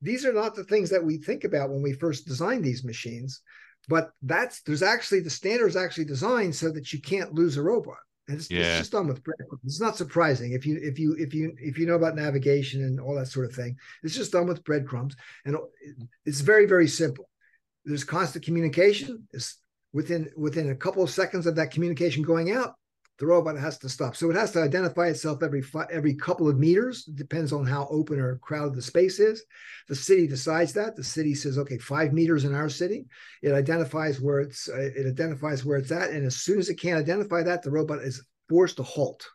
these 0.02 0.24
are 0.24 0.32
not 0.32 0.54
the 0.54 0.64
things 0.64 0.88
that 0.90 1.04
we 1.04 1.18
think 1.18 1.44
about 1.44 1.68
when 1.68 1.82
we 1.82 1.92
first 1.92 2.26
design 2.26 2.62
these 2.62 2.84
machines 2.84 3.42
but 3.88 4.11
that's 4.22 4.62
there's 4.62 4.82
actually 4.82 5.20
the 5.20 5.28
standards 5.28 5.76
actually 5.76 6.04
designed 6.04 6.54
so 6.54 6.70
that 6.70 6.92
you 6.92 7.00
can't 7.00 7.34
lose 7.34 7.56
a 7.56 7.62
robot 7.62 7.98
and 8.30 8.38
it's, 8.38 8.50
yeah. 8.50 8.61
it's 8.61 8.78
just 8.78 8.92
done 8.92 9.08
with 9.08 9.24
breadcrumbs. 9.24 9.64
It's 9.64 9.80
not 9.80 9.96
surprising 9.96 10.52
if 10.52 10.64
you 10.64 10.78
if 10.80 11.00
you 11.00 11.16
if 11.18 11.34
you 11.34 11.52
if 11.58 11.78
you 11.78 11.86
know 11.86 11.96
about 11.96 12.14
navigation 12.14 12.82
and 12.84 13.00
all 13.00 13.16
that 13.16 13.26
sort 13.26 13.46
of 13.46 13.54
thing. 13.54 13.76
It's 14.04 14.14
just 14.14 14.30
done 14.30 14.46
with 14.46 14.62
breadcrumbs, 14.62 15.16
and 15.44 15.56
it's 16.24 16.40
very 16.40 16.66
very 16.66 16.86
simple. 16.86 17.28
There's 17.84 18.04
constant 18.04 18.44
communication. 18.44 19.26
It's 19.32 19.58
within 19.92 20.30
within 20.36 20.70
a 20.70 20.76
couple 20.76 21.02
of 21.02 21.10
seconds 21.10 21.46
of 21.46 21.56
that 21.56 21.70
communication 21.70 22.22
going 22.22 22.52
out, 22.52 22.74
the 23.20 23.26
robot 23.26 23.58
has 23.58 23.78
to 23.78 23.88
stop. 23.88 24.16
So 24.16 24.30
it 24.30 24.36
has 24.36 24.52
to 24.52 24.62
identify 24.62 25.08
itself 25.08 25.42
every 25.42 25.62
every 25.90 26.14
couple 26.14 26.48
of 26.48 26.58
meters. 26.58 27.06
It 27.06 27.16
depends 27.16 27.52
on 27.52 27.66
how 27.66 27.86
open 27.90 28.18
or 28.18 28.36
crowded 28.36 28.74
the 28.74 28.82
space 28.82 29.20
is. 29.20 29.44
The 29.88 29.94
city 29.94 30.26
decides 30.26 30.72
that. 30.72 30.96
The 30.96 31.04
city 31.04 31.34
says, 31.34 31.58
okay, 31.58 31.76
five 31.76 32.14
meters 32.14 32.44
in 32.44 32.54
our 32.54 32.70
city. 32.70 33.04
It 33.42 33.52
identifies 33.52 34.20
where 34.20 34.40
it's 34.40 34.70
uh, 34.70 34.90
it 34.96 35.06
identifies 35.06 35.64
where 35.64 35.76
it's 35.76 35.92
at, 35.92 36.10
and 36.10 36.26
as 36.26 36.36
soon 36.36 36.58
as 36.58 36.70
it 36.70 36.80
can't 36.80 36.98
identify 36.98 37.42
that, 37.42 37.62
the 37.62 37.70
robot 37.70 37.98
is 37.98 38.24
forced 38.48 38.78
to 38.78 38.82
halt. 38.82 39.28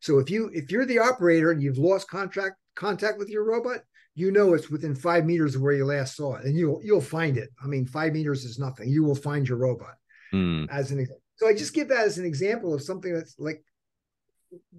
So 0.00 0.18
if 0.18 0.30
you 0.30 0.50
if 0.52 0.70
you're 0.70 0.86
the 0.86 1.00
operator 1.00 1.50
and 1.50 1.60
you've 1.60 1.78
lost 1.78 2.08
contract 2.08 2.56
contact 2.76 3.18
with 3.18 3.28
your 3.28 3.44
robot, 3.44 3.80
you 4.14 4.30
know 4.30 4.54
it's 4.54 4.70
within 4.70 4.94
five 4.94 5.26
meters 5.26 5.54
of 5.54 5.62
where 5.62 5.72
you 5.72 5.84
last 5.84 6.16
saw 6.16 6.36
it, 6.36 6.44
and 6.44 6.56
you'll 6.56 6.80
you'll 6.82 7.00
find 7.00 7.36
it. 7.36 7.50
I 7.62 7.66
mean, 7.66 7.86
five 7.86 8.12
meters 8.12 8.44
is 8.44 8.58
nothing. 8.58 8.88
You 8.88 9.04
will 9.04 9.14
find 9.14 9.48
your 9.48 9.58
robot. 9.58 9.94
Mm. 10.32 10.68
As 10.70 10.90
an 10.90 11.06
so 11.36 11.48
I 11.48 11.54
just 11.54 11.74
give 11.74 11.88
that 11.88 12.06
as 12.06 12.18
an 12.18 12.24
example 12.24 12.72
of 12.74 12.82
something 12.82 13.12
that's 13.12 13.34
like, 13.38 13.62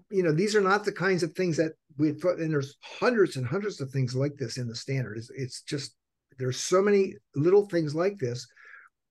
you 0.10 0.24
know, 0.24 0.32
these 0.32 0.56
are 0.56 0.62
not 0.62 0.86
the 0.86 0.92
kinds 0.92 1.22
of 1.22 1.34
things 1.34 1.58
that 1.58 1.74
we 1.98 2.14
thought, 2.14 2.40
and 2.40 2.52
there's 2.52 2.78
hundreds 2.82 3.36
and 3.36 3.46
hundreds 3.46 3.82
of 3.82 3.90
things 3.92 4.16
like 4.16 4.38
this 4.38 4.58
in 4.58 4.68
the 4.68 4.76
standard. 4.76 5.18
It's, 5.18 5.30
it's 5.36 5.62
just 5.62 5.96
there's 6.38 6.60
so 6.60 6.82
many 6.82 7.16
little 7.36 7.68
things 7.68 7.94
like 7.94 8.18
this. 8.18 8.48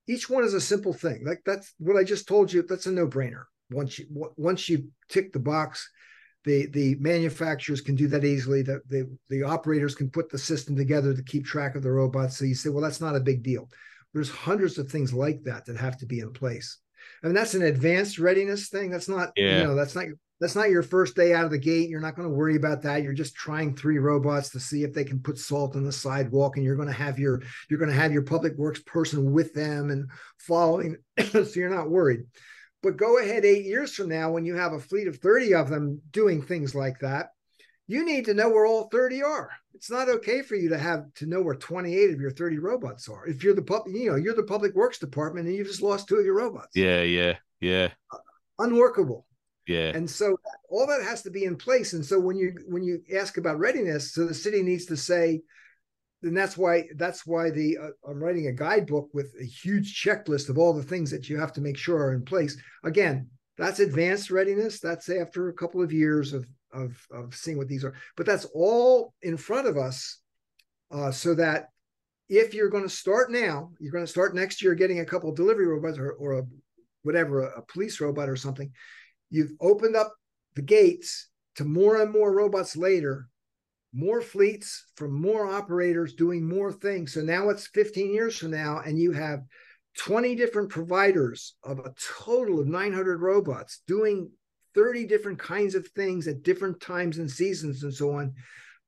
Each 0.06 0.28
one 0.28 0.44
is 0.44 0.54
a 0.54 0.60
simple 0.60 0.92
thing. 0.92 1.22
Like 1.24 1.42
that's 1.44 1.74
what 1.78 1.96
I 1.96 2.04
just 2.04 2.26
told 2.28 2.52
you. 2.52 2.62
That's 2.62 2.86
a 2.86 2.92
no-brainer. 2.92 3.44
Once 3.70 3.98
you 3.98 4.06
once 4.36 4.68
you 4.68 4.88
tick 5.08 5.32
the 5.32 5.38
box, 5.38 5.88
the 6.44 6.66
the 6.66 6.94
manufacturers 6.96 7.80
can 7.80 7.94
do 7.94 8.06
that 8.08 8.24
easily. 8.24 8.62
The, 8.62 8.80
the 8.88 9.08
the 9.28 9.42
operators 9.42 9.94
can 9.94 10.10
put 10.10 10.30
the 10.30 10.38
system 10.38 10.76
together 10.76 11.14
to 11.14 11.22
keep 11.22 11.44
track 11.44 11.74
of 11.74 11.82
the 11.82 11.90
robots. 11.90 12.36
So 12.36 12.44
you 12.44 12.54
say, 12.54 12.70
well, 12.70 12.82
that's 12.82 13.00
not 13.00 13.16
a 13.16 13.20
big 13.20 13.42
deal. 13.42 13.68
There's 14.12 14.30
hundreds 14.30 14.78
of 14.78 14.90
things 14.90 15.12
like 15.12 15.42
that 15.44 15.66
that 15.66 15.76
have 15.76 15.98
to 15.98 16.06
be 16.06 16.20
in 16.20 16.32
place. 16.32 16.78
I 17.22 17.26
mean, 17.26 17.34
that's 17.34 17.54
an 17.54 17.62
advanced 17.62 18.18
readiness 18.18 18.68
thing. 18.68 18.90
That's 18.90 19.08
not, 19.08 19.30
yeah. 19.36 19.58
you 19.58 19.64
know, 19.64 19.74
that's 19.74 19.94
not 19.94 20.06
that's 20.40 20.56
not 20.56 20.70
your 20.70 20.82
first 20.82 21.16
day 21.16 21.32
out 21.32 21.44
of 21.44 21.50
the 21.50 21.58
gate. 21.58 21.88
You're 21.88 22.00
not 22.00 22.16
going 22.16 22.28
to 22.28 22.34
worry 22.34 22.56
about 22.56 22.82
that. 22.82 23.02
You're 23.02 23.12
just 23.12 23.34
trying 23.34 23.74
three 23.74 23.98
robots 23.98 24.50
to 24.50 24.60
see 24.60 24.82
if 24.82 24.92
they 24.92 25.04
can 25.04 25.20
put 25.20 25.38
salt 25.38 25.76
on 25.76 25.84
the 25.84 25.92
sidewalk, 25.92 26.56
and 26.56 26.64
you're 26.64 26.76
going 26.76 26.88
to 26.88 26.94
have 26.94 27.18
your 27.18 27.42
you're 27.70 27.78
going 27.78 27.90
to 27.90 27.96
have 27.96 28.12
your 28.12 28.22
public 28.22 28.56
works 28.56 28.80
person 28.84 29.32
with 29.32 29.54
them 29.54 29.90
and 29.90 30.10
following, 30.38 30.96
so 31.30 31.46
you're 31.54 31.74
not 31.74 31.90
worried. 31.90 32.24
But 32.84 32.98
go 32.98 33.18
ahead 33.18 33.46
eight 33.46 33.64
years 33.64 33.94
from 33.94 34.10
now, 34.10 34.30
when 34.30 34.44
you 34.44 34.54
have 34.56 34.74
a 34.74 34.78
fleet 34.78 35.08
of 35.08 35.16
30 35.16 35.54
of 35.54 35.70
them 35.70 36.02
doing 36.10 36.42
things 36.42 36.74
like 36.74 36.98
that, 37.00 37.30
you 37.86 38.04
need 38.04 38.26
to 38.26 38.34
know 38.34 38.50
where 38.50 38.66
all 38.66 38.90
30 38.90 39.22
are. 39.22 39.50
It's 39.72 39.90
not 39.90 40.10
okay 40.10 40.42
for 40.42 40.54
you 40.54 40.68
to 40.68 40.76
have 40.76 41.12
to 41.14 41.26
know 41.26 41.40
where 41.40 41.54
28 41.54 42.12
of 42.12 42.20
your 42.20 42.30
30 42.30 42.58
robots 42.58 43.08
are. 43.08 43.26
If 43.26 43.42
you're 43.42 43.54
the 43.54 43.62
public, 43.62 43.96
you 43.96 44.10
know, 44.10 44.16
you're 44.16 44.34
the 44.34 44.42
public 44.42 44.74
works 44.74 44.98
department 44.98 45.46
and 45.46 45.56
you've 45.56 45.66
just 45.66 45.80
lost 45.80 46.08
two 46.08 46.16
of 46.16 46.26
your 46.26 46.36
robots. 46.36 46.76
Yeah, 46.76 47.00
yeah, 47.00 47.36
yeah. 47.60 47.88
Uh, 48.12 48.18
unworkable. 48.58 49.26
Yeah. 49.66 49.92
And 49.94 50.08
so 50.08 50.38
all 50.68 50.86
that 50.86 51.02
has 51.02 51.22
to 51.22 51.30
be 51.30 51.44
in 51.44 51.56
place. 51.56 51.94
And 51.94 52.04
so 52.04 52.20
when 52.20 52.36
you 52.36 52.52
when 52.66 52.82
you 52.82 53.02
ask 53.16 53.38
about 53.38 53.58
readiness, 53.58 54.12
so 54.12 54.26
the 54.26 54.34
city 54.34 54.62
needs 54.62 54.84
to 54.86 54.96
say, 54.98 55.40
and 56.24 56.36
that's 56.36 56.56
why 56.56 56.84
that's 56.96 57.26
why 57.26 57.50
the 57.50 57.78
uh, 57.78 58.10
I'm 58.10 58.22
writing 58.22 58.48
a 58.48 58.52
guidebook 58.52 59.10
with 59.12 59.32
a 59.40 59.44
huge 59.44 60.02
checklist 60.02 60.48
of 60.48 60.58
all 60.58 60.72
the 60.72 60.82
things 60.82 61.10
that 61.10 61.28
you 61.28 61.38
have 61.38 61.52
to 61.52 61.60
make 61.60 61.76
sure 61.76 61.98
are 61.98 62.14
in 62.14 62.24
place. 62.24 62.56
Again, 62.82 63.28
that's 63.56 63.80
advanced 63.80 64.30
readiness. 64.30 64.80
That's 64.80 65.08
after 65.08 65.48
a 65.48 65.54
couple 65.54 65.82
of 65.82 65.92
years 65.92 66.32
of 66.32 66.46
of 66.72 66.96
of 67.12 67.34
seeing 67.34 67.58
what 67.58 67.68
these 67.68 67.84
are. 67.84 67.94
But 68.16 68.26
that's 68.26 68.46
all 68.54 69.14
in 69.22 69.36
front 69.36 69.68
of 69.68 69.76
us, 69.76 70.18
uh, 70.90 71.12
so 71.12 71.34
that 71.34 71.68
if 72.28 72.54
you're 72.54 72.70
going 72.70 72.84
to 72.84 72.88
start 72.88 73.30
now, 73.30 73.70
you're 73.78 73.92
going 73.92 74.04
to 74.04 74.10
start 74.10 74.34
next 74.34 74.62
year 74.62 74.74
getting 74.74 75.00
a 75.00 75.04
couple 75.04 75.28
of 75.28 75.36
delivery 75.36 75.66
robots 75.66 75.98
or, 75.98 76.12
or 76.12 76.38
a, 76.38 76.42
whatever, 77.02 77.42
a, 77.42 77.58
a 77.58 77.62
police 77.62 78.00
robot 78.00 78.28
or 78.28 78.36
something. 78.36 78.72
You've 79.30 79.52
opened 79.60 79.94
up 79.94 80.12
the 80.54 80.62
gates 80.62 81.28
to 81.56 81.64
more 81.64 82.00
and 82.00 82.10
more 82.10 82.34
robots 82.34 82.76
later, 82.76 83.28
more 83.94 84.20
fleets 84.20 84.86
from 84.96 85.12
more 85.12 85.46
operators 85.46 86.14
doing 86.14 86.46
more 86.46 86.72
things. 86.72 87.12
So 87.14 87.20
now 87.20 87.48
it's 87.50 87.68
15 87.68 88.12
years 88.12 88.36
from 88.36 88.50
now, 88.50 88.82
and 88.84 88.98
you 88.98 89.12
have 89.12 89.40
20 89.98 90.34
different 90.34 90.68
providers 90.68 91.54
of 91.62 91.78
a 91.78 91.94
total 92.24 92.60
of 92.60 92.66
900 92.66 93.20
robots 93.20 93.82
doing 93.86 94.30
30 94.74 95.06
different 95.06 95.38
kinds 95.38 95.74
of 95.74 95.86
things 95.88 96.26
at 96.26 96.42
different 96.42 96.80
times 96.80 97.18
and 97.18 97.30
seasons 97.30 97.84
and 97.84 97.94
so 97.94 98.16
on 98.16 98.34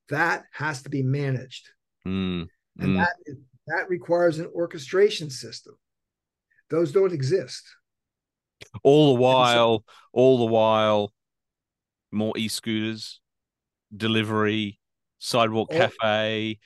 that 0.08 0.44
has 0.52 0.82
to 0.82 0.90
be 0.90 1.02
managed 1.02 1.70
mm, 2.06 2.46
and 2.78 2.88
mm. 2.88 2.96
that 2.96 3.36
that 3.68 3.88
requires 3.88 4.40
an 4.40 4.46
orchestration 4.52 5.30
system 5.30 5.76
those 6.70 6.90
don't 6.90 7.12
exist 7.12 7.62
all 8.82 9.14
the 9.14 9.20
while 9.20 9.78
so, 9.78 9.84
all 10.12 10.38
the 10.38 10.52
while 10.52 11.12
more 12.10 12.36
e-scooters 12.36 13.20
delivery 13.96 14.80
sidewalk 15.26 15.70
cafe 15.70 16.58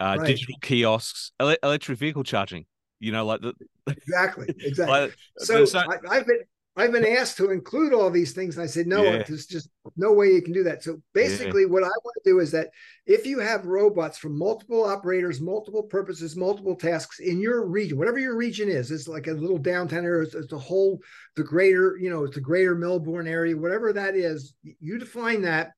uh, 0.00 0.16
right. 0.18 0.26
digital 0.26 0.54
kiosks 0.60 1.32
ele- 1.40 1.56
electric 1.62 1.98
vehicle 1.98 2.24
charging 2.24 2.64
you 3.00 3.12
know 3.12 3.24
like 3.24 3.40
the 3.40 3.54
exactly 3.86 4.46
exactly 4.60 5.00
like, 5.00 5.14
so 5.38 5.64
I, 5.78 5.98
i've 6.10 6.26
been 6.26 6.40
I've 6.78 6.92
been 6.92 7.06
asked 7.06 7.38
to 7.38 7.50
include 7.50 7.94
all 7.94 8.10
these 8.10 8.34
things, 8.34 8.56
and 8.56 8.62
I 8.62 8.66
said, 8.66 8.86
no, 8.86 9.02
yeah. 9.02 9.22
there's 9.26 9.46
just 9.46 9.70
no 9.96 10.12
way 10.12 10.32
you 10.32 10.42
can 10.42 10.52
do 10.52 10.64
that. 10.64 10.82
So 10.82 11.00
basically, 11.14 11.62
yeah. 11.62 11.68
what 11.68 11.82
I 11.82 11.86
want 11.86 12.14
to 12.22 12.30
do 12.30 12.38
is 12.38 12.50
that 12.52 12.68
if 13.06 13.24
you 13.24 13.38
have 13.38 13.64
robots 13.64 14.18
from 14.18 14.38
multiple 14.38 14.84
operators, 14.84 15.40
multiple 15.40 15.84
purposes, 15.84 16.36
multiple 16.36 16.76
tasks 16.76 17.18
in 17.18 17.40
your 17.40 17.66
region, 17.66 17.96
whatever 17.96 18.18
your 18.18 18.36
region 18.36 18.68
is, 18.68 18.90
it's 18.90 19.08
like 19.08 19.26
a 19.26 19.32
little 19.32 19.56
downtown 19.56 20.04
area, 20.04 20.24
it's, 20.24 20.34
it's 20.34 20.52
a 20.52 20.58
whole, 20.58 21.00
the 21.34 21.42
greater, 21.42 21.96
you 21.98 22.10
know, 22.10 22.24
it's 22.24 22.34
the 22.34 22.42
greater 22.42 22.74
Melbourne 22.74 23.26
area, 23.26 23.56
whatever 23.56 23.94
that 23.94 24.14
is, 24.14 24.52
you 24.62 24.98
define 24.98 25.42
that. 25.42 25.70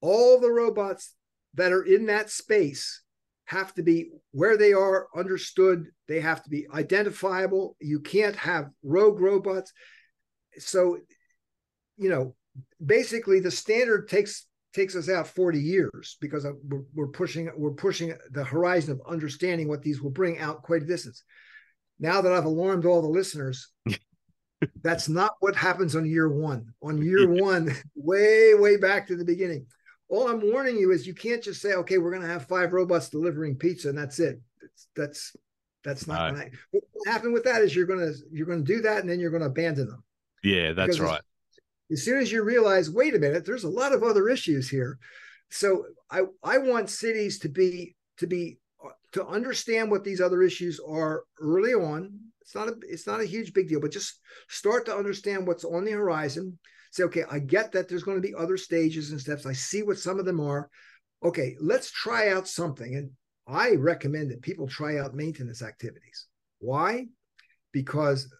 All 0.00 0.40
the 0.40 0.50
robots 0.50 1.14
that 1.54 1.72
are 1.72 1.82
in 1.82 2.06
that 2.06 2.30
space 2.30 3.02
have 3.44 3.74
to 3.74 3.82
be 3.82 4.10
where 4.30 4.56
they 4.56 4.72
are 4.72 5.08
understood. 5.16 5.86
They 6.06 6.20
have 6.20 6.42
to 6.44 6.50
be 6.50 6.66
identifiable. 6.72 7.76
You 7.80 8.00
can't 8.00 8.36
have 8.36 8.70
rogue 8.82 9.20
robots 9.20 9.72
so 10.58 10.98
you 11.96 12.08
know 12.08 12.34
basically 12.84 13.40
the 13.40 13.50
standard 13.50 14.08
takes 14.08 14.46
takes 14.72 14.94
us 14.94 15.08
out 15.08 15.26
40 15.26 15.58
years 15.58 16.16
because 16.20 16.46
we're, 16.68 16.82
we're 16.94 17.08
pushing 17.08 17.50
we're 17.56 17.72
pushing 17.72 18.14
the 18.30 18.44
horizon 18.44 18.92
of 18.92 19.02
understanding 19.06 19.68
what 19.68 19.82
these 19.82 20.00
will 20.00 20.10
bring 20.10 20.38
out 20.38 20.62
quite 20.62 20.82
a 20.82 20.86
distance 20.86 21.22
now 21.98 22.20
that 22.20 22.32
i've 22.32 22.44
alarmed 22.44 22.86
all 22.86 23.02
the 23.02 23.08
listeners 23.08 23.68
that's 24.82 25.08
not 25.08 25.32
what 25.40 25.56
happens 25.56 25.96
on 25.96 26.06
year 26.06 26.28
one 26.28 26.66
on 26.82 26.98
year 27.02 27.28
one 27.28 27.74
way 27.94 28.54
way 28.54 28.76
back 28.76 29.06
to 29.06 29.16
the 29.16 29.24
beginning 29.24 29.66
all 30.10 30.28
I'm 30.28 30.40
warning 30.40 30.76
you 30.76 30.90
is 30.90 31.06
you 31.06 31.14
can't 31.14 31.42
just 31.42 31.62
say, 31.62 31.72
okay, 31.74 31.98
we're 31.98 32.10
going 32.10 32.22
to 32.22 32.28
have 32.28 32.46
five 32.46 32.72
robots 32.72 33.08
delivering 33.08 33.56
pizza 33.56 33.88
and 33.88 33.96
that's 33.96 34.18
it. 34.18 34.40
It's, 34.60 34.88
that's 34.96 35.36
that's 35.84 36.06
not 36.06 36.34
going 36.34 36.50
to 36.50 36.56
what 36.72 36.84
happen 37.06 37.32
with 37.32 37.44
that 37.44 37.62
is 37.62 37.74
you're 37.74 37.86
going 37.86 38.00
to 38.00 38.14
you're 38.30 38.46
going 38.46 38.62
to 38.64 38.74
do 38.74 38.82
that 38.82 38.98
and 38.98 39.08
then 39.08 39.20
you're 39.20 39.30
going 39.30 39.42
to 39.42 39.46
abandon 39.46 39.86
them. 39.86 40.04
Yeah, 40.42 40.72
that's 40.72 40.96
because 40.96 41.00
right. 41.00 41.20
As, 41.90 41.98
as 41.98 42.04
soon 42.04 42.18
as 42.18 42.30
you 42.30 42.42
realize, 42.42 42.90
wait 42.90 43.14
a 43.14 43.18
minute, 43.18 43.46
there's 43.46 43.64
a 43.64 43.68
lot 43.68 43.92
of 43.92 44.02
other 44.02 44.28
issues 44.28 44.68
here. 44.68 44.98
So 45.48 45.86
I 46.10 46.22
I 46.42 46.58
want 46.58 46.90
cities 46.90 47.38
to 47.40 47.48
be 47.48 47.96
to 48.18 48.26
be 48.26 48.58
uh, 48.84 48.90
to 49.12 49.26
understand 49.26 49.90
what 49.90 50.04
these 50.04 50.20
other 50.20 50.42
issues 50.42 50.80
are 50.86 51.22
early 51.40 51.72
on. 51.72 52.18
It's 52.42 52.54
not 52.54 52.68
a 52.68 52.74
it's 52.82 53.06
not 53.06 53.20
a 53.20 53.26
huge 53.26 53.54
big 53.54 53.68
deal, 53.68 53.80
but 53.80 53.92
just 53.92 54.18
start 54.48 54.86
to 54.86 54.96
understand 54.96 55.46
what's 55.46 55.64
on 55.64 55.84
the 55.84 55.92
horizon 55.92 56.58
say, 56.90 57.04
okay, 57.04 57.24
I 57.30 57.38
get 57.38 57.72
that 57.72 57.88
there's 57.88 58.02
going 58.02 58.16
to 58.16 58.26
be 58.26 58.34
other 58.34 58.56
stages 58.56 59.10
and 59.10 59.20
steps. 59.20 59.46
I 59.46 59.52
see 59.52 59.82
what 59.82 59.98
some 59.98 60.18
of 60.18 60.24
them 60.24 60.40
are. 60.40 60.68
Okay, 61.24 61.56
let's 61.60 61.90
try 61.90 62.30
out 62.30 62.48
something. 62.48 62.96
And 62.96 63.10
I 63.46 63.76
recommend 63.76 64.30
that 64.30 64.42
people 64.42 64.68
try 64.68 64.98
out 64.98 65.14
maintenance 65.14 65.62
activities. 65.62 66.26
Why? 66.58 67.06
Because 67.72 68.32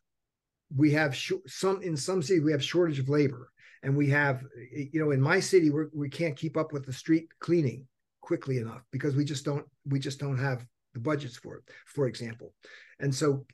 we 0.75 0.93
have 0.93 1.15
sh- 1.15 1.33
some 1.47 1.83
in 1.83 1.97
some 1.97 2.23
cities 2.23 2.45
we 2.45 2.53
have 2.53 2.63
shortage 2.63 2.99
of 2.99 3.09
labor, 3.09 3.51
and 3.83 3.97
we 3.97 4.09
have 4.09 4.45
you 4.73 5.01
know 5.01 5.11
in 5.11 5.21
my 5.21 5.41
city 5.41 5.71
we're, 5.71 5.89
we 5.93 6.09
can't 6.09 6.37
keep 6.37 6.57
up 6.57 6.73
with 6.73 6.87
the 6.87 6.93
street 6.93 7.29
cleaning 7.41 7.87
quickly 8.21 8.59
enough 8.59 8.83
because 8.93 9.17
we 9.17 9.25
just 9.25 9.45
don't 9.45 9.67
we 9.87 9.99
just 9.99 10.21
don't 10.21 10.39
have 10.39 10.65
the 10.95 11.01
budgets 11.01 11.37
for 11.37 11.57
it. 11.57 11.65
For 11.87 12.07
example, 12.07 12.55
and 13.01 13.15
so 13.15 13.45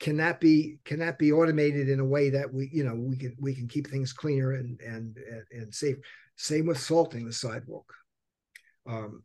can 0.00 0.16
that 0.18 0.40
be 0.40 0.78
can 0.84 0.98
that 0.98 1.18
be 1.18 1.32
automated 1.32 1.88
in 1.88 2.00
a 2.00 2.04
way 2.04 2.30
that 2.30 2.52
we 2.52 2.68
you 2.72 2.84
know 2.84 2.94
we 2.94 3.16
can 3.16 3.36
we 3.40 3.54
can 3.54 3.68
keep 3.68 3.88
things 3.88 4.12
cleaner 4.12 4.52
and 4.52 4.80
and 4.80 5.16
and, 5.52 5.74
safe? 5.74 5.96
Same 6.36 6.66
with 6.66 6.78
salting 6.78 7.26
the 7.26 7.32
sidewalk. 7.32 7.92
Um, 8.88 9.22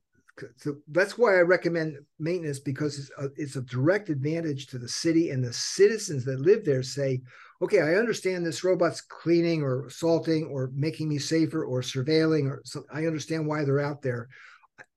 so 0.55 0.76
that's 0.88 1.17
why 1.17 1.38
i 1.38 1.41
recommend 1.41 1.97
maintenance 2.17 2.59
because 2.59 2.97
it's 2.97 3.11
a, 3.17 3.28
it's 3.36 3.57
a 3.57 3.61
direct 3.63 4.07
advantage 4.07 4.67
to 4.67 4.78
the 4.78 4.88
city 4.88 5.32
and 5.32 5.43
the 5.43 5.51
citizens 5.51 6.24
that 6.24 6.39
live 6.39 6.63
there 6.63 6.82
say 6.82 7.20
okay 7.61 7.82
i 7.82 7.95
understand 7.95 8.45
this 8.45 8.63
robot's 8.63 9.01
cleaning 9.01 9.61
or 9.61 9.89
salting 9.89 10.45
or 10.45 10.72
making 10.74 11.09
me 11.09 11.17
safer 11.17 11.65
or 11.65 11.82
surveilling 11.82 12.49
or 12.49 12.61
so 12.63 12.86
i 12.93 13.05
understand 13.05 13.45
why 13.45 13.65
they're 13.65 13.82
out 13.82 14.01
there. 14.01 14.30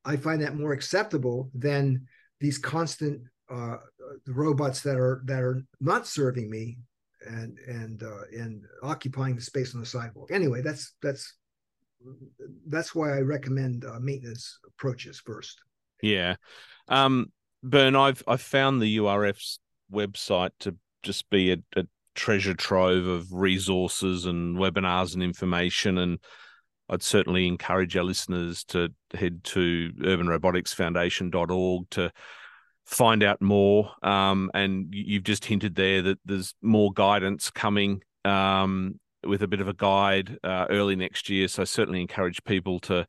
I 0.04 0.16
find 0.16 0.42
that 0.42 0.56
more 0.56 0.72
acceptable 0.72 1.50
than 1.54 2.06
these 2.40 2.58
constant 2.58 3.22
uh, 3.50 3.76
the 4.26 4.32
robots 4.32 4.80
that 4.82 4.96
are 4.96 5.22
that 5.26 5.42
are 5.42 5.62
not 5.80 6.06
serving 6.06 6.50
me 6.50 6.78
and 7.26 7.58
and 7.66 8.02
uh, 8.02 8.22
and 8.32 8.64
occupying 8.82 9.36
the 9.36 9.42
space 9.42 9.74
on 9.74 9.80
the 9.80 9.86
sidewalk. 9.86 10.30
Anyway, 10.30 10.62
that's 10.62 10.94
that's 11.02 11.34
that's 12.66 12.94
why 12.94 13.16
I 13.16 13.20
recommend 13.20 13.84
uh, 13.84 14.00
maintenance 14.00 14.58
approaches 14.66 15.20
first. 15.24 15.60
Yeah, 16.02 16.36
um, 16.88 17.32
Bern, 17.62 17.96
I've 17.96 18.22
I've 18.26 18.40
found 18.40 18.80
the 18.80 18.98
URF's 18.98 19.58
website 19.92 20.50
to 20.60 20.76
just 21.02 21.28
be 21.30 21.52
a, 21.52 21.58
a 21.76 21.84
treasure 22.14 22.54
trove 22.54 23.06
of 23.06 23.32
resources 23.32 24.26
and 24.26 24.56
webinars 24.56 25.14
and 25.14 25.22
information 25.22 25.96
and 25.96 26.18
I'd 26.92 27.02
certainly 27.02 27.46
encourage 27.46 27.96
our 27.96 28.04
listeners 28.04 28.64
to 28.64 28.90
head 29.14 29.44
to 29.44 29.92
urbanroboticsfoundation.org 29.98 31.90
to 31.90 32.12
find 32.84 33.22
out 33.22 33.40
more. 33.40 33.92
Um, 34.02 34.50
and 34.54 34.88
you've 34.92 35.24
just 35.24 35.44
hinted 35.44 35.74
there 35.74 36.02
that 36.02 36.18
there's 36.24 36.54
more 36.62 36.92
guidance 36.92 37.50
coming 37.50 38.02
um, 38.24 38.98
with 39.24 39.42
a 39.42 39.48
bit 39.48 39.60
of 39.60 39.68
a 39.68 39.74
guide 39.74 40.38
uh, 40.42 40.66
early 40.70 40.96
next 40.96 41.28
year. 41.28 41.48
So 41.48 41.62
I 41.62 41.64
certainly 41.64 42.00
encourage 42.00 42.42
people 42.44 42.80
to 42.80 43.06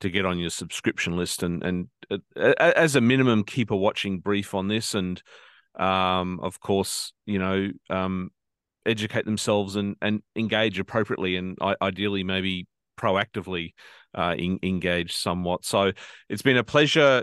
to 0.00 0.10
get 0.10 0.26
on 0.26 0.38
your 0.38 0.50
subscription 0.50 1.16
list 1.16 1.42
and 1.42 1.62
and 1.62 1.88
uh, 2.10 2.52
as 2.58 2.96
a 2.96 3.00
minimum 3.00 3.44
keep 3.44 3.70
a 3.70 3.76
watching 3.76 4.18
brief 4.18 4.52
on 4.52 4.68
this 4.68 4.92
and 4.94 5.22
um, 5.76 6.40
of 6.42 6.60
course 6.60 7.12
you 7.26 7.38
know 7.38 7.70
um, 7.90 8.30
educate 8.84 9.24
themselves 9.24 9.76
and 9.76 9.96
and 10.02 10.20
engage 10.36 10.78
appropriately 10.78 11.36
and 11.36 11.56
ideally 11.80 12.24
maybe 12.24 12.66
proactively 12.98 13.72
uh, 14.14 14.34
in, 14.36 14.58
engage 14.62 15.16
somewhat. 15.16 15.64
So 15.64 15.92
it's 16.28 16.42
been 16.42 16.56
a 16.56 16.64
pleasure 16.64 17.22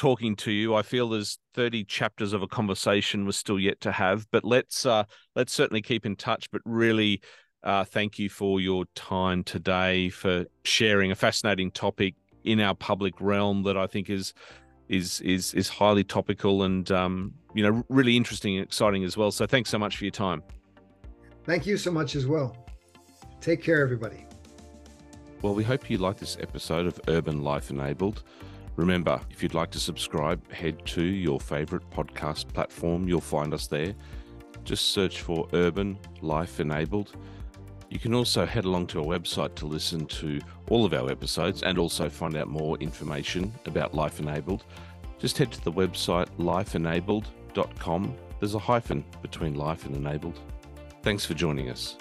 talking 0.00 0.34
to 0.34 0.50
you. 0.50 0.74
I 0.74 0.80
feel 0.80 1.10
there's 1.10 1.38
30 1.52 1.84
chapters 1.84 2.32
of 2.32 2.42
a 2.42 2.48
conversation 2.48 3.26
we're 3.26 3.32
still 3.32 3.60
yet 3.60 3.82
to 3.82 3.92
have, 3.92 4.26
but 4.30 4.44
let's 4.44 4.86
uh, 4.86 5.04
let's 5.36 5.52
certainly 5.52 5.82
keep 5.82 6.06
in 6.06 6.16
touch. 6.16 6.50
But 6.50 6.62
really, 6.64 7.20
uh, 7.62 7.84
thank 7.84 8.18
you 8.18 8.30
for 8.30 8.62
your 8.62 8.86
time 8.94 9.44
today 9.44 10.08
for 10.08 10.46
sharing 10.64 11.10
a 11.10 11.14
fascinating 11.14 11.70
topic 11.70 12.14
in 12.44 12.60
our 12.60 12.74
public 12.74 13.12
realm 13.20 13.62
that 13.64 13.76
I 13.76 13.86
think 13.86 14.08
is 14.08 14.32
is 14.88 15.20
is 15.20 15.52
is 15.52 15.68
highly 15.68 16.02
topical 16.02 16.62
and 16.62 16.90
um, 16.90 17.34
you 17.54 17.62
know 17.62 17.84
really 17.90 18.16
interesting 18.16 18.56
and 18.56 18.64
exciting 18.64 19.04
as 19.04 19.18
well. 19.18 19.30
So 19.30 19.44
thanks 19.44 19.68
so 19.68 19.78
much 19.78 19.98
for 19.98 20.04
your 20.04 20.12
time. 20.12 20.42
Thank 21.44 21.66
you 21.66 21.76
so 21.76 21.90
much 21.90 22.16
as 22.16 22.26
well. 22.26 22.56
Take 23.42 23.62
care, 23.62 23.82
everybody. 23.82 24.24
Well, 25.42 25.54
we 25.54 25.62
hope 25.62 25.90
you 25.90 25.98
like 25.98 26.16
this 26.16 26.38
episode 26.40 26.86
of 26.86 26.98
Urban 27.06 27.42
Life 27.42 27.68
Enabled. 27.68 28.22
Remember, 28.76 29.20
if 29.30 29.42
you'd 29.42 29.54
like 29.54 29.70
to 29.72 29.80
subscribe, 29.80 30.50
head 30.52 30.84
to 30.86 31.02
your 31.02 31.38
favorite 31.40 31.88
podcast 31.90 32.52
platform. 32.52 33.08
You'll 33.08 33.20
find 33.20 33.52
us 33.52 33.66
there. 33.66 33.94
Just 34.64 34.92
search 34.92 35.20
for 35.22 35.48
Urban 35.52 35.98
Life 36.22 36.60
Enabled. 36.60 37.16
You 37.90 37.98
can 37.98 38.14
also 38.14 38.46
head 38.46 38.64
along 38.64 38.86
to 38.88 39.00
our 39.00 39.06
website 39.06 39.56
to 39.56 39.66
listen 39.66 40.06
to 40.06 40.40
all 40.68 40.84
of 40.84 40.94
our 40.94 41.10
episodes 41.10 41.62
and 41.62 41.76
also 41.76 42.08
find 42.08 42.36
out 42.36 42.46
more 42.46 42.78
information 42.78 43.52
about 43.66 43.94
Life 43.94 44.20
Enabled. 44.20 44.64
Just 45.18 45.36
head 45.36 45.50
to 45.52 45.64
the 45.64 45.72
website 45.72 46.28
lifeenabled.com. 46.38 48.16
There's 48.38 48.54
a 48.54 48.58
hyphen 48.58 49.04
between 49.20 49.54
life 49.54 49.84
and 49.84 49.94
enabled. 49.94 50.38
Thanks 51.02 51.26
for 51.26 51.34
joining 51.34 51.68
us. 51.68 51.96